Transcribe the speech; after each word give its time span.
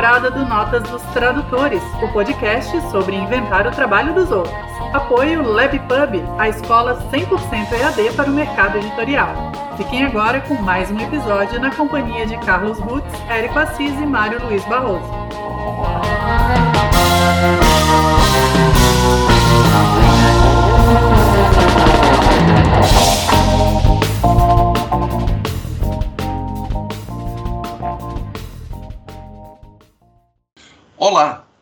temporada 0.00 0.30
do 0.30 0.46
Notas 0.46 0.82
dos 0.84 1.02
Tradutores, 1.12 1.82
o 2.02 2.08
podcast 2.08 2.80
sobre 2.90 3.14
inventar 3.14 3.66
o 3.66 3.70
trabalho 3.70 4.14
dos 4.14 4.30
outros. 4.30 4.54
Apoio 4.94 5.42
LabPub, 5.42 6.24
a 6.38 6.48
escola 6.48 7.06
100% 7.12 7.70
EAD 7.70 8.14
para 8.16 8.30
o 8.30 8.32
mercado 8.32 8.78
editorial. 8.78 9.52
Fiquem 9.76 10.06
agora 10.06 10.40
com 10.40 10.54
mais 10.54 10.90
um 10.90 10.98
episódio 10.98 11.60
na 11.60 11.70
companhia 11.70 12.24
de 12.24 12.38
Carlos 12.38 12.78
Rutz, 12.78 13.12
Érico 13.28 13.58
Assis 13.58 13.92
e 13.92 14.06
Mário 14.06 14.42
Luiz 14.42 14.64
Barroso. 14.64 15.04
Olá, 15.04 16.00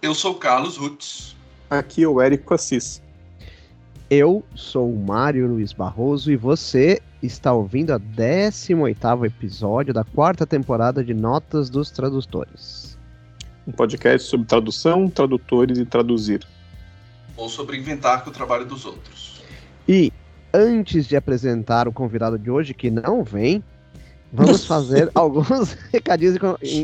eu 0.08 0.14
sou 0.14 0.34
Carlos 0.34 0.78
Rutz. 0.78 1.36
Aqui 1.68 2.02
é 2.02 2.08
o 2.08 2.18
Érico 2.18 2.54
Assis. 2.54 3.02
Eu 4.08 4.42
sou 4.54 4.90
o 4.90 4.98
Mário 4.98 5.46
Luiz 5.46 5.74
Barroso 5.74 6.32
e 6.32 6.36
você 6.36 7.02
está 7.22 7.52
ouvindo 7.52 7.92
a 7.92 8.00
18º 8.00 9.26
episódio 9.26 9.92
da 9.92 10.04
quarta 10.04 10.46
temporada 10.46 11.04
de 11.04 11.12
Notas 11.12 11.68
dos 11.68 11.90
Tradutores. 11.90 12.96
Um 13.66 13.72
podcast 13.72 14.30
sobre 14.30 14.46
tradução, 14.46 15.10
tradutores 15.10 15.76
e 15.76 15.84
traduzir. 15.84 16.40
Ou 17.36 17.50
sobre 17.50 17.76
inventar 17.76 18.24
com 18.24 18.30
o 18.30 18.32
trabalho 18.32 18.64
dos 18.64 18.86
outros. 18.86 19.42
E 19.86 20.10
antes 20.54 21.06
de 21.06 21.16
apresentar 21.16 21.86
o 21.86 21.92
convidado 21.92 22.38
de 22.38 22.50
hoje, 22.50 22.72
que 22.72 22.90
não 22.90 23.22
vem, 23.22 23.62
vamos 24.32 24.64
fazer 24.66 25.10
alguns 25.14 25.72
recadinhos, 25.92 26.36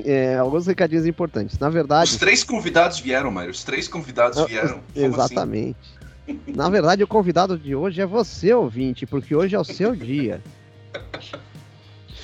é, 0.04 0.36
alguns 0.36 0.66
recadinhos 0.66 1.06
importantes. 1.06 1.58
Na 1.58 1.68
verdade. 1.68 2.10
Os 2.10 2.16
três 2.16 2.44
convidados 2.44 3.00
vieram, 3.00 3.30
Mário. 3.30 3.50
Os 3.50 3.64
três 3.64 3.88
convidados 3.88 4.38
ah, 4.38 4.44
vieram. 4.46 4.80
Como 4.94 5.04
assim? 5.04 5.04
exatamente. 5.04 5.76
Assim? 6.26 6.54
Na 6.54 6.70
verdade, 6.70 7.02
o 7.04 7.06
convidado 7.06 7.58
de 7.58 7.74
hoje 7.74 8.00
é 8.00 8.06
você, 8.06 8.52
ouvinte, 8.54 9.06
porque 9.06 9.34
hoje 9.34 9.54
é 9.54 9.58
o 9.58 9.64
seu 9.64 9.94
dia. 9.94 10.42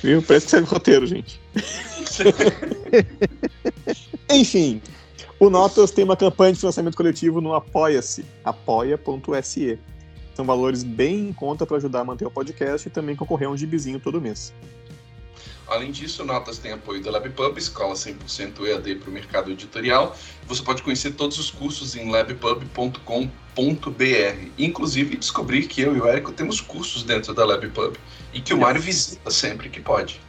Viu? 0.01 0.23
Parece 0.23 0.45
que 0.47 0.51
segue 0.51 0.67
roteiro, 0.67 1.05
gente. 1.05 1.39
Enfim, 4.27 4.81
o 5.39 5.49
Notas 5.49 5.91
tem 5.91 6.03
uma 6.03 6.17
campanha 6.17 6.53
de 6.53 6.59
financiamento 6.59 6.95
coletivo 6.95 7.41
no 7.41 7.53
Apoia-se, 7.53 8.25
apoia.se. 8.43 9.79
São 10.35 10.45
valores 10.45 10.83
bem 10.83 11.29
em 11.29 11.33
conta 11.33 11.65
para 11.65 11.77
ajudar 11.77 12.01
a 12.01 12.03
manter 12.03 12.25
o 12.25 12.31
podcast 12.31 12.87
e 12.87 12.91
também 12.91 13.15
concorrer 13.15 13.47
a 13.47 13.51
um 13.51 13.57
gibizinho 13.57 13.99
todo 13.99 14.21
mês. 14.21 14.53
Além 15.67 15.91
disso, 15.91 16.25
Notas 16.25 16.57
tem 16.57 16.73
apoio 16.73 17.01
da 17.01 17.11
LabPub, 17.11 17.57
escola 17.57 17.93
100% 17.93 18.65
EAD 18.65 18.95
para 18.95 19.09
o 19.09 19.13
mercado 19.13 19.51
editorial. 19.51 20.17
Você 20.45 20.61
pode 20.61 20.83
conhecer 20.83 21.11
todos 21.11 21.39
os 21.39 21.49
cursos 21.49 21.95
em 21.95 22.11
labpub.com.br. 22.11 23.21
Inclusive, 24.57 25.15
descobrir 25.15 25.67
que 25.67 25.81
eu 25.81 25.95
e 25.95 26.01
o 26.01 26.07
Érico 26.07 26.33
temos 26.33 26.59
cursos 26.59 27.03
dentro 27.03 27.33
da 27.33 27.45
LabPub 27.45 27.95
e 28.33 28.41
que 28.41 28.53
o 28.53 28.57
Mário 28.57 28.81
visita 28.81 29.31
sempre 29.31 29.69
que 29.69 29.79
pode. 29.79 30.19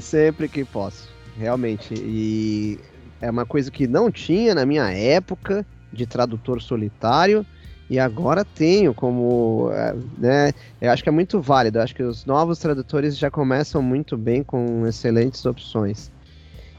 Sempre 0.00 0.48
que 0.48 0.64
posso, 0.64 1.08
realmente. 1.36 1.94
E 1.94 2.80
é 3.20 3.30
uma 3.30 3.46
coisa 3.46 3.70
que 3.70 3.86
não 3.86 4.10
tinha 4.10 4.54
na 4.54 4.66
minha 4.66 4.90
época 4.90 5.64
de 5.92 6.06
tradutor 6.06 6.60
solitário 6.60 7.46
e 7.90 7.98
agora 7.98 8.44
tenho 8.44 8.92
como, 8.92 9.70
é, 9.72 9.94
né, 10.18 10.52
eu 10.80 10.90
acho 10.90 11.02
que 11.02 11.08
é 11.08 11.12
muito 11.12 11.40
válido, 11.40 11.78
eu 11.78 11.82
acho 11.82 11.94
que 11.94 12.02
os 12.02 12.26
novos 12.26 12.58
tradutores 12.58 13.16
já 13.16 13.30
começam 13.30 13.80
muito 13.80 14.16
bem 14.16 14.42
com 14.42 14.86
excelentes 14.86 15.44
opções. 15.46 16.10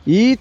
E, 0.05 0.37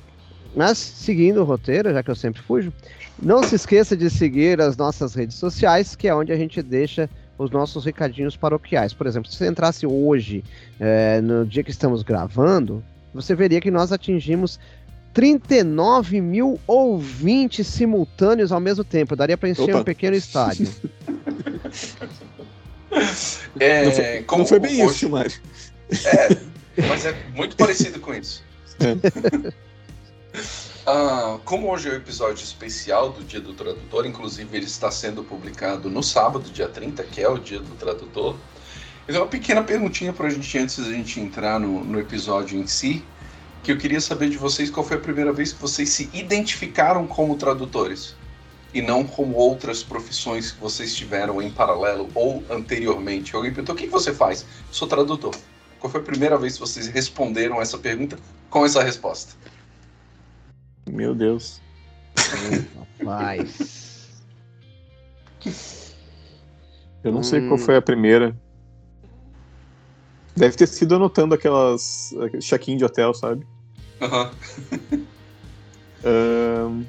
mas 0.55 0.77
seguindo 0.79 1.41
o 1.41 1.45
roteiro, 1.45 1.93
já 1.93 2.03
que 2.03 2.11
eu 2.11 2.15
sempre 2.15 2.43
fujo, 2.43 2.73
não 3.21 3.43
se 3.43 3.55
esqueça 3.55 3.97
de 3.97 4.11
seguir 4.11 4.61
as 4.61 4.77
nossas 4.77 5.15
redes 5.15 5.37
sociais, 5.37 5.97
que 5.97 6.06
é 6.06 6.15
onde 6.15 6.33
a 6.33 6.37
gente 6.37 6.61
deixa 6.62 7.09
os 7.39 7.50
nossos 7.50 7.85
recadinhos 7.85 8.37
paroquiais. 8.37 8.93
Por 8.93 9.06
exemplo, 9.06 9.31
se 9.31 9.37
você 9.37 9.49
entrasse 9.49 9.87
hoje, 9.87 10.45
é, 10.79 11.21
no 11.21 11.47
dia 11.47 11.62
que 11.62 11.71
estamos 11.71 12.03
gravando, 12.03 12.83
você 13.15 13.35
veria 13.35 13.61
que 13.61 13.71
nós 13.71 13.93
atingimos 13.93 14.61
39 15.12 16.20
mil 16.20 16.60
ouvintes 16.66 17.66
simultâneos 17.66 18.52
ao 18.52 18.60
mesmo 18.60 18.84
tempo. 18.84 19.16
Daria 19.16 19.36
para 19.36 19.48
encher 19.48 19.70
Opa. 19.70 19.80
um 19.80 19.84
pequeno 19.84 20.16
estádio. 20.16 20.69
é, 23.58 23.84
não, 23.84 23.92
foi, 23.92 24.22
como, 24.22 24.42
não 24.42 24.48
foi 24.48 24.58
bem 24.60 24.82
hoje, 24.84 24.94
isso, 24.94 25.10
Mário. 25.10 25.32
É, 26.04 26.28
mas 26.88 27.06
é 27.06 27.16
muito 27.34 27.56
parecido 27.56 27.98
com 28.00 28.14
isso. 28.14 28.42
É. 28.80 29.58
Ah, 30.91 31.38
como 31.44 31.70
hoje 31.70 31.86
é 31.86 31.92
o 31.92 31.96
episódio 31.96 32.42
especial 32.42 33.12
do 33.12 33.22
Dia 33.22 33.42
do 33.42 33.52
Tradutor, 33.52 34.06
inclusive 34.06 34.56
ele 34.56 34.64
está 34.64 34.90
sendo 34.90 35.22
publicado 35.22 35.90
no 35.90 36.02
sábado, 36.02 36.48
dia 36.48 36.66
30, 36.66 37.02
que 37.02 37.20
é 37.20 37.28
o 37.28 37.36
Dia 37.36 37.58
do 37.58 37.75
Tradutor. 37.75 38.34
Então, 39.06 39.20
uma 39.20 39.28
pequena 39.28 39.62
perguntinha 39.62 40.14
para 40.14 40.28
a 40.28 40.30
gente 40.30 40.56
antes 40.56 40.78
da 40.78 40.90
gente 40.90 41.20
entrar 41.20 41.60
no, 41.60 41.84
no 41.84 42.00
episódio 42.00 42.58
em 42.58 42.66
si 42.66 43.04
que 43.69 43.73
eu 43.73 43.77
queria 43.77 44.01
saber 44.01 44.31
de 44.31 44.39
vocês 44.39 44.71
qual 44.71 44.83
foi 44.83 44.97
a 44.97 45.01
primeira 45.01 45.31
vez 45.31 45.53
que 45.53 45.61
vocês 45.61 45.91
se 45.91 46.09
identificaram 46.15 47.06
como 47.06 47.37
tradutores 47.37 48.17
e 48.73 48.81
não 48.81 49.05
como 49.05 49.37
outras 49.37 49.83
profissões 49.83 50.53
que 50.53 50.59
vocês 50.59 50.97
tiveram 50.97 51.43
em 51.43 51.51
paralelo 51.51 52.09
ou 52.15 52.43
anteriormente. 52.49 53.37
Alguém 53.37 53.53
perguntou: 53.53 53.75
o 53.75 53.79
que 53.79 53.87
você 53.87 54.15
faz? 54.15 54.47
Sou 54.73 54.89
tradutor. 54.89 55.37
Qual 55.79 55.91
foi 55.91 56.01
a 56.01 56.03
primeira 56.03 56.39
vez 56.39 56.55
que 56.55 56.61
vocês 56.61 56.87
responderam 56.87 57.61
essa 57.61 57.77
pergunta 57.77 58.19
com 58.49 58.65
essa 58.65 58.83
resposta? 58.83 59.34
Meu 60.91 61.15
Deus. 61.15 61.61
Rapaz. 62.99 64.09
Eu 67.05 67.12
não 67.12 67.21
hum. 67.21 67.23
sei 67.23 67.47
qual 67.47 67.59
foi 67.59 67.77
a 67.77 67.83
primeira. 67.83 68.35
Deve 70.35 70.56
ter 70.56 70.69
sido 70.69 70.95
anotando 70.95 71.35
aquelas 71.35 72.15
check-in 72.41 72.79
de 72.79 72.87
hotel, 72.87 73.12
sabe? 73.12 73.47
Uhum. 76.04 76.86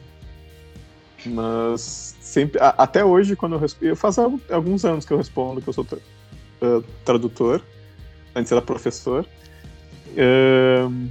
mas 1.25 2.15
sempre, 2.21 2.59
a, 2.61 2.69
até 2.69 3.03
hoje, 3.03 3.35
quando 3.35 3.53
eu 3.53 3.59
respondo. 3.59 3.95
Faz 3.95 4.17
alguns 4.17 4.85
anos 4.85 5.05
que 5.05 5.11
eu 5.11 5.17
respondo 5.17 5.61
que 5.61 5.67
eu 5.67 5.73
sou 5.73 5.83
uh, 5.83 6.83
tradutor. 7.03 7.61
Antes 8.35 8.51
era 8.51 8.61
professor. 8.61 9.25
Uh, 10.09 11.09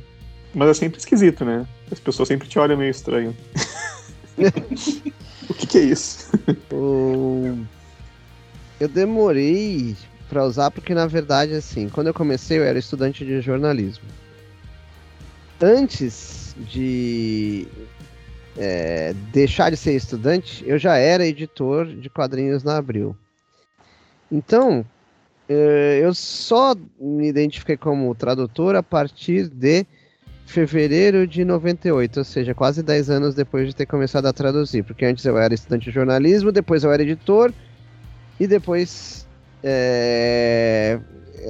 mas 0.54 0.70
é 0.70 0.75
sempre 0.75 0.98
esquisito, 0.98 1.44
né? 1.44 1.66
As 1.91 2.00
pessoas 2.00 2.28
sempre 2.28 2.48
te 2.48 2.58
olham 2.58 2.76
meio 2.76 2.91
estranho. 2.91 3.37
o 5.48 5.54
que, 5.54 5.66
que, 5.66 5.78
é 5.78 5.82
isso? 5.82 6.31
eu 8.81 8.88
demorei 8.88 9.97
para 10.28 10.44
usar, 10.44 10.70
porque 10.70 10.94
na 10.94 11.06
verdade, 11.06 11.54
assim, 11.54 11.88
quando 11.88 12.08
eu 12.08 12.14
comecei 12.14 12.58
eu 12.58 12.64
era 12.64 12.78
estudante 12.78 13.25
de 13.25 13.41
jornalismo. 13.41 14.04
Antes 15.60 16.54
de 16.70 17.66
é, 18.56 19.14
deixar 19.32 19.70
de 19.70 19.76
ser 19.76 19.94
estudante, 19.94 20.64
eu 20.66 20.78
já 20.78 20.96
era 20.96 21.26
editor 21.26 21.86
de 21.86 22.08
quadrinhos 22.08 22.62
na 22.62 22.76
Abril. 22.76 23.16
Então, 24.30 24.84
é, 25.49 26.00
eu 26.02 26.12
só 26.14 26.75
me 27.00 27.28
identifiquei 27.28 27.76
como 27.76 28.14
tradutor 28.14 28.76
a 28.76 28.82
partir 28.82 29.49
de 29.49 29.87
fevereiro 30.46 31.26
de 31.26 31.44
98, 31.44 32.19
ou 32.19 32.25
seja, 32.25 32.54
quase 32.54 32.82
10 32.82 33.11
anos 33.11 33.34
depois 33.34 33.69
de 33.69 33.76
ter 33.76 33.87
começado 33.87 34.26
a 34.26 34.32
traduzir, 34.32 34.82
porque 34.82 35.04
antes 35.04 35.25
eu 35.25 35.37
era 35.37 35.52
estudante 35.52 35.84
de 35.87 35.90
jornalismo, 35.90 36.50
depois 36.50 36.84
eu 36.84 36.93
era 36.93 37.02
editor 37.02 37.52
e 38.40 38.46
depois 38.46 39.26
é, 39.62 40.99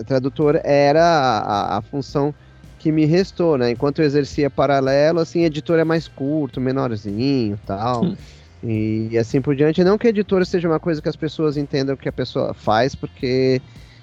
tradutor 0.06 0.60
era 0.64 1.04
a, 1.04 1.78
a, 1.78 1.82
função 1.82 2.34
que 2.78 2.92
me 2.92 3.04
restou, 3.04 3.58
né? 3.58 3.70
Enquanto 3.70 4.00
eu 4.00 4.04
exercia 4.04 4.48
paralelo, 4.48 5.20
assim, 5.20 5.44
editor 5.44 5.78
é 5.78 5.84
mais 5.84 6.06
curto, 6.08 6.60
menorzinho 6.60 7.58
tal. 7.66 8.04
Hum. 8.04 8.16
E, 8.62 9.08
e, 9.12 9.18
assim 9.18 9.40
por 9.40 9.54
diante. 9.54 9.84
Não 9.84 9.98
que 9.98 10.08
editor 10.08 10.44
seja 10.44 10.68
uma 10.68 10.80
coisa 10.80 11.00
que 11.00 11.08
as 11.08 11.16
pessoas 11.16 11.56
entendam 11.56 11.94
o 11.94 11.98
que 11.98 12.08
a 12.08 12.12
pessoa 12.12 12.54
faz, 12.54 12.94
porque. 12.94 13.60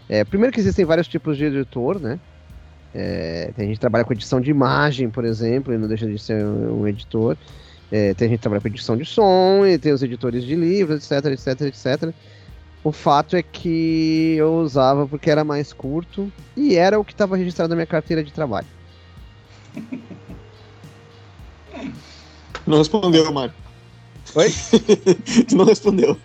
É, 0.08 0.24
primeiro 0.24 0.54
que 0.54 0.60
existem 0.60 0.86
vários 0.86 1.08
tipos 1.08 1.36
de 1.36 1.46
editor, 1.46 2.00
né? 2.00 2.20
É, 2.94 3.52
tem 3.56 3.68
gente 3.68 3.76
que 3.76 3.82
trabalha 3.82 4.06
com 4.06 4.14
edição 4.14 4.40
de 4.40 4.50
imagem, 4.52 5.10
por 5.10 5.26
exemplo, 5.26 5.74
e 5.74 5.78
não 5.78 5.88
deixa 5.88 6.08
de 6.08 6.18
ser 6.18 6.46
um, 6.46 6.82
um 6.82 6.88
editor. 6.88 7.36
É, 7.92 8.14
tem 8.14 8.30
gente 8.30 8.38
que 8.38 8.42
trabalha 8.42 8.62
com 8.62 8.68
edição 8.68 8.96
de 8.96 9.04
som, 9.04 9.66
e 9.66 9.78
tem 9.78 9.92
os 9.92 10.02
editores 10.02 10.44
de 10.44 10.56
livros, 10.56 11.12
etc, 11.12 11.32
etc, 11.32 11.62
etc. 11.62 12.14
O 12.86 12.92
fato 12.92 13.36
é 13.36 13.42
que 13.42 14.36
eu 14.38 14.58
usava 14.58 15.08
porque 15.08 15.32
era 15.32 15.44
mais 15.44 15.74
curto 15.74 16.32
e 16.56 16.76
era 16.76 17.00
o 17.00 17.04
que 17.04 17.14
estava 17.14 17.36
registrado 17.36 17.70
na 17.70 17.76
minha 17.76 17.88
carteira 17.88 18.24
de 18.24 18.32
trabalho. 18.32 18.68
Não 22.68 22.78
respondeu, 22.78 23.32
Mário. 23.34 23.56
Oi? 24.36 24.54
tu 25.48 25.58
não 25.58 25.66
respondeu. 25.66 26.16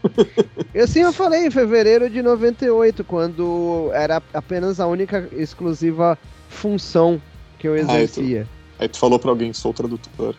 Eu 0.75 0.87
sim, 0.87 1.01
eu 1.01 1.15
falei 1.15 1.47
em 1.47 1.51
fevereiro 1.51 2.11
de 2.11 2.21
98, 2.21 3.05
quando 3.05 3.91
era 3.95 4.23
apenas 4.35 4.81
a 4.81 4.87
única 4.87 5.31
exclusiva 5.33 6.19
função 6.51 7.23
que 7.59 7.67
eu 7.67 7.75
exercia. 7.75 8.47
Ah, 8.79 8.83
Aí 8.83 8.89
tu 8.89 8.99
falou 8.99 9.19
pra 9.19 9.31
alguém, 9.31 9.55
sou 9.55 9.73
tradutor. 9.73 10.37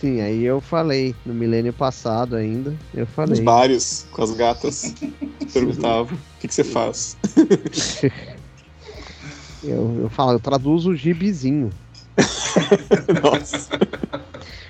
Sim, 0.00 0.20
aí 0.20 0.42
eu 0.42 0.60
falei, 0.60 1.14
no 1.24 1.32
milênio 1.32 1.72
passado 1.72 2.36
ainda, 2.36 2.76
eu 2.92 3.06
falei. 3.06 3.38
Nos 3.38 3.44
bares, 3.44 4.06
com 4.10 4.22
as 4.22 4.32
gatas, 4.32 4.94
perguntavam, 5.52 6.16
o 6.16 6.40
que, 6.40 6.48
que 6.48 6.54
você 6.54 6.64
faz? 6.64 7.16
eu, 9.62 10.00
eu 10.00 10.10
falo, 10.10 10.32
eu 10.32 10.40
traduzo 10.40 10.90
o 10.90 10.96
gibizinho. 10.96 11.70
Nossa. 13.22 13.68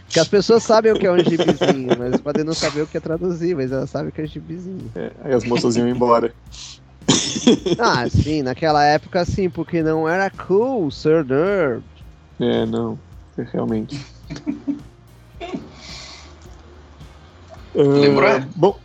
Porque 0.04 0.20
as 0.20 0.28
pessoas 0.28 0.62
sabem 0.62 0.92
o 0.92 0.98
que 0.98 1.06
é 1.06 1.10
um 1.10 1.18
gibizinho, 1.18 1.98
mas 1.98 2.20
podem 2.20 2.44
não 2.44 2.54
saber 2.54 2.82
o 2.82 2.86
que 2.86 2.96
é 2.96 3.00
traduzir, 3.00 3.56
mas 3.56 3.72
elas 3.72 3.90
sabem 3.90 4.10
o 4.10 4.12
que 4.12 4.20
é 4.20 4.26
gibizinho. 4.26 4.90
É, 4.94 5.10
aí 5.24 5.34
as 5.34 5.44
moças 5.44 5.76
iam 5.76 5.88
embora. 5.88 6.32
Ah, 7.78 8.08
sim, 8.08 8.42
naquela 8.42 8.84
época 8.84 9.24
sim, 9.24 9.50
porque 9.50 9.82
não 9.82 10.08
era 10.08 10.30
cool, 10.30 10.90
Sir 10.90 11.24
Nerd. 11.24 11.84
É, 12.38 12.66
não, 12.66 12.98
realmente. 13.52 14.00
Lembrou? 17.74 18.38
Uh, 18.38 18.50
bom, 18.54 18.80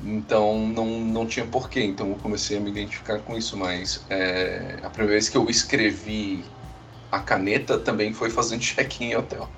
então 0.04 0.66
não, 0.68 0.86
não 0.86 1.26
tinha 1.26 1.46
porquê, 1.46 1.82
então 1.82 2.10
eu 2.10 2.16
comecei 2.16 2.58
a 2.58 2.60
me 2.60 2.70
identificar 2.70 3.18
com 3.20 3.36
isso, 3.36 3.56
mas 3.56 4.04
é, 4.10 4.78
a 4.82 4.90
primeira 4.90 5.14
vez 5.14 5.28
que 5.28 5.36
eu 5.36 5.48
escrevi 5.48 6.44
a 7.10 7.20
caneta 7.20 7.78
também 7.78 8.12
foi 8.12 8.30
fazendo 8.30 8.60
check-in 8.62 9.12
em 9.12 9.16
hotel. 9.16 9.48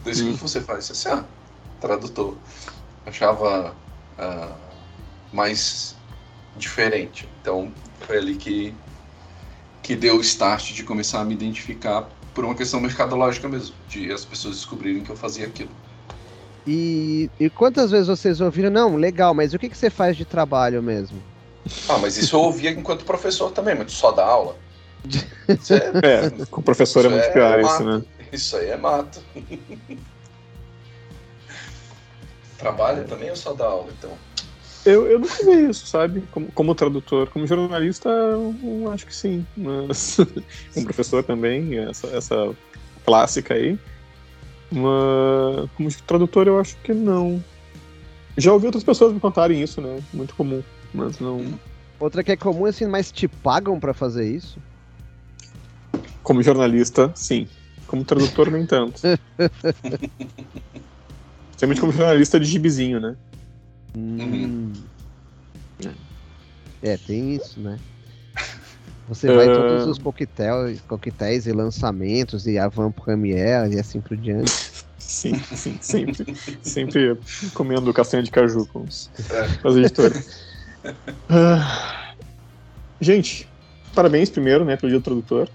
Então 0.00 0.12
isso 0.12 0.24
Hum. 0.24 0.32
que 0.34 0.42
você 0.42 0.60
faz, 0.60 0.86
você 0.86 1.08
assim, 1.08 1.20
ah, 1.20 1.24
tradutor. 1.80 2.36
Achava 3.06 3.74
ah, 4.18 4.56
mais 5.32 5.94
diferente. 6.56 7.28
Então 7.40 7.72
foi 8.00 8.18
ali 8.18 8.36
que, 8.36 8.74
que 9.82 9.96
deu 9.96 10.16
o 10.16 10.20
start 10.20 10.72
de 10.72 10.84
começar 10.84 11.20
a 11.20 11.24
me 11.24 11.34
identificar 11.34 12.08
por 12.34 12.44
uma 12.44 12.54
questão 12.54 12.80
mercadológica 12.80 13.48
mesmo, 13.48 13.74
de 13.88 14.12
as 14.12 14.24
pessoas 14.24 14.56
descobrirem 14.56 15.02
que 15.02 15.10
eu 15.10 15.16
fazia 15.16 15.46
aquilo. 15.46 15.70
E, 16.66 17.30
e 17.38 17.50
quantas 17.50 17.90
vezes 17.90 18.06
vocês 18.06 18.40
ouviram? 18.40 18.70
Não, 18.70 18.96
legal, 18.96 19.34
mas 19.34 19.54
o 19.54 19.58
que, 19.58 19.68
que 19.68 19.76
você 19.76 19.90
faz 19.90 20.16
de 20.16 20.24
trabalho 20.24 20.82
mesmo? 20.82 21.20
Ah, 21.88 21.98
mas 21.98 22.16
isso 22.16 22.36
eu 22.36 22.40
ouvia 22.40 22.70
enquanto 22.70 23.04
professor 23.04 23.50
também, 23.50 23.74
mas 23.74 23.86
tu 23.86 23.92
só 23.92 24.12
dá 24.12 24.24
aula. 24.24 24.56
Isso, 25.48 25.74
é, 25.74 25.90
É, 26.04 26.30
com 26.46 26.60
o 26.60 26.64
professor 26.64 27.04
é 27.06 27.08
muito 27.08 27.24
é 27.24 27.30
pior 27.32 27.62
mato. 27.62 27.74
isso, 27.74 27.84
né? 27.84 28.02
isso 28.32 28.56
aí 28.56 28.68
é 28.68 28.76
mato. 28.76 29.20
Trabalha 32.58 33.04
também 33.04 33.30
ou 33.30 33.36
só 33.36 33.54
dá 33.54 33.64
aula, 33.64 33.90
então? 33.98 34.12
Eu, 34.84 35.06
eu 35.06 35.18
nunca 35.18 35.44
vi 35.44 35.68
isso, 35.68 35.86
sabe? 35.86 36.22
Como, 36.32 36.50
como 36.52 36.74
tradutor. 36.74 37.28
Como 37.30 37.46
jornalista, 37.46 38.08
eu, 38.08 38.90
acho 38.92 39.06
que 39.06 39.14
sim. 39.14 39.46
Mas 39.56 40.16
como 40.72 40.86
professor 40.86 41.22
também, 41.22 41.78
essa, 41.78 42.06
essa 42.08 42.56
clássica 43.04 43.54
aí. 43.54 43.78
Mas 44.70 45.70
como 45.76 45.88
tradutor, 46.06 46.46
eu 46.46 46.58
acho 46.58 46.76
que 46.78 46.94
não. 46.94 47.42
Já 48.36 48.52
ouvi 48.52 48.66
outras 48.66 48.84
pessoas 48.84 49.12
me 49.12 49.20
contarem 49.20 49.62
isso, 49.62 49.80
né? 49.80 49.98
Muito 50.12 50.34
comum. 50.34 50.62
Mas 50.94 51.18
não. 51.18 51.44
Outra 51.98 52.24
que 52.24 52.32
é 52.32 52.36
comum, 52.36 52.64
assim, 52.64 52.86
mas 52.86 53.12
te 53.12 53.28
pagam 53.28 53.78
pra 53.78 53.92
fazer 53.92 54.24
isso? 54.24 54.58
Como 56.22 56.42
jornalista, 56.42 57.12
sim. 57.14 57.46
Como 57.86 58.04
tradutor, 58.04 58.50
nem 58.50 58.64
tanto. 58.64 59.02
Principalmente 61.48 61.80
como 61.80 61.92
jornalista 61.92 62.40
de 62.40 62.46
gibizinho, 62.46 63.00
né? 63.00 63.16
Hum. 63.96 64.72
É, 66.82 66.96
tem 66.96 67.34
isso, 67.34 67.60
né? 67.60 67.78
Você 69.08 69.26
vai 69.34 69.46
em 69.46 69.52
todos 69.52 69.86
os 69.86 69.98
coquetéis, 69.98 70.80
coquetéis 70.82 71.46
e 71.46 71.52
lançamentos 71.52 72.46
e 72.46 72.58
Avant 72.58 72.92
Premiere 72.92 73.74
e 73.74 73.78
assim 73.78 74.00
por 74.00 74.16
diante. 74.16 74.50
Sim, 75.00 75.34
sim, 75.56 75.76
sempre, 75.80 76.36
sempre 76.62 77.18
comendo 77.52 77.92
castanha 77.92 78.22
de 78.22 78.30
caju 78.30 78.64
com 78.66 78.82
os, 78.82 79.10
É. 79.28 79.56
com 79.56 79.68
as 79.68 79.76
editoras. 79.76 80.50
Ah, 81.28 82.14
gente, 83.00 83.46
parabéns 83.94 84.30
primeiro, 84.30 84.64
né, 84.64 84.76
pelo 84.76 84.88
dia 84.88 84.98
do 84.98 85.02
tradutor. 85.02 85.50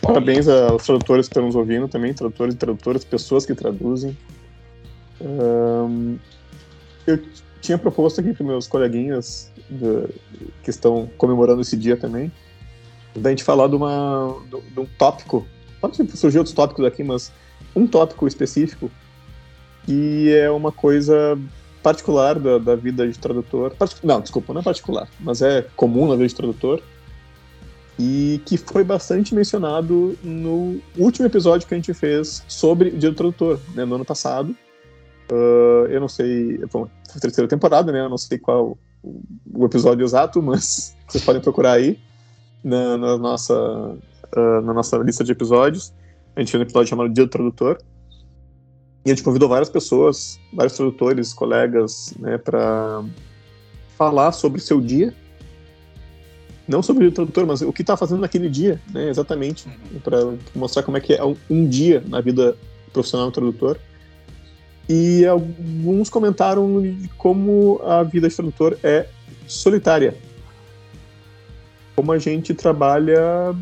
Parabéns 0.00 0.48
aos 0.48 0.84
tradutores 0.84 1.26
que 1.26 1.32
estão 1.32 1.44
nos 1.44 1.54
ouvindo 1.54 1.86
também, 1.88 2.14
tradutores 2.14 2.54
e 2.54 2.58
tradutoras, 2.58 3.04
pessoas 3.04 3.44
que 3.44 3.54
traduzem. 3.54 4.16
Ahn, 5.20 6.16
eu 7.06 7.18
tinha 7.60 7.76
proposto 7.78 8.20
aqui 8.20 8.32
para 8.32 8.44
meus 8.46 8.66
coleguinhas 8.66 9.50
que 10.62 10.70
estão 10.70 11.08
comemorando 11.18 11.60
esse 11.60 11.76
dia 11.76 11.96
também, 11.96 12.30
da 13.14 13.30
gente 13.30 13.42
falar 13.44 13.68
de, 13.68 13.76
uma, 13.76 14.36
de, 14.50 14.60
de 14.70 14.80
um 14.80 14.86
tópico. 14.98 15.46
Pode 15.80 15.96
surgir 16.16 16.38
outros 16.38 16.54
tópicos 16.54 16.84
aqui, 16.84 17.02
mas 17.02 17.32
um 17.74 17.86
tópico 17.86 18.26
específico 18.26 18.90
que 19.84 20.32
é 20.34 20.50
uma 20.50 20.70
coisa 20.70 21.38
particular 21.82 22.38
da, 22.38 22.58
da 22.58 22.76
vida 22.76 23.08
de 23.08 23.18
tradutor. 23.18 23.74
Partic- 23.74 24.04
Não, 24.04 24.20
desculpa, 24.20 24.52
não 24.52 24.60
é 24.60 24.64
particular, 24.64 25.08
mas 25.18 25.40
é 25.42 25.66
comum 25.76 26.06
na 26.08 26.14
vida 26.14 26.28
de 26.28 26.34
tradutor 26.34 26.82
e 27.98 28.40
que 28.46 28.56
foi 28.56 28.84
bastante 28.84 29.34
mencionado 29.34 30.16
no 30.22 30.80
último 30.96 31.26
episódio 31.26 31.66
que 31.66 31.74
a 31.74 31.76
gente 31.76 31.92
fez 31.94 32.44
sobre 32.46 32.90
o 32.90 32.98
Dia 32.98 33.10
do 33.10 33.16
Tradutor, 33.16 33.58
né, 33.74 33.84
no 33.84 33.96
ano 33.96 34.04
passado. 34.04 34.54
Ah, 35.30 35.86
eu 35.88 36.00
não 36.00 36.08
sei, 36.08 36.58
bom, 36.72 36.88
foi 37.08 37.16
a 37.16 37.20
terceira 37.20 37.48
temporada, 37.48 37.92
né? 37.92 38.00
Eu 38.00 38.08
não 38.08 38.18
sei 38.18 38.38
qual 38.38 38.78
o, 39.02 39.64
episódio 39.64 40.04
exato, 40.04 40.42
mas 40.42 40.96
vocês 41.08 41.24
podem 41.24 41.40
procurar 41.40 41.72
aí 41.72 41.98
na, 42.62 42.96
na 42.96 43.16
nossa 43.16 43.54
ah, 44.34 44.60
na 44.60 44.74
nossa 44.74 44.96
lista 44.98 45.24
de 45.24 45.32
episódios. 45.32 45.92
A 46.36 46.40
gente 46.40 46.50
fez 46.50 46.60
um 46.60 46.64
episódio 46.64 46.88
chamado 46.88 47.12
Dia 47.12 47.24
do 47.24 47.30
Tradutor. 47.30 47.78
E 49.04 49.10
a 49.10 49.14
gente 49.14 49.24
convidou 49.24 49.48
várias 49.48 49.70
pessoas, 49.70 50.38
vários 50.52 50.76
tradutores, 50.76 51.32
colegas, 51.32 52.12
né, 52.18 52.36
para 52.36 53.02
falar 53.96 54.32
sobre 54.32 54.60
seu 54.60 54.80
dia. 54.80 55.14
Não 56.66 56.82
sobre 56.82 57.06
o 57.06 57.12
tradutor, 57.12 57.46
mas 57.46 57.62
o 57.62 57.72
que 57.72 57.80
está 57.80 57.96
fazendo 57.96 58.20
naquele 58.20 58.50
dia, 58.50 58.80
né, 58.92 59.08
exatamente. 59.08 59.66
Uhum. 59.66 60.00
Para 60.00 60.18
mostrar 60.54 60.82
como 60.82 60.96
é 60.96 61.00
que 61.00 61.14
é 61.14 61.24
um, 61.24 61.34
um 61.48 61.66
dia 61.66 62.04
na 62.06 62.20
vida 62.20 62.56
profissional 62.92 63.28
do 63.28 63.32
tradutor. 63.32 63.78
E 64.88 65.26
alguns 65.26 66.08
comentaram 66.08 66.82
como 67.18 67.80
a 67.84 68.02
vida 68.02 68.28
de 68.28 68.34
tradutor 68.34 68.78
é 68.82 69.06
solitária. 69.46 70.16
Como 71.94 72.10
a 72.12 72.18
gente 72.18 72.54
trabalha 72.54 73.54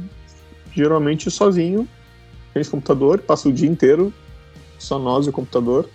geralmente 0.72 1.30
sozinho, 1.30 1.88
frente 2.52 2.70
computador, 2.70 3.20
passa 3.20 3.48
o 3.48 3.52
dia 3.52 3.68
inteiro 3.68 4.12
só 4.78 4.98
nós 4.98 5.26
e 5.26 5.30
o 5.30 5.32
computador. 5.32 5.88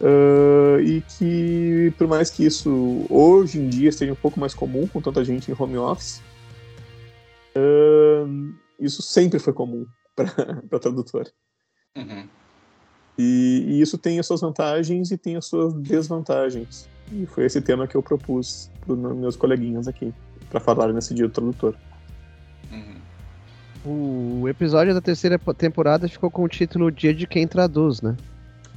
Uh, 0.00 0.80
e 0.80 1.02
que, 1.02 1.92
por 1.98 2.06
mais 2.06 2.30
que 2.30 2.44
isso 2.44 3.04
hoje 3.10 3.58
em 3.58 3.68
dia 3.68 3.92
seja 3.92 4.12
um 4.12 4.16
pouco 4.16 4.40
mais 4.40 4.54
comum 4.54 4.86
com 4.86 5.00
tanta 5.00 5.22
gente 5.22 5.50
em 5.50 5.56
home 5.58 5.76
office, 5.76 6.22
uh, 7.54 8.54
isso 8.78 9.02
sempre 9.02 9.38
foi 9.38 9.52
comum 9.52 9.84
para 10.16 10.78
tradutor. 10.78 11.30
Uhum. 11.96 12.26
E, 13.18 13.64
e, 13.68 13.80
isso 13.80 13.98
tem 13.98 14.18
as 14.18 14.26
suas 14.26 14.40
vantagens 14.40 15.10
e 15.10 15.18
tem 15.18 15.36
as 15.36 15.46
suas 15.46 15.74
desvantagens. 15.74 16.88
E 17.12 17.26
foi 17.26 17.44
esse 17.44 17.60
tema 17.60 17.86
que 17.86 17.94
eu 17.94 18.02
propus 18.02 18.70
para 18.80 18.94
os 18.94 19.16
meus 19.16 19.36
coleguinhas 19.36 19.88
aqui, 19.88 20.12
para 20.48 20.60
falar 20.60 20.92
nesse 20.92 21.12
dia 21.12 21.26
do 21.26 21.32
tradutor. 21.32 21.74
Uhum. 22.70 24.42
O 24.42 24.48
episódio 24.48 24.94
da 24.94 25.00
terceira 25.00 25.38
temporada 25.56 26.08
ficou 26.08 26.30
com 26.30 26.44
o 26.44 26.48
título 26.48 26.90
Dia 26.90 27.12
de 27.12 27.26
Quem 27.26 27.46
Traduz, 27.46 28.00
né? 28.00 28.16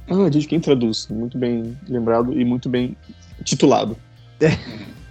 Ah, 0.08 0.28
Dia 0.28 0.40
de 0.40 0.48
Quem 0.48 0.60
Traduz. 0.60 1.08
Muito 1.08 1.38
bem 1.38 1.76
lembrado 1.88 2.38
e 2.38 2.44
muito 2.44 2.68
bem 2.68 2.96
titulado. 3.44 3.96
Uhum. 4.42 4.94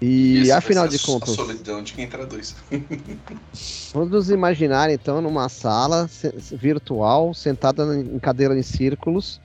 E 0.00 0.42
vai 0.48 0.50
afinal 0.58 0.86
de 0.86 0.96
a 0.96 0.98
contas, 0.98 1.30
solidão 1.34 1.82
de 1.82 1.94
quem 1.94 2.06
traduz. 2.06 2.54
vamos 3.94 4.10
nos 4.10 4.30
imaginar 4.30 4.90
então 4.90 5.22
numa 5.22 5.48
sala 5.48 6.08
virtual, 6.52 7.32
sentada 7.32 7.82
em 7.98 8.18
cadeira 8.18 8.56
em 8.58 8.62
círculos. 8.62 9.40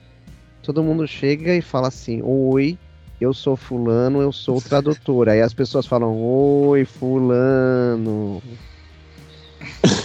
Todo 0.62 0.82
mundo 0.82 1.06
chega 1.08 1.54
e 1.56 1.62
fala 1.62 1.88
assim: 1.88 2.20
Oi, 2.22 2.78
eu 3.20 3.32
sou 3.32 3.56
Fulano, 3.56 4.20
eu 4.20 4.30
sou 4.30 4.58
o 4.58 4.62
tradutor. 4.62 5.28
Aí 5.28 5.40
as 5.40 5.54
pessoas 5.54 5.86
falam: 5.86 6.16
Oi, 6.20 6.84
Fulano. 6.84 8.42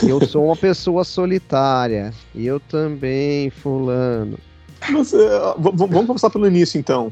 Eu 0.07 0.25
sou 0.25 0.45
uma 0.45 0.55
pessoa 0.55 1.03
solitária. 1.03 2.13
E 2.33 2.45
eu 2.45 2.59
também, 2.59 3.49
Fulano. 3.49 4.37
Mas, 4.89 5.11
v- 5.11 5.71
vamos 5.75 6.05
começar 6.07 6.29
pelo 6.29 6.47
início, 6.47 6.79
então. 6.79 7.11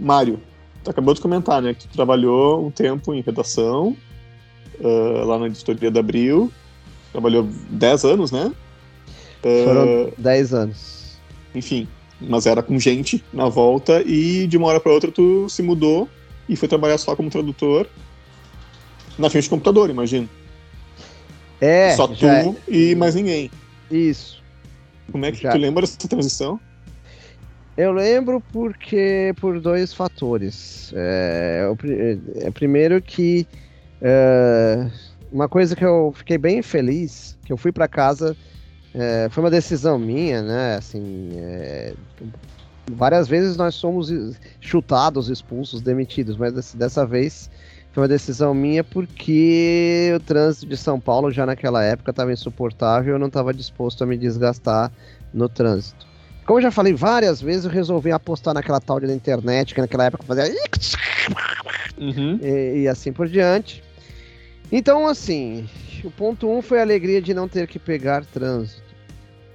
Mário, 0.00 0.40
acabou 0.88 1.14
de 1.14 1.20
comentar, 1.20 1.60
né, 1.62 1.74
que 1.74 1.86
tu 1.86 1.92
trabalhou 1.92 2.66
um 2.66 2.70
tempo 2.70 3.12
em 3.14 3.20
redação, 3.20 3.96
eh, 4.80 5.22
lá 5.24 5.38
na 5.38 5.46
editoria 5.46 5.90
da 5.90 6.00
Abril. 6.00 6.52
Trabalhou 7.12 7.48
10 7.70 8.04
anos, 8.04 8.30
né? 8.30 8.52
Eh, 9.42 9.64
Foram 9.64 10.12
10 10.18 10.52
anos. 10.54 11.18
enfim, 11.54 11.88
mas 12.20 12.46
era 12.46 12.62
com 12.62 12.78
gente 12.78 13.24
na 13.32 13.48
volta 13.48 14.02
e 14.02 14.46
de 14.46 14.56
uma 14.56 14.66
hora 14.68 14.80
para 14.80 14.92
outra 14.92 15.10
tu 15.10 15.48
se 15.48 15.62
mudou 15.62 16.08
e 16.48 16.56
foi 16.56 16.68
trabalhar 16.68 16.98
só 16.98 17.14
como 17.16 17.30
tradutor 17.30 17.86
na 19.18 19.30
frente 19.30 19.44
do 19.46 19.50
computador, 19.50 19.88
imagino. 19.90 20.28
É, 21.60 21.94
só 21.96 22.06
tu 22.06 22.26
é- 22.26 22.54
e 22.68 22.94
mais 22.94 23.14
ninguém. 23.14 23.50
isso. 23.90 24.42
Como 25.10 25.24
é 25.24 25.32
que 25.32 25.40
Já. 25.42 25.52
tu 25.52 25.58
lembra 25.58 25.80
dessa 25.82 25.96
transição? 26.08 26.60
Eu 27.76 27.92
lembro 27.92 28.40
porque 28.40 29.34
por 29.40 29.60
dois 29.60 29.92
fatores. 29.92 30.92
É, 30.96 31.68
o, 31.70 31.76
é, 32.46 32.50
primeiro 32.50 33.02
que 33.02 33.46
é, 34.00 34.90
uma 35.30 35.48
coisa 35.48 35.76
que 35.76 35.84
eu 35.84 36.12
fiquei 36.16 36.38
bem 36.38 36.62
feliz, 36.62 37.36
que 37.44 37.52
eu 37.52 37.56
fui 37.56 37.72
para 37.72 37.86
casa, 37.86 38.34
é, 38.94 39.28
foi 39.30 39.44
uma 39.44 39.50
decisão 39.50 39.98
minha, 39.98 40.40
né? 40.42 40.76
Assim, 40.76 41.30
é, 41.36 41.94
várias 42.92 43.28
vezes 43.28 43.56
nós 43.56 43.74
somos 43.74 44.10
chutados, 44.60 45.28
expulsos, 45.28 45.82
demitidos, 45.82 46.36
mas 46.36 46.52
dessa- 46.54 46.78
dessa 46.78 47.06
vez 47.06 47.50
foi 47.92 48.02
uma 48.04 48.08
decisão 48.08 48.54
minha 48.54 48.84
porque 48.84 50.12
o 50.16 50.20
trânsito 50.20 50.66
de 50.66 50.76
São 50.76 51.00
Paulo 51.00 51.30
já 51.30 51.44
naquela 51.44 51.82
época 51.84 52.10
estava 52.10 52.32
insuportável 52.32 53.14
eu 53.14 53.18
não 53.18 53.26
estava 53.28 53.52
disposto 53.52 54.02
a 54.02 54.06
me 54.06 54.16
desgastar 54.16 54.92
no 55.32 55.48
trânsito. 55.48 56.05
Como 56.46 56.58
eu 56.58 56.62
já 56.62 56.70
falei 56.70 56.94
várias 56.94 57.40
vezes, 57.40 57.64
eu 57.64 57.70
resolvi 57.70 58.12
apostar 58.12 58.54
naquela 58.54 58.80
tal 58.80 59.00
de 59.00 59.12
internet, 59.12 59.74
que 59.74 59.80
naquela 59.80 60.04
época 60.04 60.24
fazia 60.24 60.44
Uhum. 61.98 62.38
e, 62.42 62.82
e 62.82 62.88
assim 62.88 63.12
por 63.12 63.26
diante. 63.28 63.82
Então, 64.70 65.06
assim, 65.08 65.68
o 66.04 66.10
ponto 66.10 66.48
um 66.48 66.62
foi 66.62 66.78
a 66.78 66.82
alegria 66.82 67.20
de 67.20 67.32
não 67.34 67.48
ter 67.48 67.66
que 67.66 67.78
pegar 67.78 68.24
trânsito. 68.24 68.82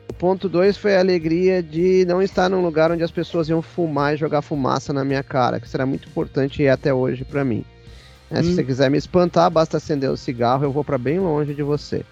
O 0.10 0.13
ponto 0.13 0.50
dois 0.50 0.75
foi 0.77 0.95
a 0.95 1.00
alegria 1.00 1.63
de 1.63 2.03
não 2.05 2.21
estar 2.21 2.50
num 2.50 2.62
lugar 2.62 2.91
onde 2.91 3.03
as 3.03 3.12
pessoas 3.12 3.48
iam 3.48 3.62
fumar 3.62 4.13
e 4.13 4.17
jogar 4.17 4.41
fumaça 4.41 4.91
na 4.91 5.05
minha 5.05 5.24
cara, 5.24 5.60
que 5.60 5.69
será 5.69 5.86
muito 5.86 6.10
importante 6.10 6.62
e 6.62 6.65
é 6.65 6.71
até 6.71 6.93
hoje 6.93 7.24
pra 7.24 7.45
mim. 7.45 7.63
É, 8.29 8.41
Se 8.41 8.50
Hum. 8.50 8.55
você 8.55 8.63
quiser 8.63 8.89
me 8.89 8.98
espantar, 8.98 9.50
basta 9.50 9.77
acender 9.77 10.10
o 10.10 10.17
cigarro, 10.17 10.63
eu 10.65 10.71
vou 10.71 10.83
pra 10.83 10.98
bem 10.98 11.19
longe 11.19 11.53
de 11.53 11.63
você. 11.63 12.03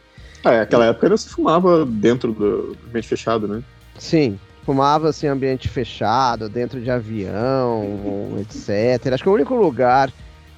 Ah, 0.43 0.53
é, 0.53 0.62
aquela 0.62 0.86
época 0.86 1.09
não 1.09 1.17
se 1.17 1.29
fumava 1.29 1.86
dentro 1.86 2.31
do 2.33 2.77
ambiente 2.88 3.07
fechado, 3.07 3.48
né? 3.48 3.62
Sim, 3.98 4.39
fumava 4.63 5.10
assim, 5.10 5.28
em 5.28 5.30
ambiente 5.30 5.68
fechado, 5.68 6.50
dentro 6.50 6.82
de 6.82 6.92
avião, 6.92 8.36
etc. 8.39 9.13
Acho 9.13 9.24
que 9.24 9.30
o 9.30 9.34
único 9.34 9.56
lugar, 9.56 10.12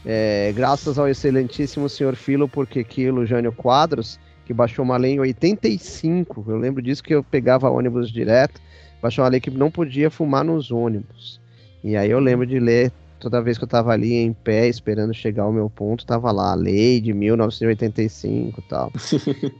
é, 0.05 0.51
graças 0.55 0.99
ao 0.99 1.07
excelentíssimo 1.07 1.87
senhor 1.87 2.15
Filo 2.15 2.47
porque 2.47 2.83
Quilo 2.83 3.25
Jânio 3.25 3.51
Quadros, 3.51 4.19
que 4.45 4.53
baixou 4.53 4.83
uma 4.83 4.97
lei 4.97 5.13
em 5.13 5.19
85, 5.19 6.45
eu 6.47 6.57
lembro 6.57 6.81
disso 6.81 7.03
que 7.03 7.13
eu 7.13 7.23
pegava 7.23 7.69
ônibus 7.69 8.11
direto, 8.11 8.59
baixou 9.01 9.23
uma 9.23 9.29
lei 9.29 9.39
que 9.39 9.49
não 9.49 9.71
podia 9.71 10.09
fumar 10.09 10.43
nos 10.43 10.71
ônibus. 10.71 11.39
E 11.83 11.95
aí 11.95 12.11
eu 12.11 12.19
lembro 12.19 12.45
de 12.45 12.59
ler 12.59 12.91
toda 13.21 13.41
vez 13.41 13.57
que 13.57 13.63
eu 13.63 13.67
tava 13.67 13.91
ali 13.93 14.13
em 14.15 14.33
pé, 14.33 14.67
esperando 14.67 15.13
chegar 15.13 15.43
ao 15.43 15.53
meu 15.53 15.69
ponto, 15.69 16.05
tava 16.05 16.31
lá 16.31 16.51
a 16.51 16.55
lei 16.55 16.99
de 16.99 17.13
1985 17.13 18.59
e 18.59 18.63
tal. 18.63 18.91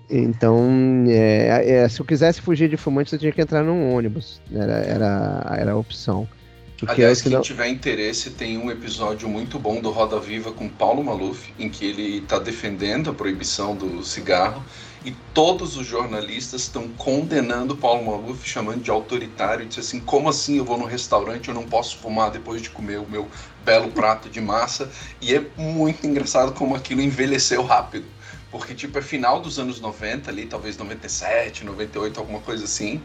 Então, 0.10 1.06
é, 1.08 1.78
é, 1.84 1.90
se 1.90 2.02
eu 2.02 2.06
quisesse 2.06 2.42
fugir 2.42 2.68
de 2.70 2.76
fumante, 2.76 3.14
eu 3.14 3.20
tinha 3.20 3.32
que 3.32 3.42
entrar 3.42 3.64
num 3.64 3.94
ônibus. 3.94 4.42
Era, 4.54 4.74
era, 4.74 5.56
era 5.58 5.72
a 5.72 5.78
opção. 5.78 6.28
Porque 6.78 6.94
Aliás, 6.96 7.22
quem 7.22 7.30
senão- 7.30 7.44
tiver 7.44 7.68
interesse, 7.70 8.32
tem 8.32 8.58
um 8.58 8.72
episódio 8.72 9.30
muito 9.30 9.60
bom 9.60 9.80
do 9.80 9.92
Roda 9.92 10.20
Viva 10.20 10.52
com 10.52 10.68
Paulo 10.68 11.04
Maluf, 11.04 11.54
em 11.60 11.70
que 11.70 11.86
ele 11.86 12.18
está 12.18 12.40
defendendo 12.40 13.12
a 13.12 13.14
proibição 13.14 13.76
do 13.76 14.04
cigarro 14.04 14.64
e 15.06 15.12
todos 15.34 15.78
os 15.78 15.86
jornalistas 15.86 16.62
estão 16.62 16.88
condenando 16.90 17.76
Paulo 17.76 18.06
Maluf, 18.06 18.48
chamando 18.48 18.82
de 18.82 18.92
autoritário, 18.92 19.64
e 19.64 19.68
diz 19.68 19.80
assim, 19.80 20.00
como 20.00 20.30
assim 20.30 20.58
eu 20.58 20.66
vou 20.66 20.78
no 20.78 20.86
restaurante 20.86 21.50
eu 21.50 21.54
não 21.56 21.64
posso 21.64 21.98
fumar 21.98 22.32
depois 22.32 22.62
de 22.62 22.70
comer 22.70 23.00
o 23.00 23.10
meu 23.10 23.30
belo 23.64 23.92
prato 23.92 24.30
de 24.30 24.42
massa? 24.42 24.90
E 25.20 25.34
é 25.34 25.46
muito 25.58 26.06
engraçado 26.06 26.54
como 26.54 26.76
aquilo 26.76 27.02
envelheceu 27.02 27.64
rápido. 27.64 28.06
Porque, 28.52 28.76
tipo, 28.76 29.00
é 29.00 29.02
final 29.02 29.40
dos 29.40 29.58
anos 29.58 29.80
90 29.80 30.30
ali, 30.30 30.46
talvez 30.46 30.78
97, 30.78 31.64
98, 31.64 32.20
alguma 32.20 32.42
coisa 32.42 32.66
assim. 32.66 33.02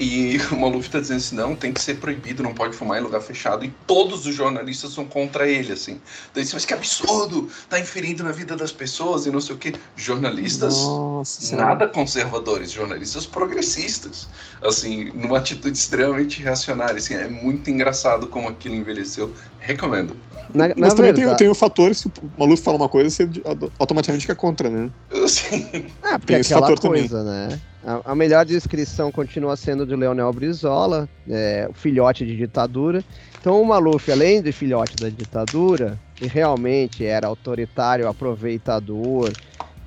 E 0.00 0.38
o 0.50 0.56
Maluf 0.56 0.88
tá 0.88 0.98
dizendo 0.98 1.18
assim, 1.18 1.36
não, 1.36 1.54
tem 1.54 1.72
que 1.72 1.80
ser 1.80 1.98
proibido, 1.98 2.42
não 2.42 2.54
pode 2.54 2.74
fumar 2.74 2.98
em 2.98 3.02
lugar 3.02 3.20
fechado. 3.20 3.64
E 3.64 3.68
todos 3.86 4.26
os 4.26 4.34
jornalistas 4.34 4.92
são 4.92 5.04
contra 5.04 5.46
ele, 5.46 5.72
assim. 5.72 6.00
Então, 6.30 6.42
assim, 6.42 6.52
mas 6.54 6.64
que 6.64 6.74
absurdo, 6.74 7.48
tá 7.68 7.78
inferindo 7.78 8.24
na 8.24 8.32
vida 8.32 8.56
das 8.56 8.72
pessoas 8.72 9.26
e 9.26 9.30
não 9.30 9.40
sei 9.40 9.54
o 9.54 9.58
quê. 9.58 9.74
Jornalistas 9.94 10.74
Nossa 10.74 11.54
nada 11.54 11.86
conservadores, 11.86 12.72
jornalistas 12.72 13.26
progressistas, 13.26 14.26
assim, 14.62 15.12
numa 15.14 15.38
atitude 15.38 15.76
extremamente 15.76 16.42
reacionária, 16.42 16.96
assim, 16.96 17.14
é 17.14 17.28
muito 17.28 17.70
engraçado 17.70 18.26
como 18.26 18.48
aquilo 18.48 18.74
envelheceu. 18.74 19.32
Recomendo. 19.60 20.16
na, 20.54 20.68
na 20.68 20.74
Mas 20.76 20.94
também 20.94 21.12
tem, 21.12 21.20
verdade, 21.24 21.38
tem 21.38 21.48
o 21.48 21.54
fator, 21.54 21.94
se 21.94 22.08
o 22.08 22.12
Maluf 22.38 22.62
fala 22.62 22.76
uma 22.76 22.88
coisa, 22.88 23.10
você 23.10 23.28
automaticamente 23.78 24.22
fica 24.22 24.34
contra, 24.34 24.68
né? 24.68 24.90
Assim, 25.24 25.86
Ah, 26.02 26.18
porque 26.18 26.32
Tem 26.32 26.40
esse 26.40 26.52
aquela 26.52 26.66
fator 26.68 26.78
também. 26.80 27.00
coisa, 27.08 27.22
né? 27.22 27.60
A, 27.84 28.12
a 28.12 28.14
melhor 28.14 28.44
descrição 28.44 29.10
continua 29.12 29.56
sendo 29.56 29.86
de 29.86 29.94
Leonel 29.96 30.32
Brizola, 30.32 31.08
é, 31.28 31.66
o 31.70 31.74
filhote 31.74 32.26
de 32.26 32.36
ditadura. 32.36 33.04
Então 33.40 33.60
o 33.60 33.64
Maluf, 33.64 34.10
além 34.10 34.42
de 34.42 34.52
filhote 34.52 34.96
da 34.98 35.08
ditadura, 35.08 35.98
que 36.16 36.26
realmente 36.26 37.04
era 37.04 37.26
autoritário, 37.26 38.06
aproveitador, 38.08 39.32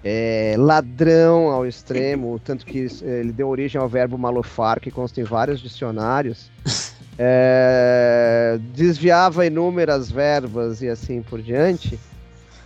é, 0.03 0.55
ladrão 0.57 1.49
ao 1.49 1.65
extremo, 1.65 2.39
tanto 2.39 2.65
que 2.65 2.79
isso, 2.79 3.05
ele 3.05 3.31
deu 3.31 3.47
origem 3.47 3.79
ao 3.79 3.87
verbo 3.87 4.17
malufar, 4.17 4.79
que 4.79 4.91
consta 4.91 5.21
em 5.21 5.23
vários 5.23 5.61
dicionários. 5.61 6.51
É, 7.15 8.57
desviava 8.73 9.45
inúmeras 9.45 10.09
verbas 10.09 10.81
e 10.81 10.89
assim 10.89 11.21
por 11.21 11.39
diante. 11.43 11.99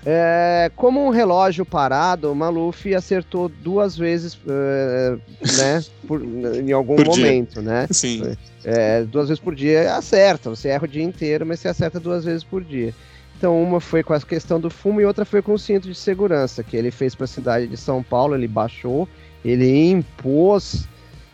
É, 0.05 0.71
como 0.73 1.05
um 1.05 1.09
relógio 1.09 1.65
parado, 1.65 2.31
o 2.31 2.35
Maluf 2.35 2.95
acertou 2.95 3.49
duas 3.49 3.97
vezes, 3.97 4.39
é, 4.47 5.17
né, 5.57 5.83
por, 6.07 6.23
em 6.23 6.71
algum 6.71 6.95
por 6.95 7.07
momento, 7.07 7.55
dia. 7.55 7.61
né? 7.61 7.87
Sim. 7.91 8.37
É, 8.63 9.03
duas 9.03 9.27
vezes 9.27 9.43
por 9.43 9.53
dia 9.53 9.95
acerta, 9.95 10.49
você 10.49 10.69
erra 10.69 10.85
o 10.85 10.87
dia 10.87 11.03
inteiro, 11.03 11.45
mas 11.45 11.59
você 11.59 11.67
acerta 11.67 11.99
duas 11.99 12.23
vezes 12.23 12.43
por 12.45 12.63
dia. 12.63 12.93
Então, 13.37 13.61
uma 13.61 13.79
foi 13.79 14.01
com 14.01 14.13
a 14.13 14.19
questão 14.19 14.59
do 14.59 14.69
fumo 14.69 14.99
e 14.99 15.05
outra 15.05 15.23
foi 15.23 15.43
com 15.43 15.53
o 15.53 15.59
cinto 15.59 15.87
de 15.87 15.93
segurança, 15.93 16.63
que 16.63 16.75
ele 16.75 16.89
fez 16.89 17.13
para 17.13 17.25
a 17.25 17.27
cidade 17.27 17.67
de 17.67 17.77
São 17.77 18.01
Paulo, 18.01 18.33
ele 18.33 18.47
baixou, 18.47 19.07
ele 19.45 19.89
impôs, 19.91 20.87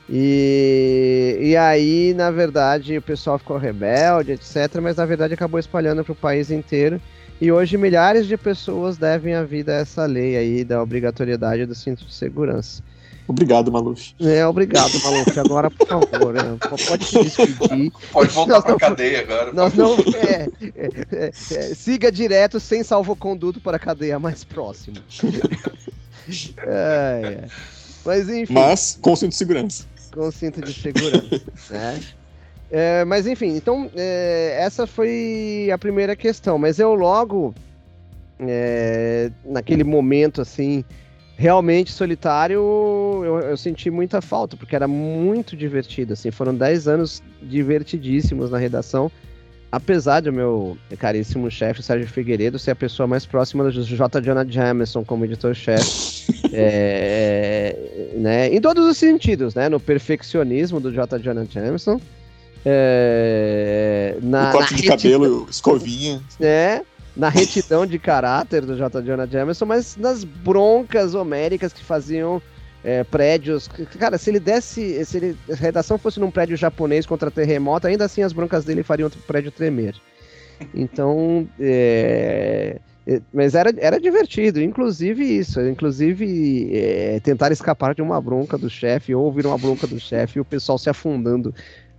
e, 0.10 1.38
e 1.42 1.56
aí, 1.56 2.14
na 2.14 2.30
verdade, 2.30 2.98
o 2.98 3.02
pessoal 3.02 3.40
ficou 3.40 3.58
rebelde, 3.58 4.34
etc., 4.34 4.82
mas 4.82 4.98
na 4.98 5.06
verdade 5.06 5.34
acabou 5.34 5.60
espalhando 5.60 6.04
para 6.04 6.12
o 6.12 6.16
país 6.16 6.52
inteiro. 6.52 7.02
E 7.40 7.52
hoje 7.52 7.78
milhares 7.78 8.28
de 8.28 8.38
pessoas 8.38 8.98
devem 8.98 9.34
a 9.34 9.44
vida 9.44 9.72
a 9.72 9.80
essa 9.80 10.06
lei 10.06 10.38
aí 10.38 10.64
da 10.64 10.82
obrigatoriedade 10.82 11.66
do 11.66 11.74
cinto 11.74 12.06
de 12.06 12.14
segurança. 12.14 12.84
Obrigado, 13.28 13.72
Maluf. 13.72 14.14
É, 14.20 14.46
obrigado, 14.46 14.92
Maluf. 15.04 15.40
Agora, 15.40 15.72
por 15.72 15.88
favor, 15.88 16.34
né? 16.34 16.58
pode 16.88 17.06
se 17.06 17.24
despedir. 17.24 17.92
Pode 18.12 18.34
voltar 18.34 18.62
para 18.62 18.76
cadeia 18.76 19.22
agora. 19.22 19.54
Nós 19.54 19.74
não, 19.74 19.96
é, 19.96 20.50
é, 20.76 20.90
é, 21.12 21.28
é, 21.28 21.32
siga 21.74 22.12
direto 22.12 22.60
sem 22.60 22.84
salvo-conduto 22.84 23.62
para 23.62 23.78
a 23.78 23.80
cadeia 23.80 24.20
mais 24.20 24.44
próxima. 24.44 24.98
É, 26.66 27.46
Mas, 28.06 28.30
enfim. 28.30 28.54
Mas 28.54 28.98
com 29.02 29.16
cinto 29.16 29.30
de 29.32 29.36
segurança. 29.36 29.86
Com 30.14 30.32
cinto 30.32 30.62
de 30.62 30.74
segurança, 30.74 31.42
né? 31.70 32.00
É, 32.76 33.06
mas 33.06 33.28
enfim, 33.28 33.56
então 33.56 33.88
é, 33.96 34.58
essa 34.60 34.88
foi 34.88 35.70
a 35.72 35.78
primeira 35.78 36.16
questão. 36.16 36.58
Mas 36.58 36.80
eu 36.80 36.96
logo, 36.96 37.54
é, 38.40 39.30
naquele 39.46 39.84
momento 39.84 40.42
assim, 40.42 40.84
realmente 41.36 41.92
solitário, 41.92 42.56
eu, 43.24 43.40
eu, 43.50 43.58
senti 43.58 43.90
muita 43.90 44.22
falta, 44.22 44.56
porque 44.56 44.76
era 44.76 44.88
muito 44.88 45.56
divertido. 45.56 46.14
Assim, 46.14 46.32
foram 46.32 46.54
10 46.54 46.88
anos 46.88 47.24
divertidíssimos 47.42 48.52
na 48.52 48.58
redação. 48.58 49.12
Apesar 49.72 50.22
do 50.22 50.32
meu 50.32 50.78
caríssimo 51.00 51.50
chefe, 51.50 51.82
Sérgio 51.82 52.08
Figueiredo, 52.08 52.60
ser 52.60 52.72
a 52.72 52.76
pessoa 52.76 53.08
mais 53.08 53.26
próxima 53.26 53.64
do 53.64 53.72
J. 53.72 54.22
Jonah 54.22 54.46
Jameson 54.48 55.04
como 55.04 55.26
editor-chefe. 55.26 56.32
é, 56.54 58.12
né, 58.16 58.54
em 58.54 58.62
todos 58.62 58.86
os 58.86 58.98
sentidos, 58.98 59.56
né? 59.56 59.70
No 59.70 59.80
perfeccionismo 59.80 60.80
do 60.80 60.92
J. 60.92 61.18
Jonah 61.18 61.46
Jameson 61.50 62.00
é, 62.66 64.18
na, 64.22 64.50
o 64.50 64.52
corte 64.54 64.76
de 64.76 64.84
cabelo, 64.84 65.48
escovinha. 65.50 66.22
É, 66.40 66.82
na 67.16 67.30
retidão 67.30 67.86
de 67.86 68.00
caráter 68.00 68.66
do 68.66 68.76
J. 68.76 69.02
Jonah 69.02 69.28
Jameson, 69.28 69.66
mas 69.66 69.96
nas 69.98 70.24
broncas 70.24 71.14
homéricas 71.14 71.72
que 71.72 71.84
faziam 71.84 72.42
é, 72.84 73.04
prédios. 73.04 73.68
Cara, 74.00 74.18
se 74.18 74.30
ele 74.30 74.40
desse. 74.40 75.04
Se 75.06 75.18
ele, 75.18 75.38
a 75.50 75.56
redação 75.56 75.98
fosse 75.98 76.20
num 76.20 76.32
prédio 76.32 76.58
japonês 76.58 77.06
contra 77.06 77.32
terremoto, 77.32 77.88
ainda 77.88 78.06
assim 78.06 78.24
as 78.24 78.34
broncas 78.34 78.66
dele 78.66 78.84
fariam 78.84 79.08
o 79.08 79.12
prédio 79.28 79.52
tremer. 79.52 79.96
Então. 80.74 81.48
É, 81.60 82.80
é, 83.06 83.22
mas 83.34 83.54
era, 83.54 83.70
era 83.78 84.00
divertido, 84.00 84.62
inclusive 84.62 85.24
isso, 85.24 85.60
inclusive 85.62 86.70
é, 86.74 87.20
tentar 87.20 87.52
escapar 87.52 87.94
de 87.94 88.02
uma 88.02 88.20
bronca 88.22 88.58
do 88.58 88.70
chefe, 88.70 89.14
ou 89.14 89.26
ouvir 89.26 89.46
uma 89.46 89.58
bronca 89.58 89.86
do 89.86 90.00
chefe 90.00 90.40
e 90.40 90.42
o 90.42 90.46
pessoal 90.46 90.78
se 90.78 90.90
afundando 90.90 91.54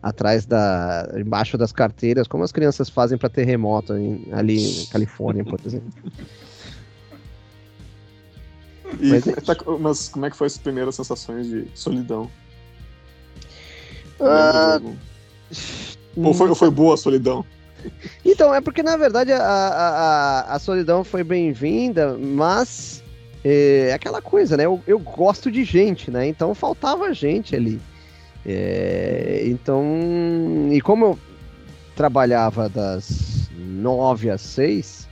atrás 0.04 0.44
da 0.44 1.08
embaixo 1.16 1.56
das 1.56 1.72
carteiras, 1.72 2.28
como 2.28 2.44
as 2.44 2.52
crianças 2.52 2.90
fazem 2.90 3.16
para 3.16 3.30
terremoto 3.30 3.96
em, 3.96 4.28
ali 4.32 4.82
em 4.82 4.86
Califórnia, 4.92 5.42
por 5.42 5.58
exemplo. 5.64 5.90
E 9.00 9.08
mas, 9.08 9.24
como 9.24 9.36
é 9.36 9.40
tá, 9.40 9.56
mas, 9.80 10.08
como 10.10 10.26
é 10.26 10.30
que 10.30 10.36
foi 10.36 10.46
as 10.46 10.58
primeiras 10.58 10.94
sensações 10.94 11.46
de 11.46 11.66
solidão? 11.74 12.30
Ah, 14.20 14.78
ou, 16.14 16.34
foi, 16.34 16.48
ou 16.50 16.54
foi 16.54 16.70
boa 16.70 16.94
a 16.94 16.98
solidão? 16.98 17.44
Então, 18.24 18.54
é 18.54 18.60
porque 18.60 18.82
na 18.82 18.98
verdade 18.98 19.32
a, 19.32 19.42
a, 19.42 20.54
a 20.54 20.58
solidão 20.58 21.02
foi 21.02 21.24
bem-vinda, 21.24 22.16
mas 22.18 23.02
é 23.42 23.92
aquela 23.94 24.20
coisa, 24.20 24.54
né? 24.54 24.66
Eu, 24.66 24.82
eu 24.86 24.98
gosto 24.98 25.50
de 25.50 25.64
gente, 25.64 26.10
né? 26.10 26.28
Então 26.28 26.54
faltava 26.54 27.12
gente 27.14 27.56
ali. 27.56 27.80
É, 28.46 29.42
então, 29.46 29.84
e 30.70 30.80
como 30.80 31.04
eu 31.04 31.18
trabalhava 31.96 32.68
das 32.68 33.48
nove 33.56 34.28
às 34.30 34.42
seis, 34.42 35.08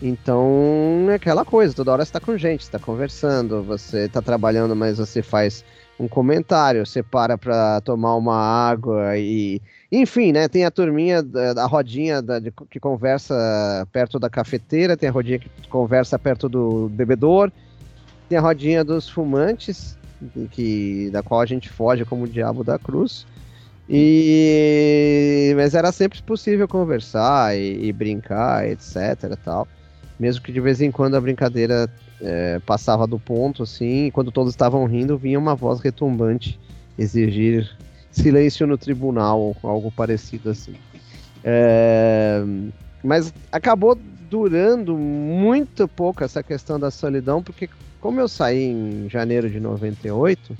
então 0.00 1.06
é 1.10 1.14
aquela 1.14 1.44
coisa, 1.44 1.74
toda 1.74 1.92
hora 1.92 2.04
você 2.04 2.10
está 2.10 2.20
com 2.20 2.36
gente, 2.36 2.60
está 2.60 2.78
conversando, 2.78 3.62
você 3.62 4.04
está 4.04 4.20
trabalhando, 4.20 4.76
mas 4.76 4.98
você 4.98 5.22
faz 5.22 5.64
um 5.98 6.06
comentário, 6.06 6.86
você 6.86 7.02
para 7.02 7.38
para 7.38 7.80
tomar 7.80 8.14
uma 8.16 8.36
água 8.36 9.16
e, 9.16 9.62
enfim, 9.90 10.30
né? 10.30 10.46
Tem 10.46 10.66
a 10.66 10.70
turminha 10.70 11.22
da 11.22 11.64
rodinha 11.64 12.20
da, 12.20 12.38
de, 12.38 12.52
que 12.70 12.78
conversa 12.78 13.88
perto 13.90 14.18
da 14.18 14.28
cafeteira, 14.28 14.96
tem 14.96 15.08
a 15.08 15.12
rodinha 15.12 15.38
que 15.38 15.48
conversa 15.70 16.18
perto 16.18 16.48
do 16.48 16.90
bebedor, 16.90 17.50
tem 18.28 18.36
a 18.36 18.42
rodinha 18.42 18.84
dos 18.84 19.08
fumantes 19.08 19.96
que, 20.50 21.10
da 21.10 21.22
qual 21.22 21.40
a 21.40 21.46
gente 21.46 21.68
foge 21.68 22.04
como 22.04 22.24
o 22.24 22.28
diabo 22.28 22.62
da 22.64 22.78
cruz. 22.78 23.26
E 23.88 25.52
mas 25.56 25.74
era 25.74 25.92
sempre 25.92 26.20
possível 26.22 26.66
conversar 26.66 27.56
e, 27.56 27.86
e 27.86 27.92
brincar, 27.92 28.68
etc. 28.68 29.36
Tal. 29.44 29.66
Mesmo 30.18 30.42
que 30.42 30.50
de 30.50 30.60
vez 30.60 30.80
em 30.80 30.90
quando 30.90 31.14
a 31.14 31.20
brincadeira 31.20 31.88
é, 32.20 32.58
passava 32.60 33.06
do 33.06 33.18
ponto, 33.18 33.62
assim, 33.62 34.06
e 34.06 34.10
quando 34.10 34.32
todos 34.32 34.52
estavam 34.52 34.84
rindo, 34.86 35.16
vinha 35.16 35.38
uma 35.38 35.54
voz 35.54 35.80
retumbante 35.80 36.58
exigir 36.98 37.76
silêncio 38.10 38.66
no 38.66 38.78
tribunal, 38.78 39.54
algo 39.62 39.92
parecido 39.92 40.50
assim. 40.50 40.74
É, 41.44 42.42
mas 43.04 43.32
acabou 43.52 43.96
durando 44.28 44.96
muito 44.96 45.86
pouco 45.86 46.24
essa 46.24 46.42
questão 46.42 46.80
da 46.80 46.90
solidão, 46.90 47.42
porque 47.42 47.68
como 48.06 48.20
eu 48.20 48.28
saí 48.28 48.62
em 48.62 49.10
janeiro 49.10 49.50
de 49.50 49.58
98, 49.58 50.56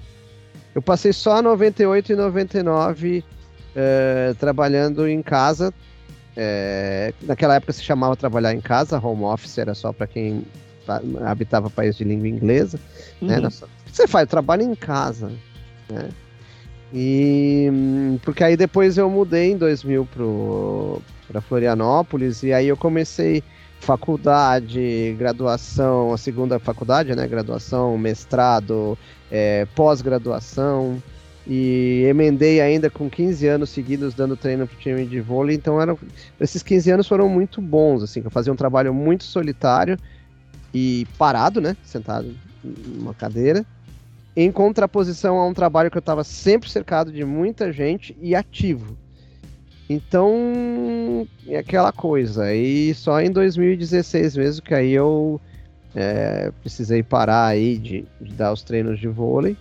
eu 0.75 0.83
passei 0.83 1.13
só 1.13 1.41
98 1.41 2.13
e 2.13 2.17
99 2.17 3.25
é, 3.77 4.35
trabalhando 4.37 5.07
em 5.07 5.23
casa. 5.23 5.73
É, 6.37 7.15
naquela 7.23 7.55
época 7.55 7.73
se 7.73 7.85
chamava 7.85 8.17
trabalhar 8.17 8.53
em 8.53 8.61
casa, 8.61 8.99
home 8.99 9.23
office 9.23 9.59
era 9.59 9.77
só 9.77 9.93
para 9.93 10.09
quem 10.09 10.45
habitava 11.25 11.71
país 11.71 11.97
de 11.97 12.03
língua 12.03 12.27
inglesa. 12.27 12.81
Né? 13.23 13.37
Uhum. 13.37 13.43
Né? 13.43 13.49
Você 13.93 14.09
faz 14.09 14.29
trabalho 14.29 14.63
em 14.63 14.75
casa. 14.75 15.31
Né? 15.89 16.09
E 16.93 17.71
porque 18.25 18.43
aí 18.43 18.57
depois 18.57 18.99
eu 18.99 19.09
mudei 19.09 19.53
em 19.53 19.57
2000 19.57 20.09
para 21.29 21.41
Florianópolis 21.41 22.43
e 22.43 22.53
aí 22.53 22.67
eu 22.67 22.77
comecei 22.77 23.41
faculdade, 23.87 25.15
graduação, 25.17 26.13
a 26.13 26.19
segunda 26.19 26.59
faculdade, 26.59 27.15
né? 27.15 27.25
Graduação, 27.29 27.97
mestrado, 27.97 28.99
é, 29.31 29.65
pós-graduação. 29.77 31.01
E 31.47 32.05
emendei 32.09 32.61
ainda 32.61 32.91
com 32.91 33.09
15 33.09 33.47
anos 33.47 33.71
seguidos 33.71 34.13
dando 34.13 34.37
treino 34.37 34.67
pro 34.67 34.77
time 34.77 35.07
de 35.07 35.21
vôlei. 35.21 35.55
Então 35.55 35.81
eram, 35.81 35.97
esses 36.41 36.65
15 36.65 36.91
anos 36.91 37.07
foram 37.07 37.29
muito 37.29 37.63
bons, 37.63 38.03
assim, 38.03 38.21
que 38.21 38.27
eu 38.27 38.31
fazia 38.33 38.53
um 38.53 38.57
trabalho 38.57 38.93
muito 38.93 39.23
solitário 39.23 39.97
e 40.75 41.07
parado, 41.17 41.61
né? 41.61 41.77
Sentado 41.85 42.35
numa 42.65 43.15
cadeira. 43.15 43.65
Em 44.35 44.51
contraposição 44.51 45.39
a 45.39 45.47
um 45.47 45.55
trabalho 45.55 45.93
que 45.93 45.97
eu 45.97 46.01
estava 46.01 46.25
sempre 46.25 46.69
cercado 46.69 47.13
de 47.13 47.25
muita 47.25 47.73
gente 47.73 48.17
e 48.21 48.35
ativo. 48.35 48.99
Então, 49.89 51.27
é 51.47 51.59
aquela 51.59 51.93
coisa. 51.93 52.53
E 52.53 52.93
só 52.95 53.21
em 53.21 53.31
2016 53.31 54.37
mesmo 54.37 54.63
que 54.63 54.75
aí 54.75 54.93
eu 54.93 55.41
é, 55.95 56.51
precisei 56.61 57.03
parar 57.03 57.47
aí 57.47 57.79
de, 57.79 58.05
de, 58.21 58.33
dar 58.35 58.53
os 58.53 58.63
treinos 58.63 58.99
de 58.99 59.07
vôlei. 59.07 59.57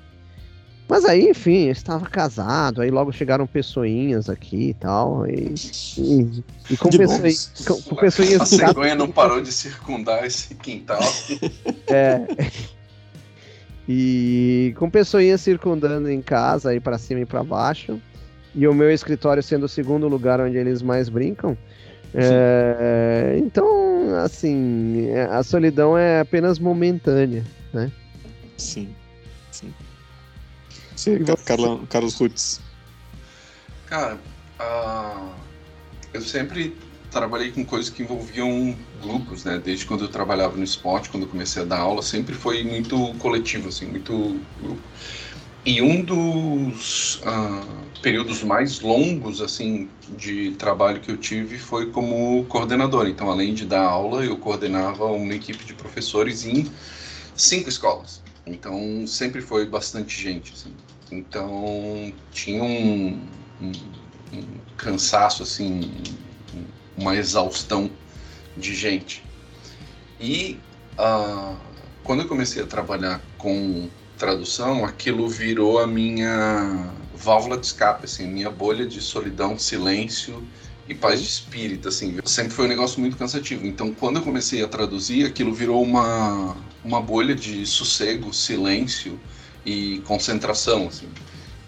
Mas 0.88 1.04
aí, 1.04 1.30
enfim, 1.30 1.66
eu 1.66 1.72
estava 1.72 2.06
casado, 2.06 2.82
aí 2.82 2.92
logo 2.92 3.12
chegaram 3.12 3.48
pessoinhas 3.48 4.30
aqui 4.30 4.70
e 4.70 4.74
tal. 4.76 5.28
E, 5.28 5.56
e, 5.98 6.44
e 6.70 6.78
com, 6.78 6.90
pessoinhas, 6.90 7.52
com, 7.66 7.82
com 7.82 7.96
pessoinhas. 7.96 8.42
A 8.42 8.46
cegonha 8.46 8.96
não 8.96 9.10
parou 9.10 9.42
de 9.42 9.52
circundar 9.52 10.26
esse 10.26 10.56
quintal. 10.56 11.02
É. 11.88 12.26
E 13.88 14.74
com 14.80 14.90
pessoinhas 14.90 15.40
circundando 15.42 16.10
em 16.10 16.20
casa, 16.20 16.72
aí 16.72 16.80
para 16.80 16.98
cima 16.98 17.22
e 17.22 17.26
para 17.26 17.44
baixo 17.44 18.02
e 18.56 18.68
o 18.68 18.74
meu 18.74 18.90
escritório 18.90 19.44
sendo 19.44 19.66
o 19.66 19.70
segundo 19.70 20.08
lugar 20.08 20.40
onde 20.40 20.58
eles 20.58 20.82
mais 20.82 21.10
brincam. 21.10 21.58
É, 22.14 23.36
então, 23.38 24.16
assim, 24.24 25.10
a 25.30 25.44
solidão 25.44 25.98
é 25.98 26.22
apenas 26.22 26.58
momentânea, 26.58 27.44
né? 27.74 27.92
Sim, 28.58 28.96
sim. 29.52 29.74
Sim, 30.96 31.20
Carlos, 31.46 31.82
Carlos 31.90 32.16
Rutz. 32.16 32.62
Cara, 33.88 34.18
uh, 34.60 35.30
eu 36.14 36.22
sempre 36.22 36.78
trabalhei 37.12 37.52
com 37.52 37.66
coisas 37.66 37.90
que 37.90 38.04
envolviam 38.04 38.76
grupos, 39.02 39.44
né? 39.44 39.62
Desde 39.64 39.86
quando 39.86 40.06
eu 40.06 40.08
trabalhava 40.08 40.56
no 40.56 40.64
esporte, 40.64 41.10
quando 41.10 41.24
eu 41.24 41.30
comecei 41.30 41.62
a 41.62 41.66
dar 41.66 41.80
aula, 41.80 42.02
sempre 42.02 42.34
foi 42.34 42.64
muito 42.64 43.14
coletivo, 43.20 43.70
assim, 43.70 43.86
muito 43.86 44.40
grupo. 44.62 44.82
E 45.66 45.82
um 45.82 46.04
dos 46.04 47.16
uh, 47.16 48.00
períodos 48.00 48.44
mais 48.44 48.82
longos, 48.82 49.42
assim, 49.42 49.90
de 50.16 50.52
trabalho 50.52 51.02
que 51.02 51.10
eu 51.10 51.18
tive 51.18 51.58
foi 51.58 51.90
como 51.90 52.46
coordenador. 52.46 53.08
Então, 53.08 53.32
além 53.32 53.52
de 53.52 53.66
dar 53.66 53.82
aula, 53.82 54.24
eu 54.24 54.38
coordenava 54.38 55.06
uma 55.06 55.34
equipe 55.34 55.66
de 55.66 55.74
professores 55.74 56.46
em 56.46 56.72
cinco 57.36 57.68
escolas. 57.68 58.22
Então, 58.46 59.08
sempre 59.08 59.42
foi 59.42 59.66
bastante 59.66 60.22
gente, 60.22 60.54
assim. 60.54 60.72
Então, 61.12 62.14
tinha 62.32 62.64
um, 62.64 63.20
um, 63.60 63.72
um 64.34 64.44
cansaço, 64.78 65.42
assim, 65.42 65.92
uma 66.96 67.16
exaustão 67.16 67.90
de 68.56 68.76
gente. 68.76 69.24
E 70.20 70.60
uh, 71.00 71.58
quando 72.04 72.22
eu 72.22 72.28
comecei 72.28 72.62
a 72.62 72.68
trabalhar 72.68 73.20
com 73.40 73.90
tradução, 74.18 74.86
aquilo 74.86 75.28
virou 75.30 75.80
a 75.80 75.88
minha 75.88 76.90
válvula 77.16 77.58
de 77.58 77.66
escape, 77.66 78.06
assim, 78.06 78.28
minha 78.28 78.50
bolha 78.50 78.86
de 78.86 79.02
solidão, 79.02 79.58
silêncio 79.58 80.46
e 80.88 80.94
paz 80.94 81.22
de 81.22 81.28
espírito, 81.28 81.88
assim. 81.88 82.18
Sempre 82.26 82.54
foi 82.54 82.66
um 82.66 82.70
negócio 82.70 83.00
muito 83.00 83.18
cansativo. 83.18 83.66
Então, 83.66 83.94
quando 83.94 84.18
eu 84.18 84.22
comecei 84.22 84.64
a 84.64 84.68
traduzir, 84.68 85.26
aquilo 85.26 85.54
virou 85.54 85.82
uma, 85.82 86.56
uma 86.84 87.02
bolha 87.02 87.34
de 87.34 87.66
sossego, 87.66 88.34
silêncio 88.34 89.20
e 89.66 90.02
concentração, 90.06 90.88
assim. 90.88 91.10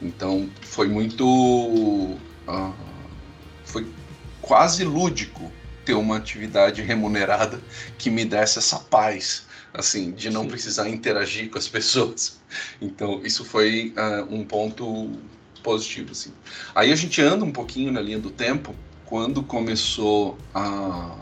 Então, 0.01 0.49
foi 0.61 0.87
muito... 0.87 1.25
Uh, 1.25 2.73
foi 3.65 3.85
quase 4.41 4.83
lúdico 4.83 5.51
ter 5.83 5.93
uma 5.93 6.17
atividade 6.17 6.81
remunerada 6.81 7.59
que 7.97 8.09
me 8.09 8.23
desse 8.23 8.59
essa 8.59 8.77
paz, 8.77 9.46
assim, 9.73 10.11
de 10.11 10.29
não 10.29 10.43
Sim. 10.43 10.49
precisar 10.49 10.89
interagir 10.89 11.49
com 11.49 11.57
as 11.57 11.67
pessoas. 11.69 12.39
Então, 12.81 13.21
isso 13.23 13.45
foi 13.45 13.93
uh, 13.97 14.33
um 14.33 14.43
ponto 14.43 15.11
positivo, 15.63 16.11
assim. 16.11 16.31
Aí 16.73 16.91
a 16.91 16.95
gente 16.95 17.21
anda 17.21 17.43
um 17.43 17.51
pouquinho 17.51 17.91
na 17.91 18.01
linha 18.01 18.19
do 18.19 18.29
tempo, 18.29 18.73
quando 19.05 19.43
começou 19.43 20.37
a 20.53 21.15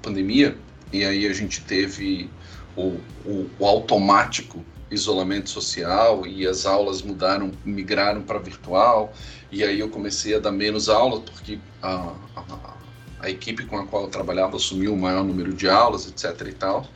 pandemia, 0.00 0.56
e 0.92 1.04
aí 1.04 1.26
a 1.26 1.32
gente 1.32 1.62
teve 1.62 2.28
o, 2.76 2.98
o, 3.24 3.50
o 3.58 3.66
automático 3.66 4.64
isolamento 4.90 5.48
social 5.48 6.26
e 6.26 6.46
as 6.46 6.66
aulas 6.66 7.00
mudaram, 7.00 7.50
migraram 7.64 8.22
para 8.22 8.38
virtual, 8.38 9.12
e 9.50 9.64
aí 9.64 9.80
eu 9.80 9.88
comecei 9.88 10.34
a 10.34 10.38
dar 10.38 10.52
menos 10.52 10.88
aulas, 10.88 11.20
porque 11.20 11.58
a, 11.80 12.12
a, 12.36 12.74
a 13.20 13.30
equipe 13.30 13.64
com 13.64 13.78
a 13.78 13.86
qual 13.86 14.04
eu 14.04 14.08
trabalhava 14.08 14.56
assumiu 14.56 14.92
o 14.92 14.98
maior 14.98 15.24
número 15.24 15.54
de 15.54 15.68
aulas, 15.68 16.06
etc 16.06 16.48
e 16.48 16.52
tal. 16.52 16.86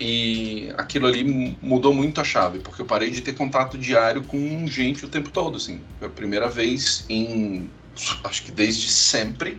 E 0.00 0.72
aquilo 0.76 1.08
ali 1.08 1.56
mudou 1.60 1.92
muito 1.92 2.20
a 2.20 2.24
chave, 2.24 2.60
porque 2.60 2.82
eu 2.82 2.86
parei 2.86 3.10
de 3.10 3.20
ter 3.20 3.34
contato 3.34 3.76
diário 3.76 4.22
com 4.22 4.66
gente 4.66 5.04
o 5.04 5.08
tempo 5.08 5.30
todo, 5.30 5.56
assim. 5.56 5.80
Foi 5.98 6.06
a 6.06 6.10
primeira 6.10 6.48
vez 6.48 7.04
em, 7.08 7.68
acho 8.22 8.44
que 8.44 8.52
desde 8.52 8.88
sempre, 8.88 9.58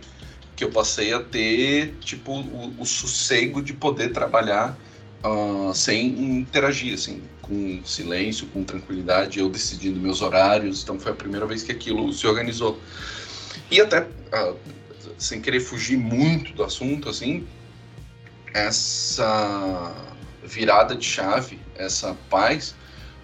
que 0.56 0.64
eu 0.64 0.70
passei 0.70 1.12
a 1.12 1.20
ter, 1.20 1.94
tipo, 2.00 2.32
o, 2.32 2.74
o 2.78 2.86
sossego 2.86 3.62
de 3.62 3.74
poder 3.74 4.12
trabalhar 4.12 4.78
uh, 5.24 5.74
sem 5.74 6.06
interagir, 6.38 6.94
assim, 6.94 7.22
com 7.42 7.82
silêncio, 7.84 8.46
com 8.46 8.64
tranquilidade, 8.64 9.38
eu 9.38 9.48
decidindo 9.50 10.00
meus 10.00 10.22
horários. 10.22 10.82
Então 10.82 10.98
foi 10.98 11.12
a 11.12 11.14
primeira 11.14 11.46
vez 11.46 11.62
que 11.62 11.72
aquilo 11.72 12.12
se 12.12 12.26
organizou. 12.26 12.80
E 13.70 13.78
até, 13.78 14.02
uh, 14.02 14.56
sem 15.18 15.40
querer 15.40 15.60
fugir 15.60 15.98
muito 15.98 16.52
do 16.54 16.64
assunto, 16.64 17.10
assim, 17.10 17.46
essa 18.54 19.94
virada 20.50 20.96
de 20.96 21.04
chave, 21.04 21.58
essa 21.76 22.16
paz, 22.28 22.74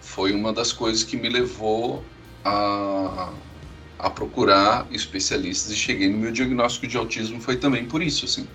foi 0.01 0.33
uma 0.33 0.53
das 0.53 0.73
coisas 0.73 1.03
que 1.03 1.17
me 1.17 1.29
levou 1.29 2.05
a, 2.45 3.33
a 3.99 4.09
procurar 4.09 4.87
especialistas 4.93 5.73
e 5.73 5.77
cheguei 5.77 6.09
no 6.09 6.19
meu 6.19 6.31
diagnóstico 6.31 6.87
de 6.87 6.97
autismo 6.97 7.41
foi 7.41 7.57
também 7.57 7.85
por 7.85 8.01
isso, 8.01 8.25
assim, 8.25 8.47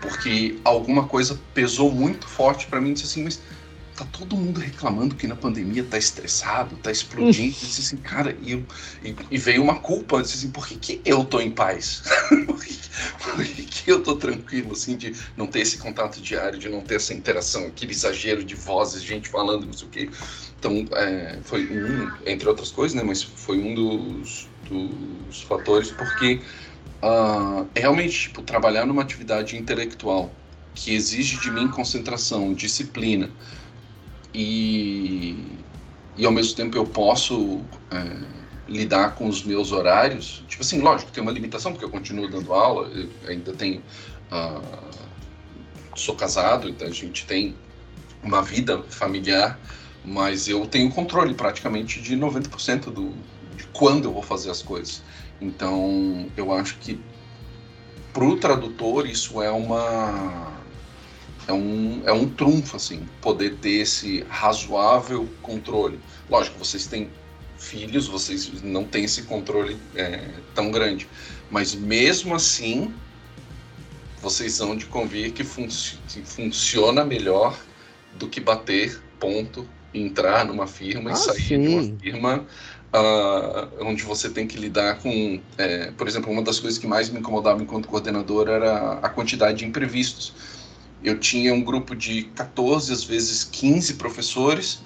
porque 0.00 0.58
alguma 0.64 1.06
coisa 1.06 1.40
pesou 1.54 1.92
muito 1.92 2.26
forte 2.26 2.66
para 2.66 2.80
mim, 2.80 2.92
disse 2.92 3.06
assim, 3.06 3.22
mas 3.22 3.40
tá 3.96 4.04
todo 4.12 4.36
mundo 4.36 4.60
reclamando 4.60 5.14
que 5.14 5.26
na 5.26 5.34
pandemia 5.34 5.82
tá 5.82 5.96
estressado, 5.96 6.76
tá 6.76 6.90
explodindo. 6.90 7.56
Eu 7.56 7.66
disse 7.66 7.80
assim, 7.80 7.96
cara, 7.96 8.36
e, 8.42 8.54
e, 9.02 9.16
e, 9.30 9.38
veio 9.38 9.62
uma 9.62 9.76
culpa, 9.76 10.16
eu 10.16 10.22
disse 10.22 10.36
assim, 10.36 10.50
por 10.50 10.66
que, 10.66 10.76
que 10.76 11.00
eu 11.04 11.24
tô 11.24 11.40
em 11.40 11.50
paz? 11.50 12.02
por, 12.46 12.62
que, 12.62 12.78
por 13.18 13.44
que, 13.44 13.62
que 13.62 13.90
eu 13.90 14.02
tô 14.02 14.16
tranquilo, 14.16 14.72
assim, 14.72 14.96
de 14.96 15.14
não 15.36 15.46
ter 15.46 15.60
esse 15.60 15.78
contato 15.78 16.20
diário, 16.20 16.58
de 16.58 16.68
não 16.68 16.80
ter 16.80 16.96
essa 16.96 17.14
interação, 17.14 17.66
aquele 17.66 17.92
exagero 17.92 18.44
de 18.44 18.54
vozes, 18.54 19.02
gente 19.02 19.28
falando, 19.28 19.66
não 19.66 19.72
sei 19.72 19.86
o 19.86 19.90
quê. 19.90 20.10
Então, 20.58 20.84
é, 20.92 21.38
foi 21.42 21.64
um, 21.66 22.10
entre 22.26 22.48
outras 22.48 22.70
coisas, 22.70 22.94
né, 22.94 23.02
mas 23.02 23.22
foi 23.22 23.58
um 23.58 23.74
dos, 23.74 24.48
dos 24.68 25.42
fatores, 25.42 25.90
porque 25.90 26.40
uh, 27.02 27.66
realmente, 27.74 28.22
tipo, 28.22 28.42
trabalhar 28.42 28.84
numa 28.84 29.02
atividade 29.02 29.56
intelectual 29.56 30.30
que 30.74 30.94
exige 30.94 31.40
de 31.40 31.50
mim 31.50 31.68
concentração, 31.68 32.52
disciplina, 32.52 33.30
e, 34.36 35.34
e 36.14 36.26
ao 36.26 36.30
mesmo 36.30 36.54
tempo 36.54 36.76
eu 36.76 36.84
posso 36.84 37.62
é, 37.90 38.26
lidar 38.68 39.14
com 39.14 39.26
os 39.28 39.42
meus 39.42 39.72
horários. 39.72 40.44
Tipo 40.46 40.62
assim, 40.62 40.80
lógico, 40.80 41.10
tem 41.10 41.22
uma 41.22 41.32
limitação, 41.32 41.72
porque 41.72 41.86
eu 41.86 41.90
continuo 41.90 42.28
dando 42.28 42.52
aula, 42.52 42.90
ainda 43.26 43.54
tenho. 43.54 43.82
Uh, 44.30 45.06
sou 45.94 46.14
casado, 46.14 46.68
então 46.68 46.86
a 46.86 46.90
gente 46.90 47.24
tem 47.24 47.56
uma 48.22 48.42
vida 48.42 48.82
familiar, 48.90 49.58
mas 50.04 50.46
eu 50.46 50.66
tenho 50.66 50.90
controle 50.90 51.32
praticamente 51.32 52.02
de 52.02 52.14
90% 52.14 52.90
do, 52.90 53.14
de 53.56 53.64
quando 53.72 54.04
eu 54.04 54.12
vou 54.12 54.22
fazer 54.22 54.50
as 54.50 54.60
coisas. 54.60 55.02
Então, 55.40 56.26
eu 56.36 56.52
acho 56.52 56.76
que 56.78 57.00
para 58.12 58.24
o 58.24 58.36
tradutor 58.36 59.06
isso 59.06 59.40
é 59.40 59.50
uma 59.50 60.56
é 61.46 61.52
um, 61.52 62.02
é 62.04 62.12
um 62.12 62.28
trunfo, 62.28 62.76
assim, 62.76 63.06
poder 63.20 63.56
ter 63.56 63.82
esse 63.82 64.24
razoável 64.28 65.28
controle. 65.42 66.00
Lógico, 66.28 66.58
vocês 66.58 66.86
têm 66.86 67.08
filhos, 67.56 68.08
vocês 68.08 68.62
não 68.62 68.84
têm 68.84 69.04
esse 69.04 69.22
controle 69.22 69.76
é, 69.94 70.28
tão 70.54 70.70
grande, 70.70 71.08
mas 71.50 71.74
mesmo 71.74 72.34
assim, 72.34 72.92
vocês 74.20 74.58
vão 74.58 74.76
de 74.76 74.86
convir 74.86 75.32
que, 75.32 75.44
que 75.44 76.22
funciona 76.24 77.04
melhor 77.04 77.58
do 78.18 78.28
que 78.28 78.40
bater 78.40 79.00
ponto, 79.20 79.66
entrar 79.94 80.44
numa 80.44 80.66
firma 80.66 81.10
ah, 81.10 81.12
e 81.12 81.16
sair 81.16 81.40
sim. 81.42 81.60
de 81.60 81.68
uma 81.68 81.98
firma 82.00 82.46
Uh, 82.94 83.84
onde 83.84 84.04
você 84.04 84.30
tem 84.30 84.46
que 84.46 84.56
lidar 84.56 85.00
com, 85.00 85.38
é, 85.58 85.90
por 85.90 86.08
exemplo, 86.08 86.32
uma 86.32 86.40
das 86.40 86.58
coisas 86.58 86.78
que 86.78 86.86
mais 86.86 87.10
me 87.10 87.18
incomodava 87.18 87.60
enquanto 87.60 87.88
coordenador 87.88 88.48
era 88.48 88.92
a 89.02 89.08
quantidade 89.10 89.58
de 89.58 89.66
imprevistos 89.66 90.32
eu 91.06 91.18
tinha 91.18 91.54
um 91.54 91.62
grupo 91.62 91.94
de 91.94 92.24
14, 92.34 92.92
às 92.92 93.04
vezes 93.04 93.44
15 93.44 93.94
professores 93.94 94.80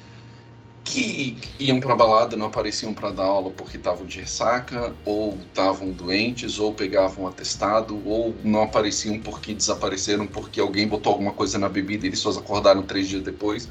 que 0.85 1.37
iam 1.59 1.79
para 1.79 1.95
balada, 1.95 2.37
não 2.37 2.47
apareciam 2.47 2.93
para 2.93 3.11
dar 3.11 3.25
aula 3.25 3.51
porque 3.51 3.77
estavam 3.77 4.05
de 4.05 4.21
ressaca, 4.21 4.93
ou 5.05 5.39
estavam 5.49 5.93
doentes, 5.93 6.59
ou 6.59 6.75
pegavam 6.75 7.27
atestado, 7.27 8.03
ou 8.05 8.35
não 8.43 8.63
apareciam 8.63 9.19
porque 9.19 9.55
desapareceram 9.55 10.27
porque 10.27 10.61
alguém 10.61 10.87
botou 10.87 11.13
alguma 11.13 11.33
coisa 11.33 11.59
na 11.59 11.69
bebida 11.69 12.05
e 12.05 12.09
eles 12.09 12.19
só 12.19 12.31
acordaram 12.31 12.83
três 12.83 13.09
dias 13.09 13.23
depois. 13.23 13.69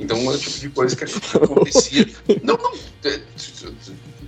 Então 0.00 0.18
é 0.18 0.34
o 0.34 0.38
tipo 0.38 0.58
de 0.58 0.70
coisa 0.70 0.96
que 0.96 1.04
acontecia. 1.04 2.08
não, 2.42 2.56
não, 2.56 2.72
é, 3.04 3.20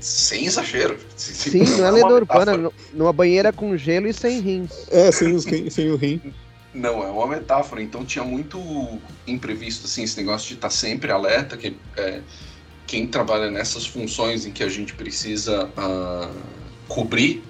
sem 0.01 0.45
exagero. 0.45 0.99
Sim, 1.17 1.65
não 1.79 1.87
é 1.87 1.91
lenda 1.91 2.15
urbana, 2.15 2.71
numa 2.93 3.13
banheira 3.13 3.53
com 3.53 3.77
gelo 3.77 4.07
e 4.07 4.13
sem 4.13 4.41
rins. 4.41 4.71
É, 4.91 5.11
sem, 5.11 5.39
sem, 5.41 5.71
sem 5.71 5.91
o 5.91 5.97
rim. 5.97 6.21
Não, 6.75 7.05
é 7.05 7.07
uma 7.07 7.27
metáfora. 7.29 7.81
Então 7.81 8.05
tinha 8.05 8.25
muito 8.25 8.59
imprevisto, 9.27 9.87
assim, 9.87 10.03
esse 10.03 10.17
negócio 10.17 10.49
de 10.49 10.55
estar 10.55 10.69
tá 10.69 10.75
sempre 10.75 11.13
alerta, 11.13 11.57
que 11.57 11.77
é, 11.97 12.21
quem 12.87 13.07
trabalha 13.07 13.49
nessas 13.51 13.87
funções 13.87 14.45
em 14.45 14.51
que 14.51 14.65
a 14.65 14.69
gente 14.69 14.93
precisa 14.95 15.67
uh, 15.67 16.35
cobrir 16.89 17.45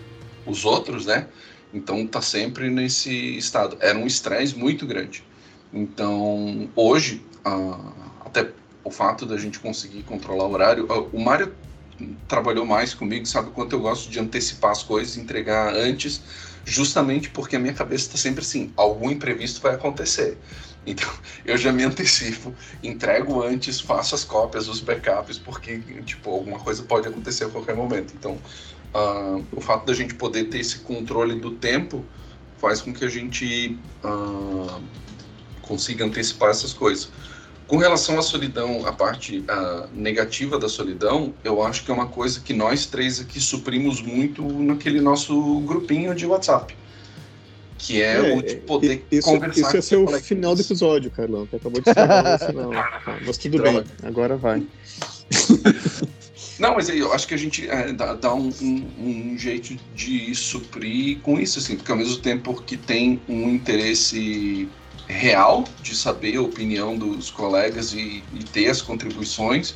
os 0.44 0.66
outros, 0.66 1.06
né? 1.06 1.26
Então 1.72 2.06
tá 2.06 2.20
sempre 2.20 2.68
nesse 2.68 3.38
estado. 3.38 3.78
Era 3.80 3.98
um 3.98 4.06
estresse 4.06 4.56
muito 4.56 4.86
grande. 4.86 5.24
Então 5.72 6.68
hoje, 6.76 7.24
uh, 7.46 7.92
até 8.26 8.50
o 8.84 8.90
fato 8.90 9.24
da 9.24 9.38
gente 9.38 9.58
conseguir 9.58 10.02
controlar 10.02 10.44
o 10.44 10.52
horário, 10.52 10.84
uh, 10.84 11.08
o 11.12 11.18
Mário 11.18 11.54
trabalhou 12.28 12.66
mais 12.66 12.92
comigo, 12.92 13.24
sabe 13.24 13.50
quanto 13.50 13.74
eu 13.74 13.80
gosto 13.80 14.10
de 14.10 14.20
antecipar 14.20 14.72
as 14.72 14.82
coisas, 14.82 15.16
entregar 15.16 15.74
antes 15.74 16.20
justamente 16.64 17.30
porque 17.30 17.56
a 17.56 17.58
minha 17.58 17.74
cabeça 17.74 18.06
está 18.06 18.18
sempre 18.18 18.42
assim: 18.42 18.72
algum 18.76 19.10
imprevisto 19.10 19.60
vai 19.60 19.74
acontecer. 19.74 20.38
Então, 20.86 21.08
eu 21.44 21.56
já 21.56 21.72
me 21.72 21.84
antecipo, 21.84 22.54
entrego 22.82 23.42
antes, 23.42 23.80
faço 23.80 24.14
as 24.14 24.24
cópias, 24.24 24.68
os 24.68 24.80
backups, 24.80 25.38
porque, 25.38 25.78
tipo, 26.04 26.30
alguma 26.30 26.58
coisa 26.58 26.82
pode 26.82 27.08
acontecer 27.08 27.44
a 27.44 27.48
qualquer 27.48 27.74
momento. 27.74 28.14
Então, 28.16 28.38
uh, 28.94 29.44
o 29.52 29.60
fato 29.60 29.86
da 29.86 29.94
gente 29.94 30.14
poder 30.14 30.44
ter 30.44 30.58
esse 30.58 30.78
controle 30.80 31.38
do 31.40 31.52
tempo 31.52 32.04
faz 32.58 32.80
com 32.80 32.92
que 32.92 33.04
a 33.04 33.08
gente 33.08 33.78
uh, 34.02 34.82
consiga 35.62 36.04
antecipar 36.04 36.50
essas 36.50 36.72
coisas. 36.72 37.10
Com 37.66 37.78
relação 37.78 38.18
à 38.18 38.22
solidão, 38.22 38.86
a 38.86 38.92
parte 38.92 39.38
uh, 39.38 39.88
negativa 39.94 40.58
da 40.58 40.68
solidão, 40.68 41.32
eu 41.42 41.62
acho 41.62 41.84
que 41.84 41.90
é 41.90 41.94
uma 41.94 42.06
coisa 42.06 42.40
que 42.40 42.52
nós 42.52 42.84
três 42.84 43.20
aqui 43.20 43.40
suprimos 43.40 44.02
muito 44.02 44.42
naquele 44.42 45.00
nosso 45.00 45.60
grupinho 45.60 46.14
de 46.14 46.26
WhatsApp. 46.26 46.76
Que 47.78 48.02
é, 48.02 48.16
é 48.16 48.36
o 48.36 48.42
de 48.42 48.56
poder 48.56 49.04
isso, 49.10 49.28
conversar 49.28 49.60
Isso 49.60 49.76
ia 49.76 49.82
ser 49.82 49.96
o 49.96 50.08
final 50.20 50.54
do 50.54 50.60
episódio, 50.60 51.10
Carlão, 51.10 51.46
que 51.46 51.56
acabou 51.56 51.80
de 51.80 51.92
falar 51.92 52.38
no 52.38 52.46
final. 52.46 52.70
Mas 53.26 53.38
tudo 53.38 53.58
Droga. 53.58 53.80
bem, 53.80 54.08
agora 54.08 54.36
vai. 54.36 54.62
Não, 56.58 56.74
mas 56.76 56.88
eu 56.88 57.12
acho 57.12 57.26
que 57.26 57.34
a 57.34 57.36
gente 57.36 57.68
é, 57.68 57.92
dá, 57.92 58.14
dá 58.14 58.32
um, 58.32 58.48
um, 58.62 58.86
um, 59.00 59.38
jeito 59.38 59.76
de 59.94 60.32
suprir 60.36 61.18
com 61.20 61.38
isso, 61.40 61.58
assim, 61.58 61.74
porque 61.74 61.90
ao 61.90 61.98
mesmo 61.98 62.18
tempo 62.18 62.54
que 62.62 62.76
tem 62.76 63.20
um 63.28 63.48
interesse 63.50 64.68
real 65.08 65.64
de 65.82 65.94
saber 65.94 66.36
a 66.36 66.42
opinião 66.42 66.96
dos 66.96 67.30
colegas 67.30 67.92
e, 67.92 68.22
e 68.32 68.44
ter 68.44 68.68
as 68.68 68.80
contribuições, 68.80 69.74